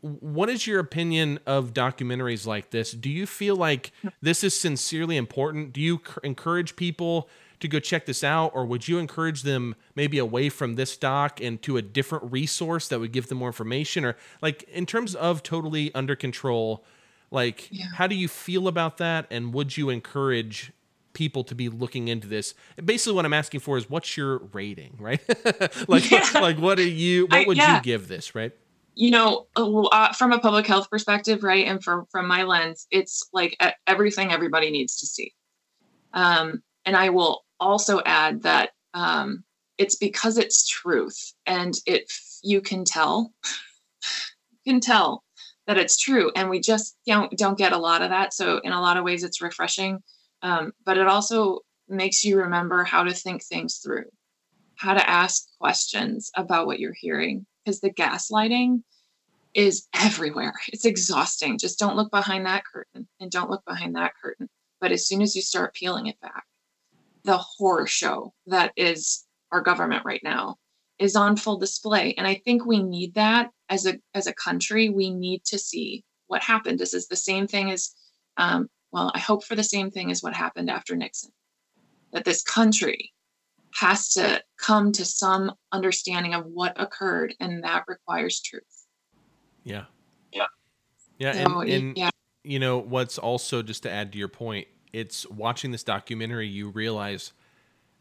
what 0.00 0.48
is 0.48 0.66
your 0.66 0.78
opinion 0.78 1.40
of 1.46 1.72
documentaries 1.72 2.46
like 2.46 2.70
this? 2.70 2.92
Do 2.92 3.10
you 3.10 3.26
feel 3.26 3.56
like 3.56 3.92
this 4.20 4.44
is 4.44 4.58
sincerely 4.58 5.16
important? 5.16 5.72
Do 5.72 5.80
you 5.80 6.00
encourage 6.22 6.76
people? 6.76 7.28
To 7.60 7.68
go 7.68 7.80
check 7.80 8.06
this 8.06 8.22
out, 8.22 8.52
or 8.54 8.64
would 8.66 8.88
you 8.88 8.98
encourage 8.98 9.42
them 9.42 9.74
maybe 9.94 10.18
away 10.18 10.48
from 10.48 10.76
this 10.76 10.96
doc 10.96 11.40
and 11.40 11.60
to 11.62 11.76
a 11.76 11.82
different 11.82 12.30
resource 12.30 12.88
that 12.88 13.00
would 13.00 13.12
give 13.12 13.28
them 13.28 13.38
more 13.38 13.48
information? 13.48 14.04
Or 14.04 14.16
like 14.40 14.62
in 14.64 14.86
terms 14.86 15.14
of 15.14 15.42
totally 15.42 15.94
under 15.94 16.14
control, 16.14 16.84
like 17.30 17.68
yeah. 17.70 17.86
how 17.94 18.06
do 18.06 18.14
you 18.14 18.28
feel 18.28 18.68
about 18.68 18.98
that? 18.98 19.26
And 19.30 19.52
would 19.54 19.76
you 19.76 19.90
encourage 19.90 20.72
people 21.12 21.42
to 21.44 21.54
be 21.54 21.68
looking 21.68 22.08
into 22.08 22.28
this? 22.28 22.54
Basically, 22.82 23.14
what 23.14 23.24
I'm 23.24 23.34
asking 23.34 23.60
for 23.60 23.76
is 23.76 23.90
what's 23.90 24.16
your 24.16 24.38
rating, 24.52 24.96
right? 25.00 25.20
like, 25.88 26.10
yeah. 26.10 26.28
like 26.34 26.58
what 26.58 26.78
are 26.78 26.82
you? 26.82 27.26
What 27.26 27.46
would 27.46 27.56
yeah. 27.56 27.76
you 27.76 27.82
give 27.82 28.08
this, 28.08 28.34
right? 28.34 28.52
you 28.98 29.12
know 29.12 29.46
uh, 29.56 29.82
uh, 29.82 30.12
from 30.12 30.32
a 30.32 30.40
public 30.40 30.66
health 30.66 30.90
perspective 30.90 31.44
right 31.44 31.66
and 31.66 31.82
from 31.82 32.04
from 32.10 32.26
my 32.26 32.42
lens 32.42 32.88
it's 32.90 33.28
like 33.32 33.56
everything 33.86 34.32
everybody 34.32 34.70
needs 34.70 34.98
to 34.98 35.06
see 35.06 35.32
um, 36.14 36.60
and 36.84 36.96
i 36.96 37.08
will 37.08 37.44
also 37.60 38.00
add 38.04 38.42
that 38.42 38.70
um, 38.94 39.44
it's 39.78 39.96
because 39.96 40.38
it's 40.38 40.66
truth 40.66 41.32
and 41.46 41.74
it 41.86 42.10
you 42.42 42.60
can 42.60 42.84
tell 42.84 43.32
you 44.64 44.72
can 44.72 44.80
tell 44.80 45.24
that 45.68 45.78
it's 45.78 45.98
true. 45.98 46.32
And 46.34 46.48
we 46.50 46.60
just 46.60 46.96
don't 47.06 47.30
don't 47.36 47.58
get 47.58 47.72
a 47.72 47.78
lot 47.78 48.02
of 48.02 48.10
that. 48.10 48.32
So 48.34 48.58
in 48.58 48.72
a 48.72 48.80
lot 48.80 48.96
of 48.96 49.04
ways 49.04 49.22
it's 49.22 49.42
refreshing. 49.42 50.02
Um, 50.42 50.72
but 50.84 50.98
it 50.98 51.06
also 51.06 51.60
makes 51.88 52.24
you 52.24 52.38
remember 52.38 52.84
how 52.84 53.04
to 53.04 53.14
think 53.14 53.44
things 53.44 53.78
through 53.78 54.04
how 54.76 54.94
to 54.94 55.10
ask 55.10 55.44
questions 55.60 56.30
about 56.36 56.66
what 56.66 56.78
you're 56.78 56.94
hearing. 56.94 57.46
Because 57.64 57.80
the 57.80 57.90
gaslighting 57.90 58.82
is 59.52 59.88
everywhere. 59.94 60.54
It's 60.72 60.86
exhausting. 60.86 61.58
Just 61.58 61.78
don't 61.78 61.96
look 61.96 62.10
behind 62.10 62.46
that 62.46 62.64
curtain 62.64 63.06
and 63.20 63.30
don't 63.30 63.50
look 63.50 63.64
behind 63.66 63.96
that 63.96 64.12
curtain. 64.22 64.48
But 64.80 64.92
as 64.92 65.06
soon 65.06 65.20
as 65.20 65.36
you 65.36 65.42
start 65.42 65.74
peeling 65.74 66.06
it 66.06 66.20
back 66.20 66.44
the 67.24 67.38
horror 67.38 67.86
show 67.86 68.32
that 68.46 68.72
is 68.76 69.26
our 69.52 69.60
government 69.60 70.04
right 70.04 70.22
now 70.22 70.56
is 70.98 71.16
on 71.16 71.36
full 71.36 71.58
display. 71.58 72.14
And 72.16 72.26
i 72.26 72.34
think 72.44 72.64
we 72.64 72.82
need 72.82 73.14
that 73.14 73.50
as 73.68 73.86
a 73.86 73.98
as 74.14 74.26
a 74.26 74.34
country. 74.34 74.88
We 74.88 75.10
need 75.10 75.44
to 75.46 75.58
see 75.58 76.04
what 76.26 76.42
happened. 76.42 76.78
This 76.78 76.94
is 76.94 77.08
the 77.08 77.16
same 77.16 77.46
thing 77.46 77.70
as 77.70 77.94
um, 78.36 78.68
well 78.92 79.10
i 79.14 79.18
hope 79.18 79.44
for 79.44 79.56
the 79.56 79.64
same 79.64 79.90
thing 79.90 80.10
as 80.10 80.22
what 80.22 80.34
happened 80.34 80.70
after 80.70 80.96
nixon 80.96 81.30
that 82.12 82.24
this 82.24 82.42
country 82.42 83.12
has 83.74 84.08
to 84.14 84.42
come 84.58 84.92
to 84.92 85.04
some 85.04 85.52
understanding 85.72 86.34
of 86.34 86.46
what 86.46 86.80
occurred 86.80 87.34
and 87.40 87.62
that 87.64 87.84
requires 87.86 88.40
truth. 88.40 88.86
Yeah. 89.64 89.84
Yeah. 90.32 90.46
Yeah 91.18 91.44
so, 91.44 91.60
and, 91.60 91.70
and 91.70 91.96
yeah. 91.96 92.10
you 92.44 92.58
know 92.58 92.78
what's 92.78 93.18
also 93.18 93.62
just 93.62 93.82
to 93.82 93.90
add 93.90 94.12
to 94.12 94.18
your 94.18 94.28
point 94.28 94.68
it's 94.92 95.28
watching 95.28 95.70
this 95.70 95.82
documentary 95.82 96.48
you 96.48 96.68
realize 96.68 97.32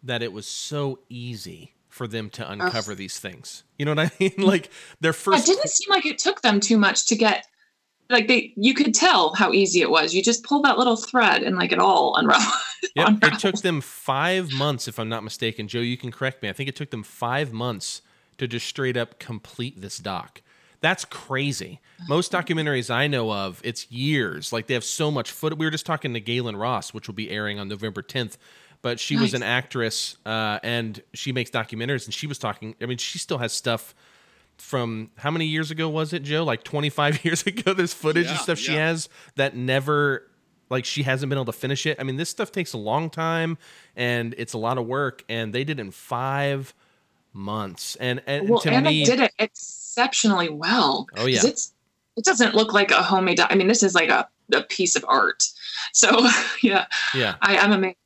that 0.03 0.21
it 0.21 0.31
was 0.31 0.47
so 0.47 0.99
easy 1.09 1.73
for 1.89 2.07
them 2.07 2.29
to 2.29 2.49
uncover 2.49 2.93
these 2.95 3.19
things. 3.19 3.63
You 3.77 3.85
know 3.85 3.95
what 3.95 4.11
I 4.11 4.11
mean? 4.19 4.33
Like 4.38 4.69
their 4.99 5.13
first. 5.13 5.47
It 5.47 5.53
didn't 5.53 5.69
seem 5.69 5.89
like 5.89 6.05
it 6.05 6.19
took 6.19 6.41
them 6.41 6.59
too 6.59 6.77
much 6.77 7.07
to 7.07 7.15
get 7.15 7.45
like 8.09 8.27
they 8.27 8.53
you 8.55 8.73
could 8.73 8.93
tell 8.93 9.33
how 9.33 9.51
easy 9.51 9.81
it 9.81 9.89
was. 9.89 10.13
You 10.13 10.23
just 10.23 10.43
pull 10.43 10.61
that 10.61 10.77
little 10.77 10.95
thread 10.95 11.43
and 11.43 11.55
like 11.57 11.71
it 11.71 11.79
all 11.79 12.15
unraveled. 12.15 12.53
Yep, 12.95 13.19
it 13.23 13.39
took 13.39 13.55
them 13.61 13.81
five 13.81 14.51
months, 14.51 14.88
if 14.88 14.99
I'm 14.99 15.09
not 15.09 15.23
mistaken. 15.23 15.67
Joe, 15.67 15.79
you 15.79 15.97
can 15.97 16.11
correct 16.11 16.41
me. 16.41 16.49
I 16.49 16.53
think 16.53 16.69
it 16.69 16.75
took 16.75 16.91
them 16.91 17.03
five 17.03 17.51
months 17.51 18.01
to 18.38 18.47
just 18.47 18.67
straight 18.67 18.95
up 18.95 19.19
complete 19.19 19.81
this 19.81 19.97
doc. 19.97 20.41
That's 20.80 21.05
crazy. 21.05 21.80
Most 22.07 22.32
documentaries 22.32 22.93
I 22.93 23.07
know 23.07 23.32
of, 23.32 23.61
it's 23.63 23.91
years. 23.91 24.53
Like 24.53 24.67
they 24.67 24.75
have 24.75 24.84
so 24.84 25.09
much 25.09 25.32
footage. 25.32 25.57
We 25.57 25.65
were 25.65 25.71
just 25.71 25.86
talking 25.86 26.13
to 26.13 26.21
Gaylen 26.21 26.59
Ross, 26.59 26.93
which 26.93 27.07
will 27.07 27.15
be 27.15 27.30
airing 27.30 27.59
on 27.59 27.67
November 27.67 28.03
10th. 28.03 28.38
But 28.84 28.99
she 28.99 29.15
nice. 29.15 29.23
was 29.23 29.34
an 29.34 29.43
actress 29.43 30.17
uh, 30.25 30.59
and 30.61 31.01
she 31.13 31.32
makes 31.32 31.49
documentaries. 31.49 32.05
And 32.05 32.13
she 32.13 32.28
was 32.28 32.38
talking, 32.38 32.75
I 32.80 32.86
mean, 32.86 32.99
she 32.99 33.17
still 33.17 33.39
has 33.39 33.53
stuff 33.53 33.95
from 34.57 35.11
how 35.17 35.32
many 35.32 35.45
years 35.45 35.71
ago 35.71 35.89
was 35.89 36.13
it, 36.13 36.23
Joe? 36.23 36.43
Like 36.43 36.63
25 36.63 37.25
years 37.25 37.45
ago, 37.45 37.73
there's 37.73 37.93
footage 37.93 38.25
yeah, 38.25 38.32
and 38.32 38.39
stuff 38.39 38.59
yeah. 38.59 38.65
she 38.65 38.73
has 38.73 39.09
that 39.36 39.55
never, 39.55 40.30
like, 40.69 40.86
she 40.86 41.03
hasn't 41.03 41.30
been 41.30 41.38
able 41.38 41.45
to 41.45 41.51
finish 41.51 41.88
it. 41.88 41.97
I 41.99 42.03
mean, 42.03 42.17
this 42.17 42.30
stuff 42.30 42.51
takes 42.51 42.73
a 42.73 42.78
long 42.78 43.09
time 43.09 43.57
and 43.95 44.36
it's 44.38 44.53
a 44.53 44.57
lot 44.59 44.78
of 44.78 44.86
work. 44.86 45.23
And 45.28 45.53
they 45.53 45.63
did 45.63 45.80
in 45.80 45.89
five 45.89 46.75
months. 47.34 47.95
And, 47.95 48.21
and 48.28 48.47
well, 48.47 48.59
to 48.59 48.71
Anna 48.71 48.89
me, 48.91 49.05
did 49.05 49.19
it 49.21 49.34
exceptionally 49.97 50.49
well. 50.49 51.07
Oh, 51.17 51.25
yeah. 51.25 51.41
It's, 51.43 51.73
it 52.15 52.23
doesn't 52.23 52.55
look 52.55 52.73
like 52.73 52.91
a 52.91 53.01
homemade, 53.01 53.39
I 53.39 53.55
mean, 53.55 53.67
this 53.67 53.83
is 53.83 53.95
like 53.95 54.09
a, 54.09 54.27
a 54.53 54.61
piece 54.63 54.95
of 54.95 55.05
art. 55.07 55.43
So, 55.93 56.27
yeah. 56.61 56.85
Yeah. 57.15 57.35
I, 57.41 57.57
I'm 57.57 57.71
amazed. 57.71 57.97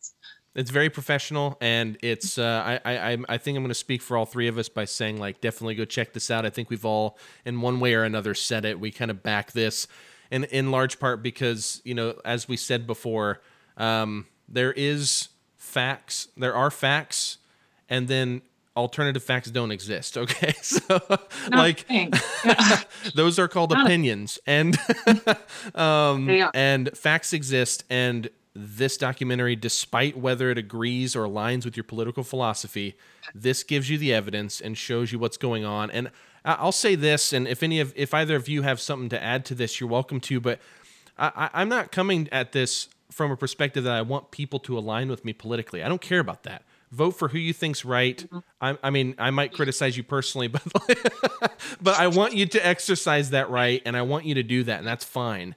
It's 0.56 0.70
very 0.70 0.90
professional, 0.90 1.58
and 1.60 1.98
it's. 2.02 2.38
Uh, 2.38 2.80
I, 2.86 2.94
I 2.94 3.18
I 3.28 3.38
think 3.38 3.58
I'm 3.58 3.64
going 3.64 3.70
to 3.70 3.74
speak 3.74 4.02
for 4.02 4.16
all 4.16 4.26
three 4.26 4.48
of 4.48 4.58
us 4.58 4.70
by 4.70 4.86
saying 4.86 5.20
like 5.20 5.42
definitely 5.42 5.76
go 5.76 5.84
check 5.84 6.14
this 6.14 6.30
out. 6.30 6.46
I 6.46 6.50
think 6.52 6.70
we've 6.70 6.86
all 6.86 7.18
in 7.44 7.60
one 7.60 7.80
way 7.80 7.96
or 7.96 8.04
another 8.04 8.34
said 8.34 8.66
it. 8.66 8.80
We 8.80 8.92
kind 8.92 9.10
of 9.10 9.24
back 9.24 9.54
this, 9.54 9.88
and 10.30 10.46
in 10.46 10.72
large 10.72 11.00
part 11.00 11.24
because 11.24 11.82
you 11.84 11.96
know 11.96 12.16
as 12.24 12.48
we 12.48 12.56
said 12.56 12.86
before, 12.86 13.42
um, 13.78 14.28
there 14.48 14.74
is 14.74 15.30
facts. 15.58 16.28
There 16.38 16.56
are 16.56 16.70
facts, 16.70 17.40
and 17.90 18.08
then 18.08 18.42
alternative 18.76 19.24
facts 19.24 19.52
don't 19.52 19.72
exist. 19.72 20.18
Okay, 20.22 20.54
so 20.62 21.00
like 21.52 21.86
those 23.16 23.40
are 23.40 23.48
called 23.48 23.72
Not 23.72 23.86
opinions, 23.86 24.40
and 24.46 24.78
um, 25.76 26.30
and 26.54 26.96
facts 26.96 27.34
exist, 27.34 27.84
and 27.90 28.30
this 28.54 28.98
documentary, 28.98 29.56
despite 29.56 30.18
whether 30.18 30.52
it 30.52 30.58
agrees 30.58 31.16
or 31.16 31.24
aligns 31.24 31.66
with 31.66 31.76
your 31.76 31.84
political 31.84 32.24
philosophy, 32.24 32.96
this 33.34 33.64
gives 33.64 33.90
you 33.90 33.98
the 33.98 34.14
evidence 34.14 34.60
and 34.62 34.78
shows 34.78 35.12
you 35.12 35.20
what's 35.20 35.38
going 35.38 35.66
on. 35.66 35.90
And 35.90 36.12
I'll 36.44 36.72
say 36.72 36.96
this, 36.96 37.34
and 37.34 37.48
if 37.48 37.64
any 37.64 37.80
of, 37.80 37.94
if 37.96 38.14
either 38.14 38.36
of 38.36 38.50
you 38.50 38.64
have 38.64 38.80
something 38.80 39.10
to 39.10 39.24
add 39.24 39.46
to 39.46 39.56
this, 39.56 39.80
you're 39.80 39.90
welcome 39.90 40.20
to. 40.22 40.40
But 40.40 40.60
I, 41.18 41.50
I'm 41.54 41.70
not 41.70 41.92
coming 41.92 42.28
at 42.32 42.52
this 42.52 42.90
from 43.12 43.32
a 43.32 43.38
perspective 43.38 43.84
that 43.84 43.94
I 43.94 44.02
want 44.02 44.32
people 44.32 44.60
to 44.60 44.78
align 44.78 45.10
with 45.10 45.24
me 45.24 45.34
politically. 45.34 45.84
I 45.84 45.90
don't 45.90 46.02
care 46.02 46.20
about 46.20 46.44
that. 46.44 46.64
Vote 46.92 47.12
for 47.12 47.30
who 47.30 47.38
you 47.38 47.54
think's 47.54 47.86
right. 47.86 48.18
Mm-hmm. 48.18 48.40
I, 48.60 48.78
I 48.84 48.90
mean, 48.90 49.16
I 49.18 49.32
might 49.32 49.54
criticize 49.54 49.96
you 49.96 50.04
personally, 50.04 50.48
but 50.50 50.64
but 51.82 52.00
I 52.00 52.08
want 52.08 52.34
you 52.34 52.46
to 52.48 52.66
exercise 52.66 53.30
that 53.30 53.50
right, 53.50 53.82
and 53.86 53.96
I 53.96 54.02
want 54.02 54.26
you 54.26 54.36
to 54.36 54.44
do 54.44 54.64
that, 54.64 54.80
and 54.80 54.88
that's 54.88 55.06
fine. 55.06 55.56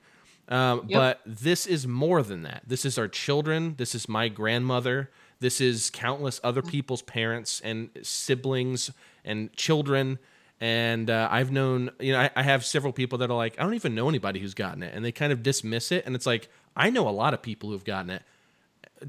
Um, 0.48 0.84
yep. 0.88 0.98
But 0.98 1.20
this 1.26 1.66
is 1.66 1.86
more 1.86 2.22
than 2.22 2.42
that. 2.42 2.62
This 2.66 2.84
is 2.84 2.98
our 2.98 3.08
children. 3.08 3.74
This 3.78 3.94
is 3.94 4.08
my 4.08 4.28
grandmother. 4.28 5.10
This 5.40 5.60
is 5.60 5.90
countless 5.90 6.40
other 6.44 6.62
mm. 6.62 6.68
people's 6.68 7.02
parents 7.02 7.60
and 7.64 7.90
siblings 8.02 8.90
and 9.24 9.52
children. 9.54 10.18
And 10.60 11.10
uh, 11.10 11.28
I've 11.30 11.50
known, 11.50 11.90
you 11.98 12.12
know, 12.12 12.20
I, 12.20 12.30
I, 12.36 12.42
have 12.42 12.64
several 12.64 12.92
people 12.92 13.18
that 13.18 13.30
are 13.30 13.36
like, 13.36 13.58
I 13.58 13.64
don't 13.64 13.74
even 13.74 13.94
know 13.94 14.08
anybody 14.08 14.40
who's 14.40 14.54
gotten 14.54 14.82
it. 14.82 14.94
And 14.94 15.04
they 15.04 15.12
kind 15.12 15.32
of 15.32 15.42
dismiss 15.42 15.90
it. 15.92 16.06
And 16.06 16.14
it's 16.14 16.26
like, 16.26 16.48
I 16.76 16.90
know 16.90 17.08
a 17.08 17.10
lot 17.10 17.34
of 17.34 17.42
people 17.42 17.70
who've 17.70 17.84
gotten 17.84 18.10
it. 18.10 18.22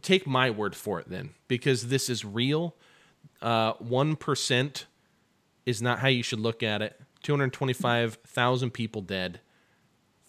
Take 0.01 0.27
my 0.27 0.49
word 0.49 0.75
for 0.75 0.99
it 0.99 1.09
then, 1.09 1.31
because 1.47 1.87
this 1.87 2.09
is 2.09 2.25
real. 2.25 2.75
Uh, 3.41 3.73
1% 3.75 4.85
is 5.65 5.81
not 5.81 5.99
how 5.99 6.07
you 6.07 6.23
should 6.23 6.39
look 6.39 6.63
at 6.63 6.81
it. 6.81 6.99
225,000 7.23 8.71
people 8.71 9.01
dead. 9.01 9.39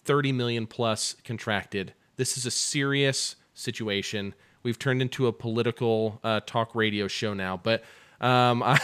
30 0.03 0.31
million 0.31 0.65
plus 0.65 1.15
contracted. 1.23 1.93
This 2.15 2.37
is 2.37 2.45
a 2.45 2.51
serious 2.51 3.35
situation. 3.53 4.33
We've 4.63 4.79
turned 4.79 5.01
into 5.01 5.27
a 5.27 5.33
political 5.33 6.19
uh, 6.23 6.41
talk 6.45 6.73
radio 6.75 7.07
show 7.07 7.33
now, 7.33 7.57
but 7.57 7.83
um, 8.19 8.63
I, 8.65 8.79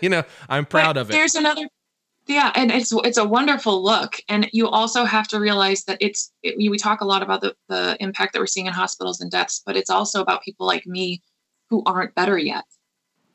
you 0.00 0.08
know, 0.08 0.24
I'm 0.48 0.66
proud 0.66 0.94
but 0.94 1.00
of 1.02 1.10
it. 1.10 1.12
There's 1.12 1.34
another, 1.34 1.68
yeah, 2.28 2.52
and 2.54 2.70
it's 2.70 2.92
it's 3.04 3.16
a 3.16 3.24
wonderful 3.24 3.82
look, 3.82 4.16
and 4.28 4.48
you 4.52 4.68
also 4.68 5.04
have 5.04 5.26
to 5.28 5.40
realize 5.40 5.84
that 5.84 5.96
it's 6.00 6.30
it, 6.42 6.56
we 6.58 6.76
talk 6.76 7.00
a 7.00 7.06
lot 7.06 7.22
about 7.22 7.40
the 7.40 7.54
the 7.68 7.96
impact 8.00 8.34
that 8.34 8.40
we're 8.40 8.46
seeing 8.46 8.66
in 8.66 8.72
hospitals 8.74 9.20
and 9.20 9.30
deaths, 9.30 9.62
but 9.64 9.76
it's 9.76 9.90
also 9.90 10.20
about 10.20 10.42
people 10.42 10.66
like 10.66 10.86
me 10.86 11.22
who 11.70 11.82
aren't 11.86 12.14
better 12.14 12.36
yet. 12.36 12.64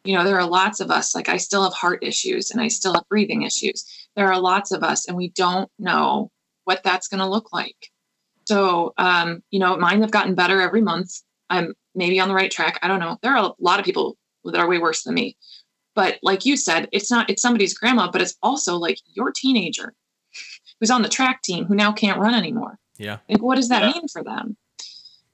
You 0.03 0.15
know, 0.15 0.23
there 0.23 0.39
are 0.39 0.47
lots 0.47 0.79
of 0.79 0.91
us. 0.91 1.15
Like 1.15 1.27
I 1.27 1.37
still 1.37 1.63
have 1.63 1.73
heart 1.73 2.03
issues, 2.03 2.51
and 2.51 2.61
I 2.61 2.67
still 2.67 2.93
have 2.93 3.09
breathing 3.09 3.41
issues. 3.41 3.83
There 4.15 4.31
are 4.31 4.39
lots 4.39 4.71
of 4.71 4.83
us, 4.83 5.07
and 5.07 5.17
we 5.17 5.29
don't 5.29 5.69
know 5.79 6.29
what 6.65 6.83
that's 6.83 7.07
going 7.07 7.19
to 7.19 7.27
look 7.27 7.51
like. 7.51 7.89
So, 8.47 8.93
um, 8.97 9.41
you 9.49 9.59
know, 9.59 9.75
mine 9.77 10.01
have 10.01 10.11
gotten 10.11 10.35
better 10.35 10.61
every 10.61 10.81
month. 10.81 11.11
I'm 11.49 11.73
maybe 11.95 12.19
on 12.19 12.27
the 12.27 12.35
right 12.35 12.51
track. 12.51 12.79
I 12.83 12.87
don't 12.87 12.99
know. 12.99 13.17
There 13.23 13.35
are 13.35 13.45
a 13.45 13.53
lot 13.59 13.79
of 13.79 13.85
people 13.85 14.17
that 14.45 14.59
are 14.59 14.69
way 14.69 14.79
worse 14.79 15.03
than 15.03 15.15
me. 15.15 15.37
But 15.95 16.19
like 16.23 16.45
you 16.45 16.57
said, 16.57 16.89
it's 16.91 17.11
not, 17.11 17.29
it's 17.29 17.41
somebody's 17.41 17.73
grandma, 17.73 18.09
but 18.11 18.21
it's 18.21 18.35
also 18.41 18.75
like 18.77 18.99
your 19.13 19.31
teenager 19.31 19.93
who's 20.79 20.89
on 20.89 21.01
the 21.01 21.09
track 21.09 21.41
team 21.41 21.65
who 21.65 21.75
now 21.75 21.91
can't 21.91 22.19
run 22.19 22.33
anymore. 22.33 22.79
Yeah. 22.97 23.17
Like, 23.29 23.41
what 23.41 23.55
does 23.55 23.69
that 23.69 23.83
yeah. 23.83 23.91
mean 23.91 24.07
for 24.07 24.23
them? 24.23 24.57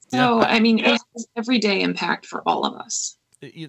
So, 0.08 0.40
yeah. 0.40 0.46
I 0.46 0.60
mean, 0.60 0.78
yeah. 0.78 0.96
it's 1.14 1.26
everyday 1.36 1.80
impact 1.80 2.26
for 2.26 2.42
all 2.46 2.64
of 2.64 2.74
us. 2.74 3.16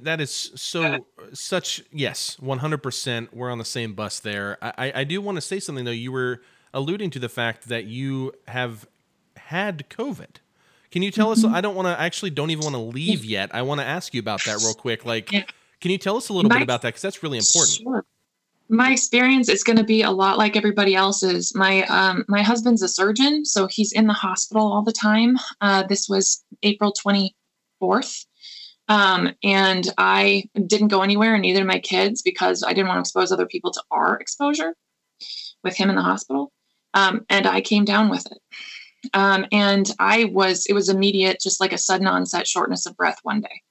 That 0.02 0.20
is 0.20 0.52
so 0.56 1.06
such 1.32 1.82
yes, 1.94 2.38
one 2.42 2.58
hundred 2.58 2.80
percent. 2.84 3.34
We're 3.34 3.50
on 3.50 3.58
the 3.58 3.64
same 3.64 3.94
bus 3.94 4.20
there. 4.20 4.58
I 4.62 4.92
I 4.94 5.04
do 5.06 5.22
want 5.22 5.38
to 5.38 5.42
say 5.42 5.62
something 5.62 5.86
though. 5.86 5.92
You 5.92 6.12
were 6.12 6.42
alluding 6.74 7.10
to 7.12 7.20
the 7.20 7.30
fact 7.30 7.70
that 7.70 7.86
you 7.86 8.34
have 8.50 8.86
had 9.38 9.90
COVID. 9.90 10.42
Can 10.92 11.04
you 11.04 11.10
tell 11.10 11.34
mm-hmm. 11.34 11.46
us? 11.46 11.54
I 11.54 11.62
don't 11.62 11.76
want 11.76 11.88
to 11.88 11.98
actually 11.98 12.32
don't 12.32 12.50
even 12.50 12.66
want 12.66 12.76
to 12.76 12.82
leave 12.82 13.24
yet. 13.24 13.56
I 13.56 13.62
want 13.62 13.80
to 13.80 13.88
ask 13.88 14.14
you 14.14 14.20
about 14.20 14.44
that 14.44 14.58
real 14.58 14.74
quick. 14.74 15.06
Like, 15.06 15.32
yeah. 15.32 15.46
Can 15.82 15.92
you 15.92 15.98
tell 15.98 16.16
us 16.16 16.30
a 16.30 16.34
little 16.34 16.50
My, 16.50 16.58
bit 16.58 16.64
about 16.64 16.82
that? 16.84 16.90
Because 16.90 17.02
that's 17.02 17.24
really 17.24 17.38
important. 17.38 17.80
Sure. 17.82 18.06
My 18.70 18.92
experience 18.92 19.50
is 19.50 19.64
going 19.64 19.78
to 19.78 19.84
be 19.84 20.02
a 20.02 20.12
lot 20.12 20.38
like 20.38 20.56
everybody 20.56 20.96
else's. 20.96 21.54
My 21.54 21.84
um, 21.88 22.24
my 22.30 22.42
husband's 22.42 22.82
a 22.82 22.88
surgeon, 22.88 23.44
so 23.44 23.68
he's 23.68 23.92
in 23.92 24.08
the 24.08 24.14
hospital 24.14 24.72
all 24.72 24.82
the 24.82 24.94
time. 24.94 25.38
Uh, 25.60 25.84
this 25.84 26.08
was 26.08 26.46
April 26.64 26.94
twenty 26.94 27.36
fourth, 27.80 28.26
um, 28.88 29.34
and 29.44 29.90
I 29.98 30.46
didn't 30.68 30.88
go 30.88 31.02
anywhere, 31.02 31.34
and 31.34 31.42
neither 31.42 31.60
did 31.60 31.68
my 31.68 31.80
kids 31.80 32.22
because 32.22 32.64
I 32.64 32.72
didn't 32.72 32.88
want 32.88 32.98
to 32.98 33.02
expose 33.02 33.34
other 33.34 33.46
people 33.46 33.72
to 33.72 33.84
our 33.92 34.18
exposure 34.20 34.76
with 35.64 35.76
him 35.76 35.90
in 35.90 35.96
the 35.96 36.02
hospital. 36.02 36.52
Um, 36.94 37.26
and 37.30 37.48
I 37.48 37.62
came 37.62 37.86
down 37.86 38.10
with 38.10 38.26
it. 38.26 38.40
Um, 39.14 39.46
and 39.52 39.90
I 40.00 40.26
was, 40.26 40.66
it 40.68 40.74
was 40.74 40.90
immediate, 40.90 41.40
just 41.42 41.60
like 41.60 41.74
a 41.74 41.78
sudden 41.78 42.08
onset 42.08 42.48
shortness 42.48 42.86
of 42.86 42.96
breath 42.98 43.20
one 43.24 43.42
day. 43.42 43.62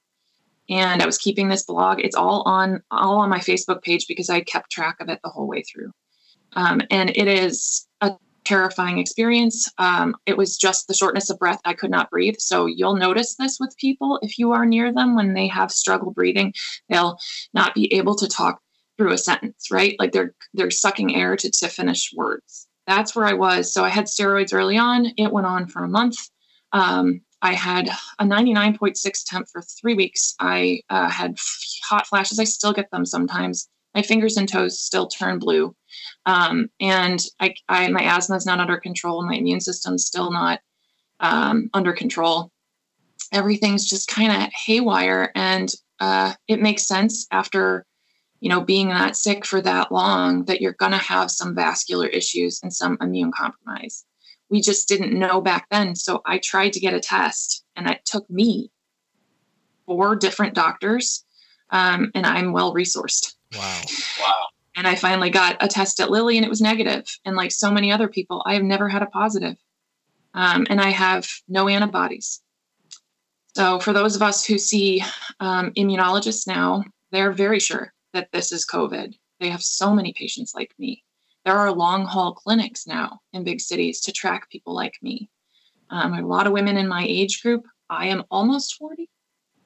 And 0.71 1.01
I 1.01 1.05
was 1.05 1.17
keeping 1.17 1.49
this 1.49 1.63
blog. 1.63 1.99
It's 1.99 2.15
all 2.15 2.43
on 2.45 2.81
all 2.91 3.19
on 3.19 3.29
my 3.29 3.39
Facebook 3.39 3.81
page 3.81 4.07
because 4.07 4.29
I 4.29 4.41
kept 4.41 4.71
track 4.71 4.97
of 4.99 5.09
it 5.09 5.19
the 5.23 5.29
whole 5.29 5.47
way 5.47 5.63
through. 5.63 5.91
Um, 6.55 6.81
and 6.89 7.11
it 7.11 7.27
is 7.27 7.87
a 8.01 8.11
terrifying 8.43 8.97
experience. 8.97 9.69
Um, 9.77 10.15
it 10.25 10.37
was 10.37 10.57
just 10.57 10.87
the 10.87 10.93
shortness 10.93 11.29
of 11.29 11.39
breath. 11.39 11.59
I 11.65 11.73
could 11.73 11.91
not 11.91 12.09
breathe. 12.09 12.35
So 12.39 12.65
you'll 12.65 12.95
notice 12.95 13.35
this 13.35 13.57
with 13.59 13.75
people 13.77 14.19
if 14.21 14.39
you 14.39 14.51
are 14.51 14.65
near 14.65 14.93
them 14.93 15.15
when 15.15 15.33
they 15.33 15.47
have 15.47 15.71
struggle 15.71 16.11
breathing. 16.11 16.53
They'll 16.89 17.17
not 17.53 17.75
be 17.75 17.93
able 17.93 18.15
to 18.15 18.27
talk 18.27 18.61
through 18.97 19.13
a 19.13 19.17
sentence, 19.17 19.67
right? 19.71 19.95
Like 19.99 20.11
they're 20.11 20.33
they're 20.53 20.71
sucking 20.71 21.15
air 21.15 21.35
to, 21.35 21.51
to 21.51 21.67
finish 21.67 22.11
words 22.15 22.67
that's 22.87 23.15
where 23.15 23.25
I 23.25 23.33
was. 23.33 23.73
So 23.73 23.83
I 23.83 23.89
had 23.89 24.05
steroids 24.05 24.53
early 24.53 24.77
on. 24.77 25.07
It 25.17 25.31
went 25.31 25.47
on 25.47 25.67
for 25.67 25.83
a 25.83 25.87
month. 25.87 26.17
Um, 26.73 27.21
I 27.41 27.53
had 27.53 27.89
a 28.19 28.25
99.6 28.25 29.23
temp 29.25 29.47
for 29.51 29.61
three 29.61 29.93
weeks. 29.93 30.35
I 30.39 30.81
uh, 30.89 31.09
had 31.09 31.37
hot 31.83 32.07
flashes. 32.07 32.39
I 32.39 32.43
still 32.43 32.73
get 32.73 32.91
them 32.91 33.05
sometimes. 33.05 33.67
My 33.95 34.01
fingers 34.01 34.37
and 34.37 34.47
toes 34.47 34.79
still 34.79 35.07
turn 35.07 35.39
blue. 35.39 35.75
Um, 36.25 36.69
and 36.79 37.19
I, 37.39 37.53
I, 37.67 37.89
my 37.89 38.03
asthma 38.03 38.35
is 38.35 38.45
not 38.45 38.59
under 38.59 38.77
control. 38.77 39.25
My 39.25 39.35
immune 39.35 39.59
system's 39.59 40.05
still 40.05 40.31
not 40.31 40.61
um, 41.19 41.69
under 41.73 41.93
control. 41.93 42.51
Everything's 43.33 43.89
just 43.89 44.07
kind 44.07 44.31
of 44.31 44.49
haywire. 44.53 45.31
And 45.35 45.73
uh, 45.99 46.33
it 46.47 46.61
makes 46.61 46.87
sense 46.87 47.27
after 47.31 47.85
you 48.41 48.49
know, 48.49 48.59
being 48.59 48.89
that 48.89 49.15
sick 49.15 49.45
for 49.45 49.61
that 49.61 49.91
long, 49.91 50.45
that 50.45 50.61
you're 50.61 50.73
going 50.73 50.91
to 50.91 50.97
have 50.97 51.31
some 51.31 51.55
vascular 51.55 52.07
issues 52.07 52.59
and 52.61 52.73
some 52.73 52.97
immune 52.99 53.31
compromise. 53.31 54.03
We 54.51 54.61
just 54.61 54.87
didn't 54.87 55.17
know 55.17 55.41
back 55.41 55.67
then. 55.71 55.95
So 55.95 56.21
I 56.25 56.37
tried 56.37 56.73
to 56.73 56.79
get 56.79 56.93
a 56.93 56.99
test, 56.99 57.63
and 57.75 57.89
it 57.89 58.05
took 58.05 58.29
me 58.29 58.69
four 59.87 60.15
different 60.15 60.53
doctors, 60.53 61.25
um, 61.71 62.11
and 62.13 62.25
I'm 62.25 62.53
well 62.53 62.73
resourced. 62.73 63.33
Wow. 63.55 63.81
Wow. 64.19 64.47
And 64.75 64.87
I 64.87 64.95
finally 64.95 65.29
got 65.29 65.57
a 65.59 65.67
test 65.67 65.99
at 65.99 66.09
Lilly 66.09 66.37
and 66.37 66.45
it 66.45 66.49
was 66.49 66.61
negative. 66.61 67.05
And 67.25 67.35
like 67.35 67.51
so 67.51 67.71
many 67.71 67.91
other 67.91 68.07
people, 68.07 68.41
I 68.45 68.53
have 68.53 68.63
never 68.63 68.87
had 68.87 69.01
a 69.01 69.07
positive. 69.07 69.55
Um, 70.33 70.65
and 70.69 70.79
I 70.79 70.89
have 70.89 71.27
no 71.49 71.67
antibodies. 71.67 72.41
So 73.53 73.79
for 73.79 73.91
those 73.91 74.15
of 74.15 74.21
us 74.21 74.45
who 74.45 74.57
see 74.57 75.03
um, 75.41 75.71
immunologists 75.71 76.47
now, 76.47 76.85
they're 77.11 77.33
very 77.33 77.59
sure 77.59 77.93
that 78.13 78.29
this 78.31 78.53
is 78.53 78.65
COVID. 78.65 79.13
They 79.41 79.49
have 79.49 79.61
so 79.61 79.93
many 79.93 80.13
patients 80.13 80.53
like 80.55 80.73
me. 80.79 81.03
There 81.45 81.57
are 81.57 81.71
long 81.71 82.05
haul 82.05 82.33
clinics 82.33 82.85
now 82.85 83.19
in 83.33 83.43
big 83.43 83.61
cities 83.61 84.01
to 84.01 84.11
track 84.11 84.49
people 84.49 84.75
like 84.75 84.93
me. 85.01 85.29
Um, 85.89 86.13
a 86.13 86.25
lot 86.25 86.47
of 86.47 86.53
women 86.53 86.77
in 86.77 86.87
my 86.87 87.05
age 87.07 87.41
group. 87.41 87.65
I 87.89 88.07
am 88.07 88.23
almost 88.31 88.75
40, 88.75 89.09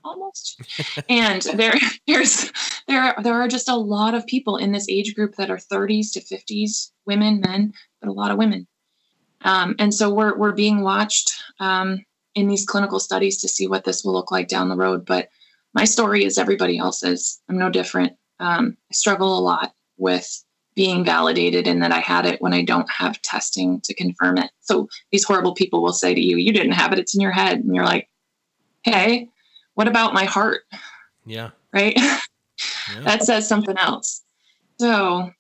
almost. 0.04 0.60
and 1.10 1.42
there, 1.42 1.76
there's, 2.08 2.52
there, 2.88 3.14
there 3.22 3.36
are 3.36 3.48
just 3.48 3.70
a 3.70 3.76
lot 3.76 4.16
of 4.16 4.26
people 4.26 4.58
in 4.58 4.72
this 4.72 4.88
age 4.90 5.14
group 5.16 5.36
that 5.36 5.52
are 5.52 5.58
30s 5.58 6.12
to 6.14 6.22
50s, 6.22 6.92
women, 7.06 7.42
men, 7.42 7.74
but 8.02 8.10
a 8.10 8.14
lot 8.14 8.32
of 8.32 8.38
women. 8.38 8.68
Um, 9.42 9.76
and 9.78 9.94
so 9.94 10.10
we're, 10.12 10.38
we're 10.38 10.54
being 10.54 10.82
watched 10.82 11.34
um, 11.60 12.04
in 12.34 12.48
these 12.48 12.66
clinical 12.66 13.00
studies 13.00 13.42
to 13.42 13.48
see 13.48 13.68
what 13.68 13.84
this 13.84 14.04
will 14.04 14.14
look 14.14 14.32
like 14.32 14.48
down 14.48 14.70
the 14.70 14.76
road. 14.76 15.06
But 15.06 15.30
my 15.74 15.86
story 15.86 16.24
is 16.24 16.38
everybody 16.38 16.78
else's. 16.78 17.42
I'm 17.50 17.58
no 17.58 17.70
different. 17.70 18.14
Um, 18.40 18.78
I 18.92 18.94
struggle 18.94 19.38
a 19.38 19.42
lot 19.42 19.74
with 19.98 20.44
being 20.76 21.06
validated 21.06 21.68
and 21.68 21.82
that 21.82 21.92
I 21.92 22.00
had 22.00 22.26
it 22.26 22.42
when 22.42 22.54
I 22.54 22.64
don't 22.64 22.90
have 22.92 23.22
testing 23.22 23.80
to 23.82 23.94
confirm 23.94 24.38
it. 24.38 24.52
So 24.62 24.90
these 25.12 25.24
horrible 25.24 25.54
people 25.54 25.82
will 25.82 25.94
say 25.94 26.14
to 26.14 26.22
you, 26.22 26.38
You 26.38 26.52
didn't 26.54 26.74
have 26.74 26.92
it, 26.92 27.00
it's 27.00 27.16
in 27.16 27.22
your 27.22 27.32
head. 27.32 27.60
And 27.60 27.74
you're 27.74 27.86
like, 27.86 28.10
Hey, 28.84 29.30
what 29.76 29.88
about 29.88 30.14
my 30.14 30.26
heart? 30.26 30.62
Yeah. 31.26 31.52
Right? 31.74 31.98
Yeah. 32.94 33.02
that 33.02 33.24
says 33.24 33.48
something 33.48 33.78
else. 33.78 34.24
So 34.80 35.32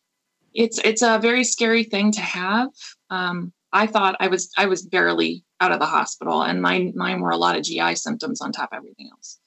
it's 0.53 0.79
it's 0.79 1.01
a 1.01 1.19
very 1.19 1.43
scary 1.43 1.83
thing 1.83 2.11
to 2.13 2.21
have. 2.21 2.69
Um, 3.09 3.53
I 3.71 3.87
thought 3.87 4.15
I 4.19 4.27
was 4.27 4.51
I 4.57 4.65
was 4.65 4.81
barely 4.81 5.43
out 5.61 5.71
of 5.71 5.79
the 5.79 5.85
hospital 5.85 6.41
and 6.41 6.61
mine 6.61 6.93
mine 6.95 7.21
were 7.21 7.29
a 7.29 7.37
lot 7.37 7.55
of 7.55 7.63
GI 7.63 7.95
symptoms 7.95 8.41
on 8.41 8.51
top 8.51 8.73
of 8.73 8.77
everything 8.77 9.09
else. 9.11 9.39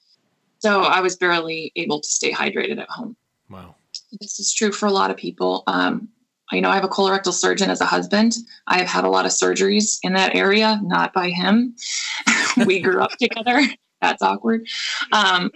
So 0.61 0.83
I 0.83 1.01
was 1.01 1.17
barely 1.17 1.73
able 1.77 2.01
to 2.01 2.09
stay 2.09 2.33
hydrated 2.33 2.79
at 2.81 2.89
home. 2.89 3.17
Wow. 3.51 3.75
This 4.21 4.41
is 4.41 4.55
true 4.55 4.73
for 4.73 4.87
a 4.87 4.93
lot 4.93 5.11
of 5.11 5.17
people. 5.17 5.63
Um, 5.67 6.09
you 6.53 6.61
know, 6.61 6.71
I 6.71 6.75
have 6.75 6.85
a 6.85 6.89
colorectal 6.89 7.33
surgeon 7.33 7.71
as 7.71 7.81
a 7.81 7.87
husband. 7.87 8.35
I 8.67 8.79
have 8.79 8.89
had 8.89 9.05
a 9.05 9.11
lot 9.11 9.27
of 9.27 9.33
surgeries 9.33 9.99
in 10.03 10.15
that 10.15 10.35
area, 10.35 10.81
not 10.83 11.13
by 11.13 11.31
him. 11.31 11.75
we 12.67 12.81
grew 12.81 13.01
up 13.01 13.13
together. 13.19 13.61
That's 14.01 14.23
awkward. 14.23 14.67
Um, 15.13 15.51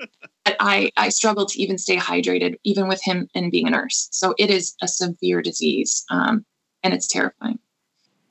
I, 0.47 0.91
I 0.97 1.09
struggle 1.11 1.47
to 1.47 1.63
even 1.63 1.79
stay 1.79 1.97
hydrated, 1.97 2.57
even 2.65 2.89
with 2.89 3.03
him 3.03 3.29
and 3.35 3.53
being 3.53 3.69
a 3.69 3.71
nurse. 3.71 4.09
So 4.11 4.35
it 4.39 4.51
is 4.51 4.75
a 4.83 4.89
severe 4.89 5.41
disease 5.41 6.05
um, 6.11 6.45
and 6.83 6.93
it's 6.93 7.07
terrifying. 7.07 7.61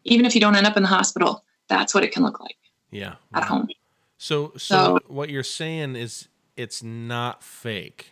Even 0.04 0.26
if 0.26 0.36
you 0.36 0.42
don't 0.42 0.56
end 0.56 0.68
up 0.68 0.76
in 0.76 0.84
the 0.84 0.90
hospital, 0.90 1.46
that's 1.70 1.94
what 1.94 2.04
it 2.04 2.12
can 2.12 2.24
look 2.24 2.42
like. 2.42 2.58
Yeah. 2.92 3.16
At 3.34 3.46
home. 3.46 3.70
So, 4.18 4.52
so, 4.58 4.58
so 4.58 5.00
what 5.08 5.30
you're 5.30 5.44
saying 5.44 5.96
is 5.96 6.28
it's 6.58 6.84
not 6.84 7.42
fake. 7.42 8.12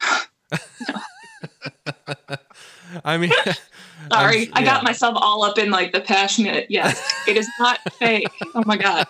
I 3.04 3.16
mean, 3.16 3.32
sorry, 4.12 4.44
yeah. 4.44 4.50
I 4.54 4.64
got 4.64 4.84
myself 4.84 5.16
all 5.16 5.44
up 5.44 5.58
in 5.58 5.70
like 5.70 5.92
the 5.92 6.00
passionate. 6.00 6.66
Yes, 6.68 7.02
it 7.26 7.36
is 7.36 7.48
not 7.58 7.78
fake. 7.94 8.28
Oh 8.54 8.62
my 8.66 8.76
god, 8.76 9.06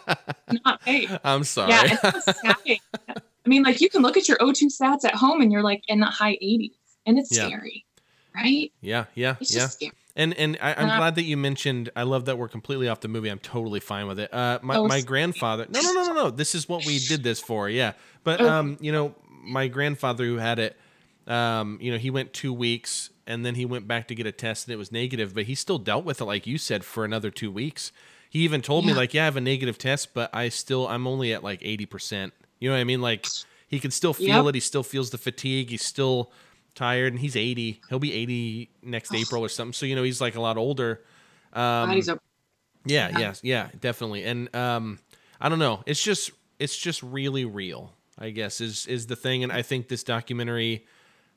not 0.65 0.83
fake. 0.83 1.11
I'm 1.25 1.45
sorry. 1.45 1.71
Yeah, 1.73 1.97
I 2.35 3.49
mean, 3.49 3.63
like 3.63 3.81
you 3.81 3.89
can 3.89 4.03
look 4.03 4.17
at 4.17 4.29
your 4.29 4.39
O2 4.39 4.67
sats 4.81 5.05
at 5.05 5.15
home 5.15 5.41
and 5.41 5.51
you're 5.51 5.63
like 5.63 5.83
in 5.89 6.01
the 6.01 6.07
high 6.07 6.37
80s, 6.43 6.73
and 7.07 7.19
it's 7.19 7.37
yeah. 7.37 7.47
scary, 7.47 7.85
right? 8.35 8.73
Yeah, 8.81 9.07
yeah, 9.15 9.37
it's 9.41 9.55
yeah. 9.55 9.67
scary. 9.67 9.93
And 10.15 10.35
and 10.35 10.59
I, 10.61 10.73
am 10.73 10.99
glad 10.99 11.15
that 11.15 11.23
you 11.23 11.39
mentioned. 11.39 11.91
I 11.97 12.03
love 12.03 12.27
that 12.27 12.37
we're 12.37 12.49
completely 12.49 12.87
off 12.89 13.01
the 13.01 13.09
movie. 13.09 13.31
I'm 13.31 13.39
totally 13.39 13.81
fine 13.81 14.07
with 14.07 14.21
it. 14.21 14.33
Uh, 14.33 14.59
my, 14.63 14.77
oh, 14.77 14.87
my 14.87 15.01
grandfather. 15.01 15.67
No, 15.71 15.81
no, 15.81 15.93
no, 15.93 16.05
no, 16.05 16.13
no. 16.13 16.31
This 16.31 16.55
is 16.55 16.69
what 16.69 16.85
we 16.85 16.99
did 16.99 17.23
this 17.23 17.41
for. 17.41 17.69
Yeah, 17.71 17.93
but 18.23 18.41
um, 18.43 18.77
you 18.81 18.93
know, 18.93 19.15
my 19.43 19.69
grandfather 19.69 20.25
who 20.25 20.37
had 20.37 20.59
it 20.59 20.77
um, 21.27 21.79
you 21.81 21.93
know, 21.93 21.99
he 21.99 22.11
went 22.11 22.33
two 22.33 22.53
weeks 22.53 23.11
and 23.27 23.47
then 23.47 23.55
he 23.55 23.65
went 23.65 23.87
back 23.87 24.09
to 24.09 24.15
get 24.15 24.27
a 24.27 24.33
test 24.33 24.67
and 24.67 24.75
it 24.75 24.77
was 24.77 24.91
negative, 24.91 25.35
but 25.35 25.45
he 25.45 25.55
still 25.55 25.79
dealt 25.79 26.05
with 26.05 26.21
it, 26.21 26.25
like 26.25 26.47
you 26.47 26.59
said, 26.59 26.85
for 26.85 27.05
another 27.05 27.31
two 27.31 27.51
weeks. 27.51 27.93
He 28.29 28.41
even 28.41 28.63
told 28.63 28.85
yeah. 28.85 28.93
me, 28.93 28.97
like, 28.97 29.15
yeah, 29.15 29.23
I 29.23 29.25
have 29.27 29.37
a 29.37 29.41
negative 29.41 29.79
test, 29.79 30.15
but 30.15 30.35
I 30.35 30.49
still, 30.49 30.89
I'm 30.89 31.07
only 31.07 31.33
at 31.33 31.45
like 31.45 31.61
80%. 31.61 32.33
You 32.59 32.71
know 32.71 32.75
what 32.75 32.81
I 32.81 32.85
mean? 32.85 33.03
Like, 33.03 33.27
he 33.69 33.79
can 33.79 33.91
still 33.91 34.15
feel 34.15 34.29
yep. 34.29 34.45
it. 34.47 34.55
He 34.55 34.61
still 34.61 34.83
feels 34.83 35.11
the 35.11 35.19
fatigue. 35.19 35.71
He's 35.71 35.85
still 35.85 36.33
tired 36.75 37.13
and 37.13 37.21
he's 37.21 37.37
80. 37.37 37.81
He'll 37.89 37.99
be 37.99 38.13
80 38.13 38.71
next 38.83 39.15
April 39.15 39.45
or 39.45 39.49
something. 39.49 39.73
So, 39.73 39.87
you 39.87 39.95
know, 39.95 40.03
he's 40.03 40.21
like 40.21 40.35
a 40.35 40.41
lot 40.41 40.57
older. 40.57 41.03
Um, 41.53 41.91
a- 41.91 42.03
yeah, 42.05 42.19
yeah, 42.85 43.19
yeah, 43.19 43.35
yeah, 43.43 43.69
definitely. 43.79 44.25
And 44.25 44.55
um, 44.57 44.99
I 45.41 45.49
don't 45.49 45.59
know. 45.59 45.83
It's 45.87 46.03
just, 46.03 46.33
it's 46.59 46.77
just 46.77 47.03
really 47.03 47.45
real, 47.45 47.93
I 48.19 48.31
guess, 48.31 48.61
is, 48.61 48.87
is 48.87 49.07
the 49.07 49.17
thing. 49.17 49.43
And 49.43 49.53
I 49.53 49.63
think 49.63 49.89
this 49.89 50.03
documentary, 50.03 50.87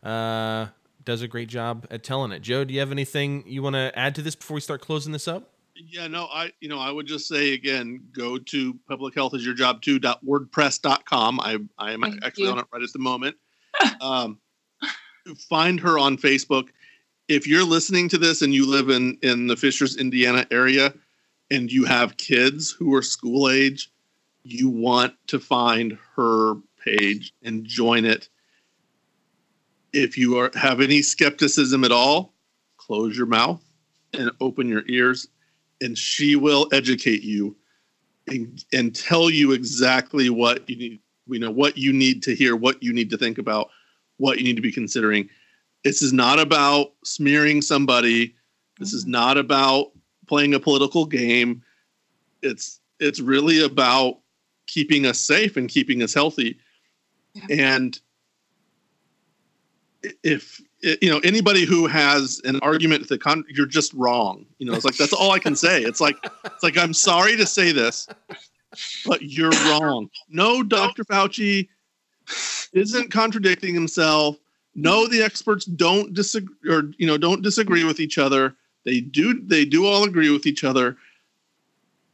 uh, 0.05 0.67
does 1.03 1.21
a 1.21 1.27
great 1.27 1.49
job 1.49 1.87
at 1.89 2.03
telling 2.03 2.31
it. 2.31 2.41
Joe, 2.41 2.63
do 2.63 2.73
you 2.73 2.79
have 2.79 2.91
anything 2.91 3.43
you 3.47 3.61
want 3.63 3.75
to 3.75 3.91
add 3.97 4.15
to 4.15 4.21
this 4.21 4.35
before 4.35 4.55
we 4.55 4.61
start 4.61 4.81
closing 4.81 5.11
this 5.11 5.27
up? 5.27 5.51
Yeah, 5.75 6.07
no, 6.07 6.27
I 6.31 6.51
you 6.61 6.69
know 6.69 6.79
I 6.79 6.89
would 6.89 7.05
just 7.05 7.27
say 7.27 7.53
again, 7.53 8.01
go 8.13 8.37
to 8.37 8.79
public 8.87 9.13
health 9.13 9.33
is 9.33 9.45
your 9.45 9.55
job 9.55 9.81
too 9.81 9.99
wordpress.com. 9.99 11.39
I 11.41 11.57
I 11.77 11.91
am 11.91 12.01
Thank 12.01 12.23
actually 12.23 12.45
you. 12.45 12.51
on 12.51 12.59
it 12.59 12.65
right 12.71 12.81
at 12.81 12.93
the 12.93 12.99
moment. 12.99 13.35
um, 14.01 14.39
find 15.49 15.79
her 15.81 15.99
on 15.99 16.17
Facebook. 16.17 16.69
If 17.27 17.45
you're 17.45 17.65
listening 17.65 18.07
to 18.09 18.17
this 18.17 18.41
and 18.41 18.53
you 18.53 18.69
live 18.69 18.89
in 18.89 19.17
in 19.21 19.47
the 19.47 19.57
Fishers, 19.57 19.97
Indiana 19.97 20.47
area, 20.49 20.93
and 21.51 21.69
you 21.69 21.83
have 21.83 22.15
kids 22.15 22.71
who 22.71 22.95
are 22.95 23.01
school 23.01 23.49
age, 23.49 23.91
you 24.43 24.69
want 24.69 25.13
to 25.27 25.39
find 25.39 25.97
her 26.15 26.55
page 26.81 27.33
and 27.43 27.65
join 27.65 28.05
it 28.05 28.29
if 29.95 30.17
you 30.17 30.37
are 30.37 30.51
have 30.55 30.81
any 30.81 31.01
skepticism 31.01 31.83
at 31.83 31.91
all, 31.91 32.33
close 32.77 33.17
your 33.17 33.25
mouth 33.25 33.63
and 34.13 34.29
open 34.41 34.67
your 34.67 34.83
ears, 34.87 35.27
and 35.81 35.97
she 35.97 36.35
will 36.35 36.67
educate 36.71 37.23
you 37.23 37.55
and, 38.27 38.63
and 38.73 38.95
tell 38.95 39.29
you 39.29 39.53
exactly 39.53 40.29
what 40.29 40.69
you 40.69 40.75
need. 40.75 40.99
We 41.27 41.39
know 41.39 41.51
what 41.51 41.77
you 41.77 41.91
need 41.91 42.21
to 42.23 42.35
hear, 42.35 42.55
what 42.55 42.83
you 42.83 42.93
need 42.93 43.09
to 43.09 43.17
think 43.17 43.37
about, 43.37 43.69
what 44.17 44.37
you 44.37 44.43
need 44.43 44.57
to 44.57 44.61
be 44.61 44.71
considering. 44.71 45.29
This 45.83 46.01
is 46.01 46.13
not 46.13 46.39
about 46.39 46.93
smearing 47.03 47.61
somebody. 47.61 48.35
This 48.79 48.93
is 48.93 49.03
mm-hmm. 49.03 49.11
not 49.11 49.37
about 49.37 49.91
playing 50.27 50.53
a 50.53 50.59
political 50.59 51.05
game. 51.05 51.63
It's 52.41 52.79
it's 52.99 53.19
really 53.19 53.63
about 53.63 54.19
keeping 54.67 55.05
us 55.05 55.19
safe 55.19 55.57
and 55.57 55.69
keeping 55.69 56.03
us 56.03 56.13
healthy. 56.13 56.57
Yeah. 57.33 57.75
And 57.75 57.99
if 60.23 60.61
you 60.81 61.09
know 61.09 61.19
anybody 61.19 61.65
who 61.65 61.87
has 61.87 62.41
an 62.45 62.59
argument 62.61 63.07
the 63.07 63.17
con 63.17 63.43
you're 63.49 63.65
just 63.65 63.93
wrong. 63.93 64.45
You 64.59 64.67
know 64.67 64.73
it's 64.73 64.85
like 64.85 64.97
that's 64.97 65.13
all 65.13 65.31
i 65.31 65.39
can 65.39 65.55
say. 65.55 65.83
It's 65.83 66.01
like 66.01 66.17
it's 66.45 66.63
like 66.63 66.77
i'm 66.77 66.93
sorry 66.93 67.35
to 67.37 67.45
say 67.45 67.71
this 67.71 68.07
but 69.05 69.21
you're 69.21 69.51
wrong. 69.51 70.09
No 70.29 70.63
dr 70.63 71.03
fauci 71.05 71.67
isn't 72.73 73.11
contradicting 73.11 73.73
himself. 73.73 74.37
No 74.75 75.07
the 75.07 75.21
experts 75.21 75.65
don't 75.65 76.13
disagree 76.13 76.71
or 76.71 76.91
you 76.97 77.07
know 77.07 77.17
don't 77.17 77.41
disagree 77.41 77.83
with 77.83 77.99
each 77.99 78.17
other. 78.17 78.55
They 78.83 78.99
do 78.99 79.41
they 79.41 79.65
do 79.65 79.85
all 79.85 80.03
agree 80.03 80.29
with 80.29 80.45
each 80.45 80.63
other. 80.63 80.97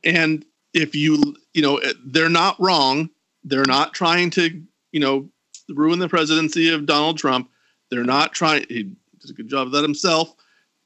And 0.03 0.45
if 0.73 0.95
you 0.95 1.35
you 1.53 1.61
know 1.61 1.79
they're 2.05 2.29
not 2.29 2.59
wrong. 2.59 3.09
They're 3.43 3.65
not 3.65 3.95
trying 3.95 4.29
to 4.31 4.61
you 4.91 4.99
know 4.99 5.27
ruin 5.69 5.99
the 5.99 6.09
presidency 6.09 6.69
of 6.69 6.85
donald 6.85 7.17
trump 7.17 7.49
they're 7.91 8.03
not 8.03 8.33
trying. 8.33 8.65
He 8.69 8.95
does 9.19 9.29
a 9.29 9.33
good 9.33 9.49
job 9.49 9.67
of 9.67 9.73
that 9.73 9.83
himself, 9.83 10.33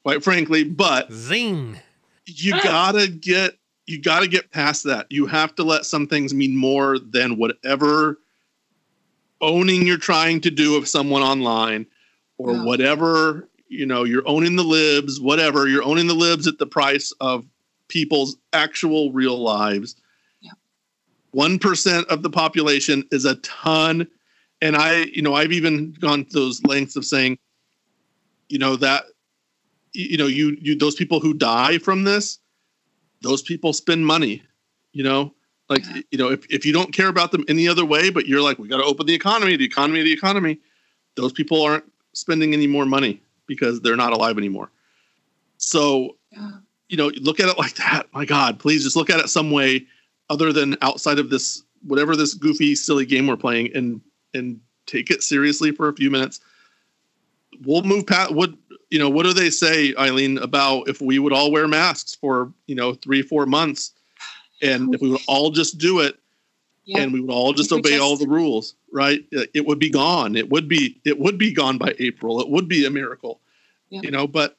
quite 0.03 0.23
frankly. 0.23 0.63
But 0.63 1.11
zing, 1.13 1.79
you 2.25 2.55
ah. 2.55 2.61
gotta 2.63 3.07
get 3.07 3.57
you 3.85 4.01
gotta 4.01 4.27
get 4.27 4.51
past 4.51 4.83
that. 4.85 5.05
You 5.09 5.27
have 5.27 5.55
to 5.55 5.63
let 5.63 5.85
some 5.85 6.07
things 6.07 6.33
mean 6.33 6.57
more 6.57 6.99
than 6.99 7.37
whatever 7.37 8.19
owning 9.41 9.85
you're 9.85 9.97
trying 9.97 10.41
to 10.41 10.49
do 10.49 10.75
of 10.75 10.87
someone 10.87 11.21
online, 11.21 11.85
or 12.37 12.53
yeah. 12.53 12.63
whatever 12.63 13.47
you 13.69 13.85
know. 13.85 14.03
You're 14.03 14.27
owning 14.27 14.55
the 14.55 14.63
libs, 14.63 15.21
whatever. 15.21 15.67
You're 15.67 15.83
owning 15.83 16.07
the 16.07 16.13
libs 16.15 16.47
at 16.47 16.57
the 16.57 16.65
price 16.65 17.13
of 17.21 17.45
people's 17.87 18.37
actual 18.51 19.11
real 19.11 19.37
lives. 19.37 19.95
One 21.35 21.59
of 21.61 22.23
the 22.23 22.29
population 22.31 23.03
is 23.11 23.25
a 23.25 23.35
ton 23.35 24.07
and 24.66 24.76
I, 24.76 25.03
you 25.03 25.22
know, 25.22 25.36
I've 25.36 25.51
even 25.51 25.93
gone 25.93 26.26
to 26.26 26.34
those 26.34 26.63
lengths 26.66 26.95
of 26.95 27.05
saying, 27.05 27.38
you 28.49 28.59
know, 28.59 28.76
that, 28.78 29.03
you 29.93 30.18
know, 30.18 30.28
you, 30.28 30.57
you, 30.59 30.76
those 30.76 30.95
people 30.95 31.20
who 31.20 31.34
die 31.34 31.78
from 31.78 32.03
this, 32.03 32.39
those 33.22 33.41
people 33.41 33.74
spend 33.74 34.05
money, 34.05 34.43
you 34.91 35.03
know, 35.03 35.34
like, 35.70 35.84
you 36.11 36.18
know, 36.18 36.30
if, 36.32 36.45
if 36.49 36.66
you 36.66 36.74
don't 36.74 36.93
care 36.93 37.07
about 37.07 37.32
them 37.32 37.45
any 37.47 37.68
other 37.68 37.86
way, 37.86 38.09
but 38.09 38.28
you're 38.28 38.41
like, 38.41 38.59
we 38.59 38.68
got 38.68 38.78
to 38.78 38.84
open 38.84 39.05
the 39.05 39.13
economy, 39.13 39.55
the 39.55 39.66
economy, 39.66 40.03
the 40.03 40.13
economy, 40.13 40.59
those 41.16 41.32
people 41.32 41.61
aren't 41.61 41.86
spending 42.13 42.53
any 42.53 42.68
more 42.68 42.86
money. 42.86 43.22
because 43.47 43.82
they're 43.82 43.95
not 43.95 44.13
alive 44.13 44.38
anymore. 44.38 44.72
So, 45.57 46.18
you 46.89 46.97
know, 46.97 47.11
look 47.22 47.39
at 47.39 47.49
it 47.49 47.57
like 47.57 47.76
that. 47.76 48.07
My 48.13 48.26
God, 48.26 48.59
please 48.59 48.84
just 48.84 48.95
look 48.95 49.09
at 49.09 49.20
it 49.20 49.30
some 49.30 49.51
way 49.51 49.86
other 50.30 50.51
than 50.51 50.76
outside 50.82 51.20
of 51.20 51.30
this 51.30 51.63
whatever 51.86 52.16
this 52.16 52.34
goofy, 52.34 52.74
silly 52.74 53.05
game 53.05 53.28
we're 53.28 53.38
playing, 53.38 53.70
and 53.76 54.01
and 54.36 54.59
take 54.86 55.09
it 55.09 55.23
seriously 55.23 55.71
for 55.71 55.89
a 55.89 55.93
few 55.95 56.11
minutes. 56.11 56.39
We'll 57.63 57.83
move 57.83 58.05
past 58.05 58.33
what 58.33 58.53
you 58.89 58.99
know. 58.99 59.09
What 59.09 59.23
do 59.23 59.33
they 59.33 59.49
say, 59.49 59.93
Eileen, 59.97 60.38
about 60.39 60.89
if 60.89 61.01
we 61.01 61.19
would 61.19 61.33
all 61.33 61.51
wear 61.51 61.67
masks 61.67 62.13
for 62.15 62.51
you 62.67 62.75
know 62.75 62.93
three, 62.93 63.21
four 63.21 63.45
months, 63.45 63.91
and 64.61 64.93
if 64.93 65.01
we 65.01 65.09
would 65.09 65.21
all 65.27 65.51
just 65.51 65.77
do 65.77 65.99
it, 66.01 66.19
Yeah. 66.83 66.99
and 66.99 67.13
we 67.13 67.21
would 67.21 67.31
all 67.31 67.53
just 67.53 67.71
obey 67.71 67.97
all 67.97 68.17
the 68.17 68.27
rules, 68.27 68.75
right? 68.91 69.25
It 69.31 69.65
would 69.65 69.79
be 69.79 69.89
gone. 69.89 70.36
It 70.36 70.49
would 70.49 70.67
be 70.67 70.99
it 71.05 71.17
would 71.17 71.38
be 71.38 71.53
gone 71.53 71.77
by 71.77 71.95
April. 71.97 72.41
It 72.41 72.49
would 72.49 72.67
be 72.67 72.86
a 72.86 72.89
miracle, 72.89 73.39
Yeah. 73.89 74.01
you 74.03 74.11
know. 74.11 74.27
But 74.27 74.57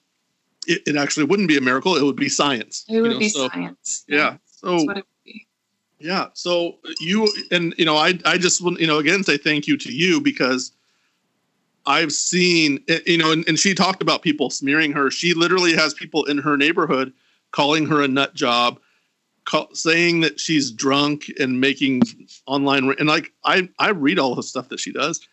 it, 0.67 0.83
it 0.87 0.97
actually 0.97 1.25
wouldn't 1.27 1.49
be 1.49 1.59
a 1.59 1.61
miracle. 1.61 1.97
It 1.97 2.03
would 2.03 2.17
be 2.17 2.31
science. 2.31 2.85
It 2.89 2.95
you 2.95 3.03
would 3.03 3.11
know, 3.13 3.19
be 3.19 3.29
so- 3.29 3.49
science. 3.51 4.05
Yeah. 4.09 4.39
So 4.47 4.71
That's 4.73 4.87
what 4.87 4.97
it 4.97 5.05
would 5.05 5.25
be. 5.25 5.47
Yeah. 5.99 6.27
So 6.35 6.77
you 7.01 7.29
and 7.51 7.75
you 7.79 7.85
know, 7.85 7.97
I 7.97 8.19
I 8.25 8.39
just 8.39 8.63
want 8.63 8.81
you 8.81 8.87
know 8.87 8.99
again 8.99 9.23
say 9.23 9.37
thank 9.37 9.67
you 9.67 9.77
to 9.79 9.93
you 9.93 10.21
because 10.21 10.73
I've 11.87 12.13
seen 12.13 12.83
eh, 12.89 13.01
you 13.07 13.19
know, 13.19 13.33
and, 13.33 13.47
and 13.49 13.59
she 13.59 13.75
talked 13.75 14.03
about 14.03 14.23
people 14.23 14.51
smearing 14.51 14.93
her. 14.93 15.11
She 15.11 15.35
literally 15.35 15.75
has 15.75 15.95
people 15.95 16.25
in 16.25 16.39
her 16.39 16.57
neighborhood 16.57 17.13
calling 17.53 17.87
her 17.87 18.03
a 18.03 18.09
nut 18.09 18.35
job, 18.35 18.79
call, 19.45 19.69
saying 19.73 20.21
that 20.21 20.39
she's 20.39 20.71
drunk 20.71 21.31
and 21.39 21.61
making 21.61 22.03
online 22.47 22.95
and 22.99 23.09
like 23.09 23.33
I 23.45 23.69
I 23.79 23.91
read 23.91 24.19
all 24.19 24.35
the 24.35 24.43
stuff 24.43 24.69
that 24.69 24.81
she 24.81 24.93
does, 24.93 25.27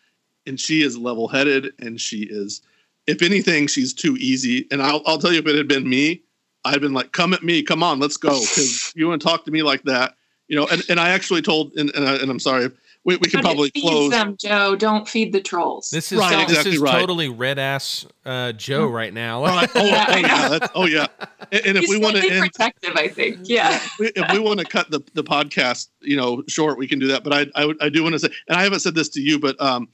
and 0.46 0.58
she 0.58 0.82
is 0.82 0.96
level 0.96 1.28
headed 1.28 1.72
and 1.80 2.00
she 2.00 2.22
is, 2.22 2.62
if 3.06 3.20
anything, 3.20 3.66
she's 3.66 3.92
too 3.92 4.16
easy. 4.18 4.66
And 4.70 4.80
I'll 4.80 5.02
I'll 5.04 5.18
tell 5.18 5.32
you 5.32 5.40
if 5.40 5.46
it 5.46 5.56
had 5.56 5.68
been 5.68 5.88
me, 5.88 6.22
I'd 6.64 6.80
been 6.80 6.94
like, 6.94 7.12
come 7.12 7.34
at 7.34 7.42
me, 7.42 7.62
come 7.62 7.82
on, 7.82 8.00
let's 8.00 8.16
go, 8.16 8.40
because 8.40 8.92
you 8.96 9.06
want 9.08 9.20
to 9.20 9.28
talk 9.28 9.44
to 9.44 9.50
me 9.50 9.62
like 9.62 9.82
that, 9.82 10.14
you 10.54 10.60
know. 10.60 10.68
And, 10.70 10.82
and 10.88 11.00
I 11.00 11.08
actually 11.10 11.42
told, 11.42 11.72
and 11.76 11.90
and, 11.96 12.08
I, 12.08 12.14
and 12.14 12.30
I'm 12.30 12.38
sorry, 12.38 12.70
we, 13.02 13.16
we 13.16 13.28
can 13.28 13.38
But 13.38 13.48
probably 13.48 13.72
it 13.74 13.80
close. 13.80 14.10
them, 14.12 14.36
Joe. 14.36 14.76
Don't 14.76 15.08
feed 15.08 15.32
the 15.32 15.40
trolls. 15.40 15.90
This 15.90 16.12
is 16.12 16.18
Right, 16.18 16.46
this 16.46 16.64
is 16.64 16.78
right. 16.78 17.00
totally 17.00 17.28
red 17.28 17.58
ass 17.58 18.06
uh, 18.24 18.52
Joe 18.52 18.86
right 18.86 19.12
now. 19.12 19.42
Right. 19.44 19.68
Oh, 19.74 19.84
Yeah, 19.84 20.06
oh 20.08 20.16
yeah, 20.16 20.48
that's, 20.48 20.72
oh 20.76 20.86
yeah. 20.86 21.06
And, 21.50 21.66
and 21.66 21.76
if 21.76 21.82
He's 21.82 21.90
we 21.90 21.98
want 21.98 22.16
to 22.16 22.30
end, 22.30 22.40
protective, 22.40 22.94
I 22.94 23.08
think. 23.08 23.40
Yeah. 23.42 23.80
if 23.98 23.98
we, 23.98 24.12
we 24.32 24.38
want 24.38 24.60
to 24.60 24.64
cut 24.64 24.90
the, 24.90 25.00
the 25.14 25.24
podcast, 25.24 25.88
you 26.00 26.16
know, 26.16 26.44
short, 26.48 26.78
we 26.78 26.86
can 26.86 27.00
do 27.00 27.08
that. 27.08 27.24
But 27.24 27.32
I, 27.32 27.46
I, 27.62 27.74
I 27.80 27.88
do 27.88 28.04
want 28.04 28.12
to 28.14 28.20
say, 28.20 28.28
and 28.48 28.56
I 28.56 28.62
haven't 28.62 28.80
said 28.80 28.94
this 28.94 29.08
to 29.10 29.20
you, 29.20 29.40
but 29.40 29.60
um, 29.60 29.88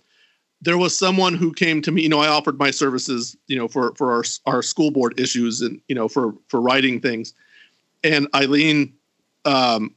there 0.61 0.76
was 0.76 0.96
someone 0.96 1.34
who 1.34 1.54
came 1.54 1.80
to 1.82 1.90
me. 1.90 2.02
You 2.02 2.11
know, 2.11 2.20
I 2.20 2.28
offered 2.28 2.58
my 2.58 2.70
services, 2.70 3.34
you 3.46 3.56
know, 3.56 3.66
for 3.66 3.94
for 3.94 4.12
our 4.12 4.24
our 4.46 4.62
school 4.62 4.90
board 4.90 5.18
issues 5.18 5.62
and 5.62 5.80
you 5.88 5.94
know 5.94 6.06
for 6.06 6.34
for 6.48 6.61
writing 6.61 7.00
things. 7.00 7.32
And 8.04 8.28
Eileen 8.34 8.92
um, 9.44 9.94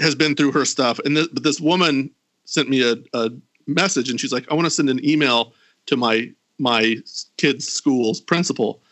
has 0.00 0.14
been 0.14 0.34
through 0.34 0.52
her 0.52 0.64
stuff, 0.64 0.98
and 1.04 1.16
this, 1.16 1.28
but 1.28 1.42
this 1.42 1.60
woman 1.60 2.10
sent 2.44 2.68
me 2.68 2.82
a, 2.82 2.96
a 3.14 3.30
message, 3.66 4.10
and 4.10 4.20
she's 4.20 4.32
like, 4.32 4.50
"I 4.50 4.54
want 4.54 4.66
to 4.66 4.70
send 4.70 4.90
an 4.90 5.04
email 5.04 5.52
to 5.86 5.96
my 5.96 6.30
my 6.58 6.96
kids' 7.36 7.68
school's 7.68 8.20
principal 8.20 8.82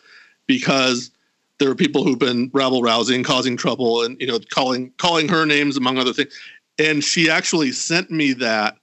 because." 0.47 1.11
there 1.59 1.69
are 1.69 1.75
people 1.75 2.05
who've 2.05 2.19
been 2.19 2.51
rabble 2.55 2.83
rousing, 2.83 3.23
causing 3.25 3.57
trouble, 3.57 4.05
and 4.05 4.17
you 4.21 4.27
know, 4.27 4.39
calling 4.51 4.93
calling 4.97 5.29
her 5.29 5.45
names 5.45 5.77
among 5.77 5.99
other 5.99 6.13
things. 6.13 6.33
And 6.79 7.03
she 7.03 7.29
actually 7.29 7.73
sent 7.73 8.11
me 8.11 8.33
that. 8.35 8.77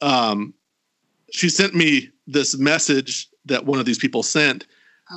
Um, 0.00 0.54
she 1.30 1.48
sent 1.48 1.74
me 1.74 2.10
this 2.26 2.56
message 2.58 3.28
that 3.44 3.66
one 3.66 3.78
of 3.78 3.86
these 3.86 3.98
people 3.98 4.22
sent. 4.22 4.66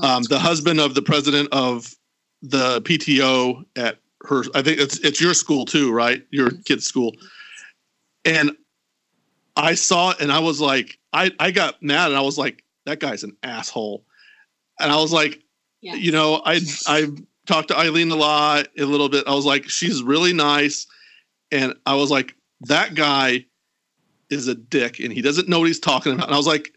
Um, 0.04 0.24
the 0.24 0.40
husband 0.40 0.80
of 0.80 0.96
the 0.96 1.02
president 1.02 1.50
of 1.52 1.96
the 2.42 2.82
PTO 2.82 3.66
at 3.76 4.00
her, 4.28 4.44
I 4.54 4.62
think 4.62 4.80
it's 4.80 5.00
it's 5.00 5.22
your 5.22 5.34
school 5.34 5.66
too, 5.66 5.92
right? 5.92 6.24
Your 6.32 6.50
mm-hmm. 6.50 6.62
kid's 6.62 6.86
school. 6.86 7.16
And 8.24 8.52
I 9.56 9.76
saw 9.76 10.12
it 10.12 10.20
and 10.20 10.32
I 10.32 10.40
was 10.40 10.60
like, 10.60 10.98
I 11.14 11.32
I 11.40 11.52
got 11.52 11.82
mad 11.82 12.10
and 12.10 12.18
I 12.18 12.22
was 12.22 12.38
like, 12.38 12.64
that 12.86 13.00
guy's 13.00 13.24
an 13.24 13.36
asshole. 13.44 14.06
And 14.80 14.92
I 14.92 14.96
was 14.98 15.14
like, 15.14 15.42
you 15.82 16.12
know, 16.12 16.42
I 16.46 16.60
I 16.88 17.08
talked 17.46 17.70
to 17.70 17.78
Eileen 17.78 18.12
a 18.12 18.16
lot, 18.16 18.68
a 18.78 18.84
little 18.84 19.10
bit. 19.10 19.28
I 19.28 19.34
was 19.34 19.46
like, 19.46 19.70
she's 19.70 20.04
really 20.04 20.34
nice, 20.34 20.88
and 21.52 21.74
I 21.86 21.96
was 21.96 22.12
like, 22.12 22.36
that 22.62 22.96
guy 22.96 23.46
is 24.30 24.48
a 24.48 24.56
dick, 24.56 25.00
and 25.00 25.14
he 25.14 25.22
doesn't 25.22 25.48
know 25.48 25.60
what 25.60 25.68
he's 25.68 25.80
talking 25.80 26.14
about. 26.14 26.28
And 26.28 26.34
I 26.34 26.38
was 26.38 26.48
like, 26.48 26.74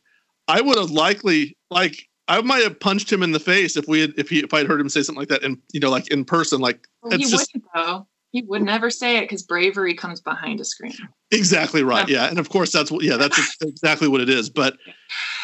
I 0.47 0.61
would 0.61 0.79
have 0.79 0.91
likely 0.91 1.57
like 1.71 2.09
I 2.29 2.41
might 2.43 2.63
have 2.63 2.79
punched 2.79 3.11
him 3.11 3.23
in 3.23 3.33
the 3.33 3.41
face 3.41 3.77
if 3.77 3.89
we 3.89 4.01
had 4.01 4.13
if 4.17 4.29
he 4.29 4.41
if 4.41 4.53
I'd 4.53 4.67
heard 4.67 4.81
him 4.81 4.89
say 4.89 5.03
something 5.03 5.21
like 5.21 5.29
that, 5.29 5.43
and 5.43 5.59
you 5.73 5.81
know, 5.81 5.91
like 5.91 6.11
in 6.11 6.25
person, 6.25 6.61
like 6.61 6.87
Well, 7.09 7.19
he 7.19 7.25
just 7.25 7.51
wouldn't 7.55 7.71
though. 7.75 8.07
He 8.31 8.43
would 8.43 8.63
never 8.63 8.91
say 8.91 9.17
it 9.17 9.23
because 9.23 9.43
bravery 9.43 9.95
comes 9.95 10.21
behind 10.21 10.61
a 10.61 10.65
screen. 10.65 10.93
Exactly 11.31 11.83
right. 11.83 12.07
Yeah, 12.09 12.29
and 12.29 12.39
of 12.39 12.51
course 12.51 12.71
that's 12.71 12.91
what. 12.91 13.03
Yeah, 13.03 13.17
that's 13.17 13.57
exactly 13.63 14.07
what 14.07 14.21
it 14.21 14.29
is. 14.29 14.51
But, 14.51 14.77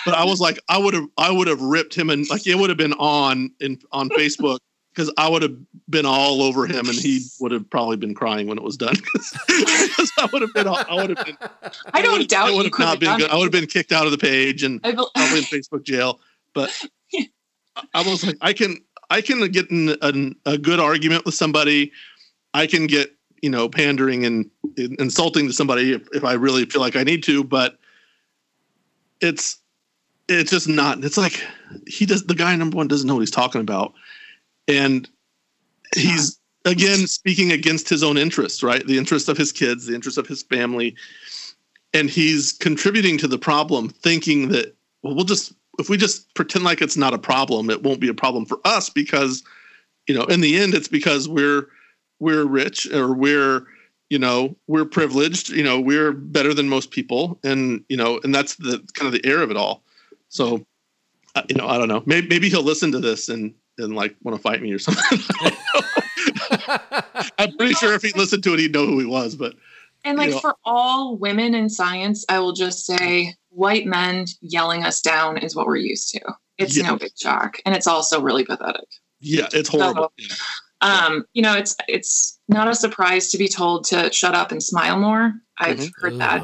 but 0.04 0.14
I 0.14 0.24
was 0.24 0.38
like, 0.38 0.58
I 0.68 0.76
would 0.76 0.92
have, 0.92 1.06
I 1.16 1.30
would 1.30 1.48
have 1.48 1.62
ripped 1.62 1.94
him, 1.94 2.10
and 2.10 2.28
like 2.28 2.46
it 2.46 2.56
would 2.56 2.68
have 2.68 2.76
been 2.76 2.92
on 2.94 3.50
in 3.60 3.80
on 3.90 4.10
Facebook 4.10 4.58
because 4.94 5.12
I 5.16 5.28
would 5.28 5.42
have 5.42 5.56
been 5.88 6.06
all 6.06 6.42
over 6.42 6.66
him, 6.66 6.88
and 6.88 6.94
he 6.94 7.22
would 7.40 7.52
have 7.52 7.68
probably 7.68 7.96
been 7.96 8.14
crying 8.14 8.46
when 8.46 8.58
it 8.58 8.64
was 8.64 8.76
done. 8.76 8.94
Because 9.46 10.12
I 10.18 10.28
would 10.32 10.42
have 10.42 10.52
been, 10.54 10.68
I 10.68 10.94
would 10.94 11.16
have 11.16 11.26
been. 11.26 11.36
I 11.92 12.02
don't 12.02 12.28
doubt 12.28 12.48
I 12.48 12.54
would 12.54 12.64
have 12.66 12.72
could 12.72 12.82
not 12.82 12.90
have 12.90 13.00
been 13.00 13.18
good. 13.18 13.30
I 13.30 13.36
would 13.36 13.44
have 13.44 13.52
been 13.52 13.66
kicked 13.66 13.92
out 13.92 14.06
of 14.06 14.12
the 14.12 14.18
page 14.18 14.62
and 14.62 14.80
I 14.84 14.92
bel- 14.92 15.10
probably 15.14 15.38
in 15.38 15.44
Facebook 15.44 15.84
jail. 15.84 16.20
But 16.52 16.70
I 17.94 18.02
was 18.02 18.24
like, 18.24 18.36
I 18.40 18.52
can, 18.52 18.78
I 19.10 19.20
can 19.20 19.46
get 19.50 19.70
in 19.70 20.36
a 20.46 20.58
good 20.58 20.80
argument 20.80 21.24
with 21.24 21.34
somebody. 21.34 21.92
I 22.52 22.66
can 22.66 22.86
get, 22.86 23.14
you 23.42 23.50
know, 23.50 23.68
pandering 23.68 24.24
and, 24.24 24.50
and 24.76 24.98
insulting 25.00 25.46
to 25.46 25.52
somebody 25.52 25.92
if, 25.92 26.08
if 26.12 26.24
I 26.24 26.32
really 26.34 26.64
feel 26.64 26.80
like 26.80 26.96
I 26.96 27.02
need 27.02 27.22
to. 27.24 27.44
But 27.44 27.78
it's, 29.20 29.58
it's 30.28 30.50
just 30.50 30.68
not. 30.68 31.04
It's 31.04 31.16
like 31.16 31.42
he 31.86 32.06
does. 32.06 32.24
The 32.24 32.34
guy 32.34 32.54
number 32.56 32.76
one 32.76 32.88
doesn't 32.88 33.06
know 33.06 33.14
what 33.14 33.20
he's 33.20 33.30
talking 33.30 33.60
about, 33.60 33.92
and 34.68 35.08
he's 35.94 36.38
again 36.64 37.06
speaking 37.06 37.52
against 37.52 37.88
his 37.88 38.02
own 38.02 38.16
interests, 38.16 38.62
right? 38.62 38.86
The 38.86 38.98
interest 38.98 39.28
of 39.28 39.36
his 39.36 39.52
kids, 39.52 39.86
the 39.86 39.94
interest 39.94 40.18
of 40.18 40.26
his 40.26 40.42
family, 40.42 40.96
and 41.92 42.08
he's 42.08 42.52
contributing 42.52 43.18
to 43.18 43.28
the 43.28 43.38
problem, 43.38 43.90
thinking 43.90 44.48
that 44.48 44.74
well, 45.02 45.14
we'll 45.14 45.24
just 45.24 45.52
if 45.78 45.88
we 45.88 45.96
just 45.96 46.32
pretend 46.34 46.64
like 46.64 46.82
it's 46.82 46.96
not 46.96 47.14
a 47.14 47.18
problem, 47.18 47.70
it 47.70 47.82
won't 47.82 48.00
be 48.00 48.08
a 48.08 48.14
problem 48.14 48.46
for 48.46 48.58
us 48.64 48.90
because, 48.90 49.42
you 50.06 50.14
know, 50.14 50.24
in 50.24 50.40
the 50.40 50.58
end, 50.58 50.74
it's 50.74 50.88
because 50.88 51.28
we're 51.28 51.68
we're 52.20 52.44
rich 52.44 52.90
or 52.92 53.12
we're 53.12 53.66
you 54.10 54.18
know 54.18 54.54
we're 54.66 54.84
privileged 54.84 55.48
you 55.48 55.62
know 55.62 55.80
we're 55.80 56.12
better 56.12 56.54
than 56.54 56.68
most 56.68 56.90
people 56.90 57.38
and 57.42 57.84
you 57.88 57.96
know 57.96 58.20
and 58.22 58.34
that's 58.34 58.54
the 58.56 58.78
kind 58.94 59.06
of 59.06 59.12
the 59.12 59.28
air 59.28 59.42
of 59.42 59.50
it 59.50 59.56
all. 59.56 59.82
So 60.28 60.64
uh, 61.34 61.42
you 61.48 61.56
know 61.56 61.66
i 61.66 61.78
don't 61.78 61.88
know. 61.88 62.02
Maybe, 62.06 62.28
maybe 62.28 62.48
he'll 62.48 62.62
listen 62.62 62.92
to 62.92 63.00
this 63.00 63.28
and 63.28 63.54
and 63.78 63.96
like 63.96 64.14
want 64.22 64.36
to 64.36 64.42
fight 64.42 64.62
me 64.62 64.72
or 64.72 64.78
something. 64.78 65.18
I'm 67.38 67.56
pretty 67.56 67.74
sure 67.74 67.94
if 67.94 68.02
he 68.02 68.12
listened 68.12 68.44
to 68.44 68.54
it 68.54 68.60
he'd 68.60 68.72
know 68.72 68.86
who 68.86 68.98
he 68.98 69.06
was 69.06 69.34
but 69.34 69.54
And 70.04 70.18
like 70.18 70.28
you 70.28 70.34
know, 70.34 70.40
for 70.40 70.54
all 70.64 71.16
women 71.16 71.54
in 71.54 71.68
science, 71.68 72.24
I 72.28 72.38
will 72.40 72.52
just 72.52 72.84
say 72.86 73.34
white 73.48 73.86
men 73.86 74.26
yelling 74.40 74.84
us 74.84 75.00
down 75.00 75.38
is 75.38 75.56
what 75.56 75.66
we're 75.66 75.76
used 75.76 76.10
to. 76.10 76.20
It's 76.58 76.76
Yeah. 76.76 76.88
no 76.88 76.96
big 76.96 77.12
shock. 77.20 77.58
And 77.64 77.74
it's 77.74 77.86
also 77.86 78.20
really 78.20 78.44
pathetic. 78.44 78.86
yeah 79.20 79.48
it's 79.52 79.68
horrible 79.68 80.12
yeah. 80.18 80.34
Um, 80.80 81.24
you 81.32 81.40
know, 81.40 81.54
it's 81.54 81.74
it's 81.88 82.38
not 82.48 82.68
a 82.68 82.74
surprise 82.74 83.30
to 83.30 83.38
be 83.38 83.48
told 83.48 83.84
to 83.86 84.12
shut 84.12 84.34
up 84.34 84.52
and 84.52 84.62
smile 84.62 84.98
more. 84.98 85.32
I've 85.58 85.78
Mhm. 85.78 85.92
heard 85.96 86.18
that. 86.18 86.42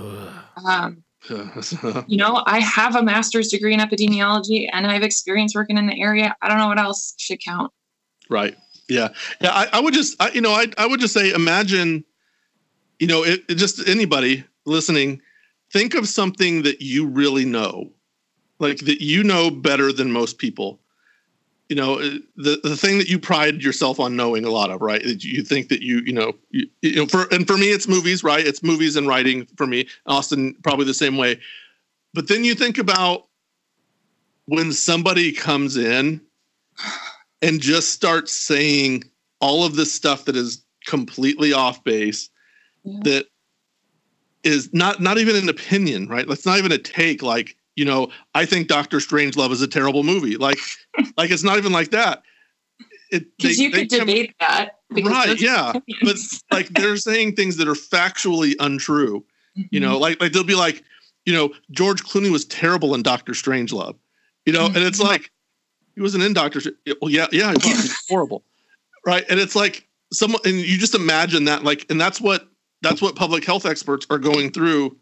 Um, 0.64 1.04
you 2.08 2.16
know, 2.16 2.42
I 2.46 2.60
have 2.60 2.96
a 2.96 3.02
master's 3.02 3.48
degree 3.48 3.74
in 3.74 3.80
epidemiology 3.80 4.68
and 4.72 4.86
I've 4.86 5.02
experience 5.02 5.54
working 5.54 5.76
in 5.76 5.86
the 5.86 6.00
area. 6.00 6.34
I 6.40 6.48
don't 6.48 6.56
know 6.56 6.68
what 6.68 6.78
else 6.78 7.14
should 7.18 7.40
count. 7.44 7.70
Right. 8.30 8.56
Yeah. 8.88 9.08
Yeah. 9.42 9.50
I, 9.52 9.68
I 9.74 9.80
would 9.80 9.92
just, 9.92 10.16
I, 10.22 10.30
you 10.30 10.40
know, 10.40 10.52
I, 10.52 10.66
I 10.78 10.86
would 10.86 11.00
just 11.00 11.12
say, 11.12 11.30
imagine, 11.32 12.04
you 13.00 13.06
know, 13.06 13.24
it, 13.24 13.42
it 13.48 13.54
just 13.56 13.88
anybody 13.88 14.44
listening, 14.66 15.20
think 15.72 15.94
of 15.94 16.06
something 16.06 16.62
that 16.62 16.82
you 16.82 17.06
really 17.06 17.46
know, 17.46 17.90
like 18.60 18.78
that 18.80 19.02
you 19.02 19.24
know 19.24 19.50
better 19.50 19.92
than 19.92 20.12
most 20.12 20.38
people. 20.38 20.78
You 21.70 21.76
know, 21.76 21.94
uh, 21.98 22.18
the 22.36 22.60
the 22.62 22.76
thing 22.76 22.98
that 22.98 23.08
you 23.08 23.18
pride 23.18 23.62
yourself 23.62 23.98
on 23.98 24.16
knowing 24.16 24.44
a 24.44 24.50
lot 24.50 24.70
of, 24.70 24.82
right? 24.82 25.02
That 25.02 25.24
you 25.24 25.42
think 25.42 25.68
that 25.70 25.82
you, 25.82 26.00
you 26.04 26.12
know, 26.12 26.34
you, 26.50 26.68
you 26.82 26.96
know, 26.96 27.06
for 27.06 27.26
and 27.32 27.46
for 27.46 27.56
me, 27.56 27.70
it's 27.70 27.88
movies, 27.88 28.22
right? 28.22 28.46
It's 28.46 28.62
movies 28.62 28.96
and 28.96 29.08
writing 29.08 29.46
for 29.56 29.66
me. 29.66 29.88
Austin 30.06 30.54
probably 30.62 30.84
the 30.84 30.94
same 30.94 31.16
way. 31.16 31.40
But 32.12 32.28
then 32.28 32.44
you 32.44 32.54
think 32.54 32.76
about 32.76 33.28
when 34.46 34.72
somebody 34.72 35.32
comes 35.32 35.76
in 35.76 36.20
and 37.40 37.60
just 37.60 37.92
starts 37.92 38.32
saying 38.32 39.04
all 39.40 39.64
of 39.64 39.76
this 39.76 39.94
stuff 39.94 40.26
that 40.26 40.36
is 40.36 40.64
completely 40.84 41.52
off 41.52 41.82
base 41.84 42.28
that 42.84 43.26
is 44.42 44.70
not 44.72 45.00
not 45.00 45.18
even 45.18 45.36
an 45.36 45.48
opinion 45.48 46.08
right 46.08 46.26
that's 46.26 46.46
not 46.46 46.58
even 46.58 46.72
a 46.72 46.78
take 46.78 47.22
like 47.22 47.56
you 47.80 47.86
know, 47.86 48.10
I 48.34 48.44
think 48.44 48.68
Doctor 48.68 48.98
Strangelove 48.98 49.52
is 49.52 49.62
a 49.62 49.66
terrible 49.66 50.02
movie. 50.02 50.36
Like, 50.36 50.58
like 51.16 51.30
it's 51.30 51.42
not 51.42 51.56
even 51.56 51.72
like 51.72 51.90
that. 51.92 52.22
Because 53.10 53.58
you 53.58 53.70
could 53.70 53.88
come, 53.88 54.00
debate 54.00 54.34
that. 54.38 54.76
Right? 54.90 55.40
Yeah, 55.40 55.72
but 56.02 56.16
like 56.52 56.68
they're 56.68 56.98
saying 56.98 57.36
things 57.36 57.56
that 57.56 57.66
are 57.68 57.74
factually 57.74 58.54
untrue. 58.60 59.24
Mm-hmm. 59.58 59.62
You 59.70 59.80
know, 59.80 59.98
like 59.98 60.20
like 60.20 60.32
they'll 60.32 60.44
be 60.44 60.54
like, 60.54 60.84
you 61.24 61.32
know, 61.32 61.54
George 61.70 62.04
Clooney 62.04 62.30
was 62.30 62.44
terrible 62.44 62.94
in 62.94 63.02
Doctor 63.02 63.32
Strangelove. 63.32 63.96
You 64.44 64.52
know, 64.52 64.66
mm-hmm. 64.66 64.76
and 64.76 64.84
it's 64.84 65.00
like 65.00 65.30
he 65.94 66.02
wasn't 66.02 66.22
in 66.22 66.34
Doctor. 66.34 66.60
Well, 67.00 67.10
yeah, 67.10 67.28
yeah, 67.32 67.54
he 67.62 67.72
was 67.72 67.96
horrible, 68.10 68.44
right? 69.06 69.24
And 69.30 69.40
it's 69.40 69.56
like 69.56 69.88
someone, 70.12 70.42
and 70.44 70.56
you 70.56 70.76
just 70.76 70.94
imagine 70.94 71.44
that, 71.46 71.64
like, 71.64 71.86
and 71.90 71.98
that's 71.98 72.20
what 72.20 72.49
that's 72.82 73.02
what 73.02 73.16
public 73.16 73.44
health 73.44 73.66
experts 73.66 74.06
are 74.10 74.18
going 74.18 74.50
through 74.50 74.96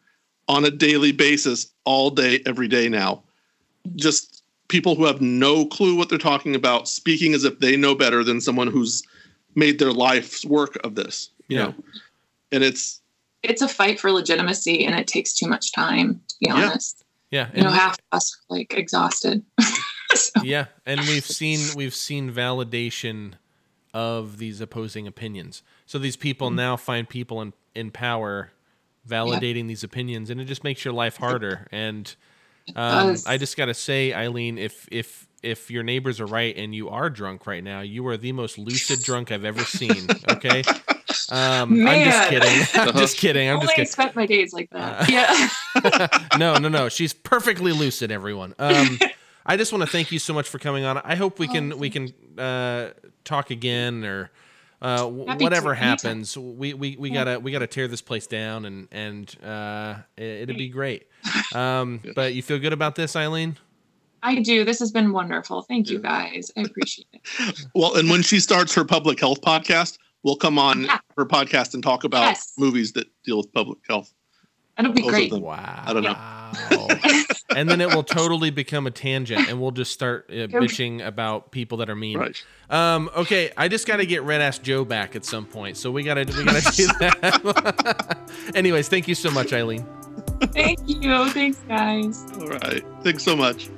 on 0.49 0.65
a 0.65 0.71
daily 0.71 1.13
basis, 1.13 1.73
all 1.85 2.11
day, 2.11 2.41
every 2.47 2.69
day 2.69 2.89
now. 2.89 3.23
Just 3.97 4.43
people 4.69 4.95
who 4.95 5.05
have 5.05 5.21
no 5.21 5.67
clue 5.67 5.97
what 5.97 6.09
they're 6.09 6.19
talking 6.19 6.55
about, 6.55 6.89
speaking 6.89 7.35
as 7.35 7.45
if 7.45 7.59
they 7.59 7.77
know 7.77 7.95
better 7.95 8.25
than 8.25 8.41
someone 8.41 8.69
who's 8.69 9.03
made 9.55 9.79
their 9.79 9.93
life's 9.93 10.45
work 10.45 10.79
of 10.85 10.95
this. 10.95 11.31
You 11.49 11.57
yeah. 11.57 11.65
know, 11.65 11.75
and 12.53 12.65
it's 12.65 13.01
it's 13.43 13.63
a 13.63 13.69
fight 13.69 14.01
for 14.01 14.11
legitimacy, 14.11 14.85
and 14.85 14.99
it 14.99 15.07
takes 15.07 15.35
too 15.35 15.49
much 15.49 15.73
time. 15.73 16.21
To 16.29 16.35
be 16.41 16.51
honest. 16.51 17.05
Yeah, 17.31 17.51
you 17.55 17.63
know, 17.63 17.71
half 17.71 17.93
of 17.93 18.17
us 18.17 18.37
like 18.49 18.73
exhausted. 18.75 19.45
so. 20.15 20.43
Yeah, 20.43 20.67
and 20.87 21.01
we've 21.01 21.27
seen 21.27 21.61
we've 21.77 21.95
seen 21.95 22.33
validation 22.33 23.35
of 23.93 24.39
these 24.39 24.61
opposing 24.61 25.07
opinions. 25.07 25.63
So 25.87 25.99
these 25.99 26.17
people 26.17 26.49
mm-hmm. 26.49 26.57
now 26.57 26.77
find 26.77 27.09
people 27.09 27.41
in 27.43 27.53
in 27.79 27.91
power 27.91 28.51
validating 29.09 29.69
these 29.69 29.85
opinions, 29.85 30.31
and 30.31 30.41
it 30.41 30.45
just 30.45 30.65
makes 30.65 30.85
your 30.85 30.95
life 30.95 31.17
harder. 31.17 31.67
And 31.73 32.15
um, 32.77 33.17
I 33.27 33.39
just 33.39 33.57
gotta 33.57 33.75
say, 33.75 34.13
Eileen, 34.13 34.59
if 34.59 34.87
if 34.91 35.27
if 35.43 35.71
your 35.71 35.83
neighbors 35.83 36.21
are 36.21 36.27
right 36.27 36.57
and 36.57 36.75
you 36.75 36.89
are 36.89 37.09
drunk 37.09 37.47
right 37.47 37.63
now, 37.63 37.81
you 37.81 38.07
are 38.09 38.17
the 38.17 38.33
most 38.33 38.59
lucid 38.59 39.03
drunk 39.03 39.31
I've 39.31 39.45
ever 39.45 39.65
seen. 39.65 40.09
Okay. 40.31 40.63
Um, 41.31 41.87
I'm 41.87 42.05
just 42.05 42.29
kidding. 42.31 42.67
I'm 42.75 42.97
just 42.97 43.17
kidding. 43.19 43.51
I'm 43.51 43.61
just 43.61 43.75
kidding. 43.75 43.87
spent 43.87 44.17
my 44.17 44.25
days 44.25 44.55
like 44.55 44.71
that. 44.71 45.03
Uh, 45.03 45.07
yeah. 45.11 46.19
no, 46.39 46.57
no, 46.57 46.69
no. 46.69 46.89
She's 46.89 47.13
perfectly 47.13 47.73
lucid. 47.73 48.11
Everyone. 48.11 48.55
Um, 48.59 48.99
I 49.45 49.57
just 49.59 49.71
want 49.71 49.83
to 49.83 49.91
thank 49.91 50.11
you 50.11 50.19
so 50.19 50.33
much 50.33 50.49
for 50.49 50.59
coming 50.59 50.85
on. 50.85 50.99
I 50.99 51.17
hope 51.17 51.39
we 51.39 51.47
can 51.47 51.79
we 51.79 51.91
can 51.91 52.13
uh, 52.39 52.91
talk 53.25 53.51
again 53.51 54.05
or 54.05 54.31
uh, 54.81 55.05
whatever 55.07 55.75
happens, 55.75 56.37
we, 56.37 56.73
we, 56.75 56.97
we 56.97 57.11
yeah. 57.11 57.25
gotta 57.25 57.41
we 57.41 57.51
gotta 57.51 57.67
tear 57.67 57.89
this 57.89 58.01
place 58.01 58.27
down 58.27 58.65
and 58.65 58.89
and 58.93 59.35
uh, 59.45 59.97
it, 60.17 60.49
will 60.49 60.57
be 60.57 60.69
great. 60.69 61.07
Um, 61.55 62.01
but 62.15 62.35
you 62.35 62.43
feel 62.43 62.59
good 62.59 62.75
about 62.75 62.95
this, 62.95 63.17
Eileen? 63.17 63.57
I 64.23 64.41
do. 64.41 64.65
This 64.65 64.79
has 64.81 64.91
been 64.93 65.13
wonderful. 65.13 65.63
Thank 65.63 65.89
you 65.89 65.99
guys. 65.99 66.51
I 66.57 66.63
appreciate 66.63 67.07
it. 67.13 67.67
well, 67.75 67.97
and 67.97 68.11
when 68.11 68.23
she 68.23 68.39
starts 68.39 68.75
her 68.75 68.85
public 68.85 69.19
health 69.19 69.41
podcast, 69.41 69.99
we'll 70.23 70.37
come 70.37 70.59
on 70.59 70.83
yeah. 70.85 70.99
her 71.17 71.25
podcast 71.25 71.75
and 71.75 71.83
talk 71.83 72.05
about 72.05 72.23
yes. 72.23 72.53
movies 72.59 72.93
that 72.93 73.07
deal 73.25 73.39
with 73.39 73.53
public 73.53 73.79
health. 73.89 74.13
That'll 74.79 74.93
be 74.93 75.03
great. 75.03 75.33
Wow. 75.33 75.83
I 75.85 75.93
don't 75.93 76.05
know. 76.05 76.17
and 77.57 77.69
then 77.69 77.81
it 77.81 77.93
will 77.93 78.05
totally 78.05 78.51
become 78.51 78.87
a 78.87 78.93
tangent, 78.93 79.49
and 79.49 79.61
we'll 79.61 79.73
just 79.73 79.93
start 79.93 80.27
uh, 80.31 80.47
bitching 80.47 81.05
about 81.05 81.51
people 81.51 81.79
that 81.79 81.91
are 81.91 81.97
mean. 81.97 82.17
Right. 82.17 82.45
Um, 82.71 83.11
okay, 83.17 83.51
I 83.57 83.67
just 83.67 83.89
got 83.89 83.97
to 83.97 84.07
get 84.07 84.23
Red 84.23 84.41
Ass 84.41 84.61
Joe 84.61 84.85
back 84.85 85.17
at 85.17 85.25
some 85.25 85.47
point, 85.47 85.77
so 85.77 85.91
we 85.91 86.05
gotta 86.05 86.25
we 86.37 86.45
gotta 86.45 86.77
do 86.77 86.87
that. 87.01 88.31
Anyways, 88.55 88.89
thank 88.89 89.09
you 89.09 89.17
so 89.17 89.33
much, 89.33 89.53
Eileen. 89.53 89.85
Thank 90.53 90.79
you. 90.87 91.29
Thanks, 91.31 91.59
guys. 91.67 92.25
All 92.41 92.49
right. 92.49 92.85
Thanks 93.03 93.25
so 93.25 93.35
much. 93.35 93.69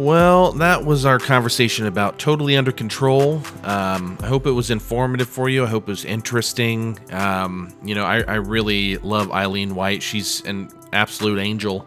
Well, 0.00 0.52
that 0.52 0.86
was 0.86 1.04
our 1.04 1.18
conversation 1.18 1.84
about 1.84 2.18
Totally 2.18 2.56
Under 2.56 2.72
Control. 2.72 3.42
Um, 3.64 4.16
I 4.22 4.28
hope 4.28 4.46
it 4.46 4.52
was 4.52 4.70
informative 4.70 5.28
for 5.28 5.50
you. 5.50 5.62
I 5.62 5.66
hope 5.66 5.82
it 5.82 5.92
was 5.92 6.06
interesting. 6.06 6.98
Um, 7.12 7.76
you 7.84 7.94
know, 7.94 8.06
I, 8.06 8.22
I, 8.22 8.36
really 8.36 8.96
love 8.96 9.30
Eileen 9.30 9.74
White. 9.74 10.02
She's 10.02 10.42
an 10.46 10.70
absolute 10.94 11.38
angel. 11.38 11.86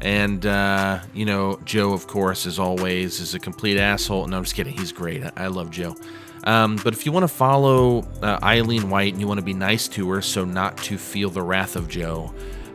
And, 0.00 0.46
uh, 0.46 1.00
you 1.12 1.24
know, 1.24 1.58
Joe, 1.64 1.92
of 1.94 2.06
course, 2.06 2.46
as 2.46 2.60
always, 2.60 3.18
is 3.18 3.34
a 3.34 3.40
complete 3.40 3.76
asshole. 3.76 4.28
No, 4.28 4.36
I'm 4.36 4.44
just 4.44 4.54
kidding. 4.54 4.78
He's 4.78 4.92
great. 4.92 5.24
I, 5.24 5.32
I 5.36 5.46
love 5.48 5.72
Joe. 5.72 5.96
Um, 6.44 6.76
but 6.84 6.94
if 6.94 7.06
you 7.06 7.10
want 7.10 7.24
to 7.24 7.28
follow 7.28 8.06
uh, 8.22 8.38
Eileen 8.40 8.88
White 8.88 9.14
and 9.14 9.20
you 9.20 9.26
want 9.26 9.38
to 9.38 9.44
be 9.44 9.52
nice 9.52 9.88
to 9.88 10.08
her 10.10 10.22
so 10.22 10.44
not 10.44 10.76
to 10.84 10.96
feel 10.96 11.28
the 11.28 11.42
wrath 11.42 11.74
of 11.74 11.88
Joe, 11.88 12.32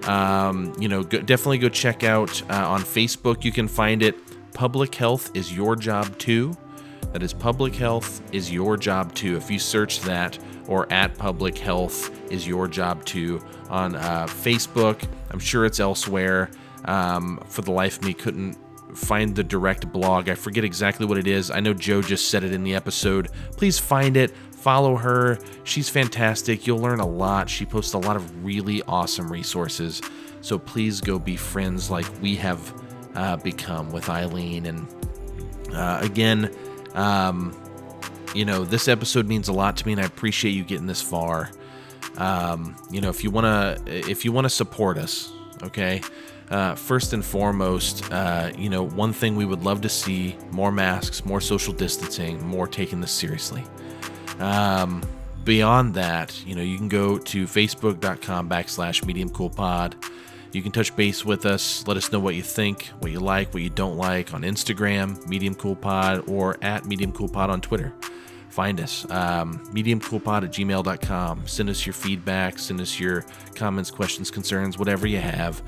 um, 0.08 0.76
you 0.78 0.90
know, 0.90 1.04
go, 1.04 1.22
definitely 1.22 1.60
go 1.60 1.70
check 1.70 2.04
out 2.04 2.42
uh, 2.50 2.68
on 2.68 2.82
Facebook. 2.82 3.46
You 3.46 3.54
can 3.54 3.70
find 3.70 4.04
it 4.04 4.18
Public 4.54 4.94
Health 4.94 5.32
is 5.34 5.52
Your 5.56 5.76
Job 5.76 6.18
Too. 6.20 6.56
That 7.12 7.24
is 7.24 7.34
Public 7.34 7.76
Health 7.76 8.22
is 8.32 8.52
Your 8.52 8.78
Job 8.78 9.14
Too. 9.14 9.36
If 9.36 9.50
you 9.50 9.60
search 9.60 10.02
that 10.02 10.38
or 10.68 10.92
at 10.92 11.18
Public 11.18 11.58
Health 11.58 12.32
is 12.32 12.48
Your 12.48 12.68
Job 12.68 13.04
Too 13.04 13.44
on 13.70 13.96
uh, 13.96 14.26
Facebook, 14.28 15.04
I'm 15.32 15.40
sure 15.40 15.66
it's 15.66 15.80
elsewhere. 15.80 16.52
Um, 16.86 17.42
for 17.48 17.62
the 17.62 17.72
life 17.72 17.98
of 17.98 18.04
me, 18.04 18.14
couldn't 18.14 18.58
find 18.96 19.36
the 19.36 19.44
direct 19.44 19.92
blog. 19.92 20.30
I 20.30 20.36
forget 20.36 20.64
exactly 20.64 21.06
what 21.06 21.18
it 21.18 21.28
is. 21.28 21.50
I 21.50 21.60
know 21.60 21.74
Joe 21.74 22.02
just 22.02 22.30
said 22.30 22.44
it 22.44 22.54
in 22.54 22.64
the 22.64 22.76
episode. 22.76 23.30
Please 23.58 23.80
find 23.80 24.16
it. 24.16 24.32
Follow 24.52 24.96
her. 24.98 25.40
She's 25.64 25.90
fantastic. 25.90 26.68
You'll 26.68 26.80
learn 26.80 27.00
a 27.00 27.08
lot. 27.08 27.50
She 27.50 27.66
posts 27.66 27.94
a 27.94 27.98
lot 27.98 28.16
of 28.16 28.46
really 28.46 28.82
awesome 28.84 29.32
resources. 29.32 30.02
So 30.42 30.60
please 30.60 31.02
go 31.02 31.18
be 31.18 31.36
friends 31.38 31.90
like 31.90 32.06
we 32.22 32.36
have 32.36 32.74
uh, 33.16 33.38
become 33.38 33.92
with 33.92 34.10
Eileen. 34.10 34.66
And 34.66 34.88
uh, 35.74 36.00
again, 36.02 36.54
um, 36.94 37.58
you 38.34 38.46
know, 38.46 38.64
this 38.64 38.88
episode 38.88 39.28
means 39.28 39.48
a 39.48 39.54
lot 39.54 39.78
to 39.78 39.86
me, 39.86 39.94
and 39.94 40.02
I 40.02 40.06
appreciate 40.06 40.52
you 40.52 40.64
getting 40.64 40.88
this 40.88 41.02
far. 41.02 41.52
Um, 42.18 42.76
you 42.92 43.02
know, 43.02 43.10
if 43.10 43.24
you 43.24 43.32
wanna, 43.32 43.78
if 43.86 44.26
you 44.26 44.32
wanna 44.32 44.50
support 44.50 44.98
us, 44.98 45.32
okay. 45.64 46.02
Uh, 46.50 46.76
first 46.76 47.14
and 47.14 47.24
foremost, 47.24 48.12
uh, 48.12 48.52
you 48.58 48.70
know, 48.70 48.84
one 48.84 49.14
thing 49.14 49.36
we 49.36 49.46
would 49.46 49.64
love 49.64 49.82
to 49.82 49.90
see 49.90 50.36
more 50.52 50.72
masks, 50.72 51.26
more 51.26 51.42
social 51.42 51.74
distancing, 51.74 52.46
more 52.46 52.68
taking 52.68 53.02
this 53.02 53.12
seriously. 53.12 53.64
Um, 54.40 55.02
beyond 55.46 55.94
that, 55.96 56.46
you 56.46 56.54
know, 56.56 56.62
you 56.62 56.78
can 56.78 56.90
go 56.90 57.18
to 57.18 57.46
facebook.com 57.46 58.50
backslash 58.50 59.06
medium 59.06 59.30
cool 59.30 59.50
pod. 59.50 59.96
You 60.54 60.62
can 60.62 60.72
touch 60.72 60.96
base 60.96 61.26
with 61.26 61.48
us. 61.48 61.86
Let 61.88 61.98
us 61.98 62.12
know 62.12 62.20
what 62.20 62.36
you 62.36 62.44
think, 62.44 62.92
what 63.00 63.12
you 63.12 63.20
like, 63.20 63.52
what 63.56 63.64
you 63.64 63.72
don't 63.72 63.98
like 63.98 64.36
on 64.36 64.44
Instagram, 64.44 65.28
Medium 65.28 65.56
Cool 65.56 65.76
Pod, 65.76 66.30
or 66.30 66.58
at 66.62 66.86
Medium 66.86 67.12
Cool 67.12 67.28
Pod 67.28 67.50
on 67.50 67.60
Twitter. 67.60 67.92
Find 68.50 68.80
us, 68.80 69.10
um, 69.10 69.66
mediumcoolpod 69.74 70.44
at 70.44 70.52
gmail.com. 70.52 71.48
Send 71.48 71.70
us 71.72 71.88
your 71.88 71.94
feedback, 71.94 72.60
send 72.60 72.80
us 72.82 73.00
your 73.00 73.26
comments, 73.56 73.90
questions, 73.90 74.30
concerns, 74.30 74.78
whatever 74.78 75.08
you 75.08 75.18
have. 75.18 75.64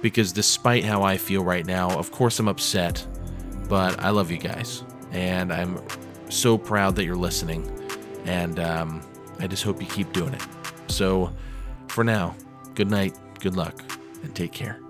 Because 0.00 0.32
despite 0.32 0.82
how 0.82 1.02
I 1.02 1.18
feel 1.18 1.44
right 1.44 1.66
now, 1.66 1.90
of 1.98 2.10
course 2.10 2.38
I'm 2.38 2.48
upset, 2.48 3.06
but 3.68 4.00
I 4.02 4.08
love 4.08 4.30
you 4.30 4.38
guys. 4.38 4.84
And 5.12 5.52
I'm 5.52 5.82
so 6.30 6.56
proud 6.56 6.96
that 6.96 7.04
you're 7.04 7.14
listening. 7.14 7.70
And 8.24 8.58
um, 8.58 9.02
I 9.38 9.46
just 9.46 9.62
hope 9.62 9.78
you 9.78 9.86
keep 9.88 10.10
doing 10.14 10.32
it. 10.32 10.46
So 10.86 11.30
for 11.88 12.04
now, 12.04 12.34
good 12.74 12.90
night, 12.90 13.14
good 13.40 13.54
luck 13.54 13.84
and 14.22 14.34
take 14.34 14.52
care. 14.52 14.80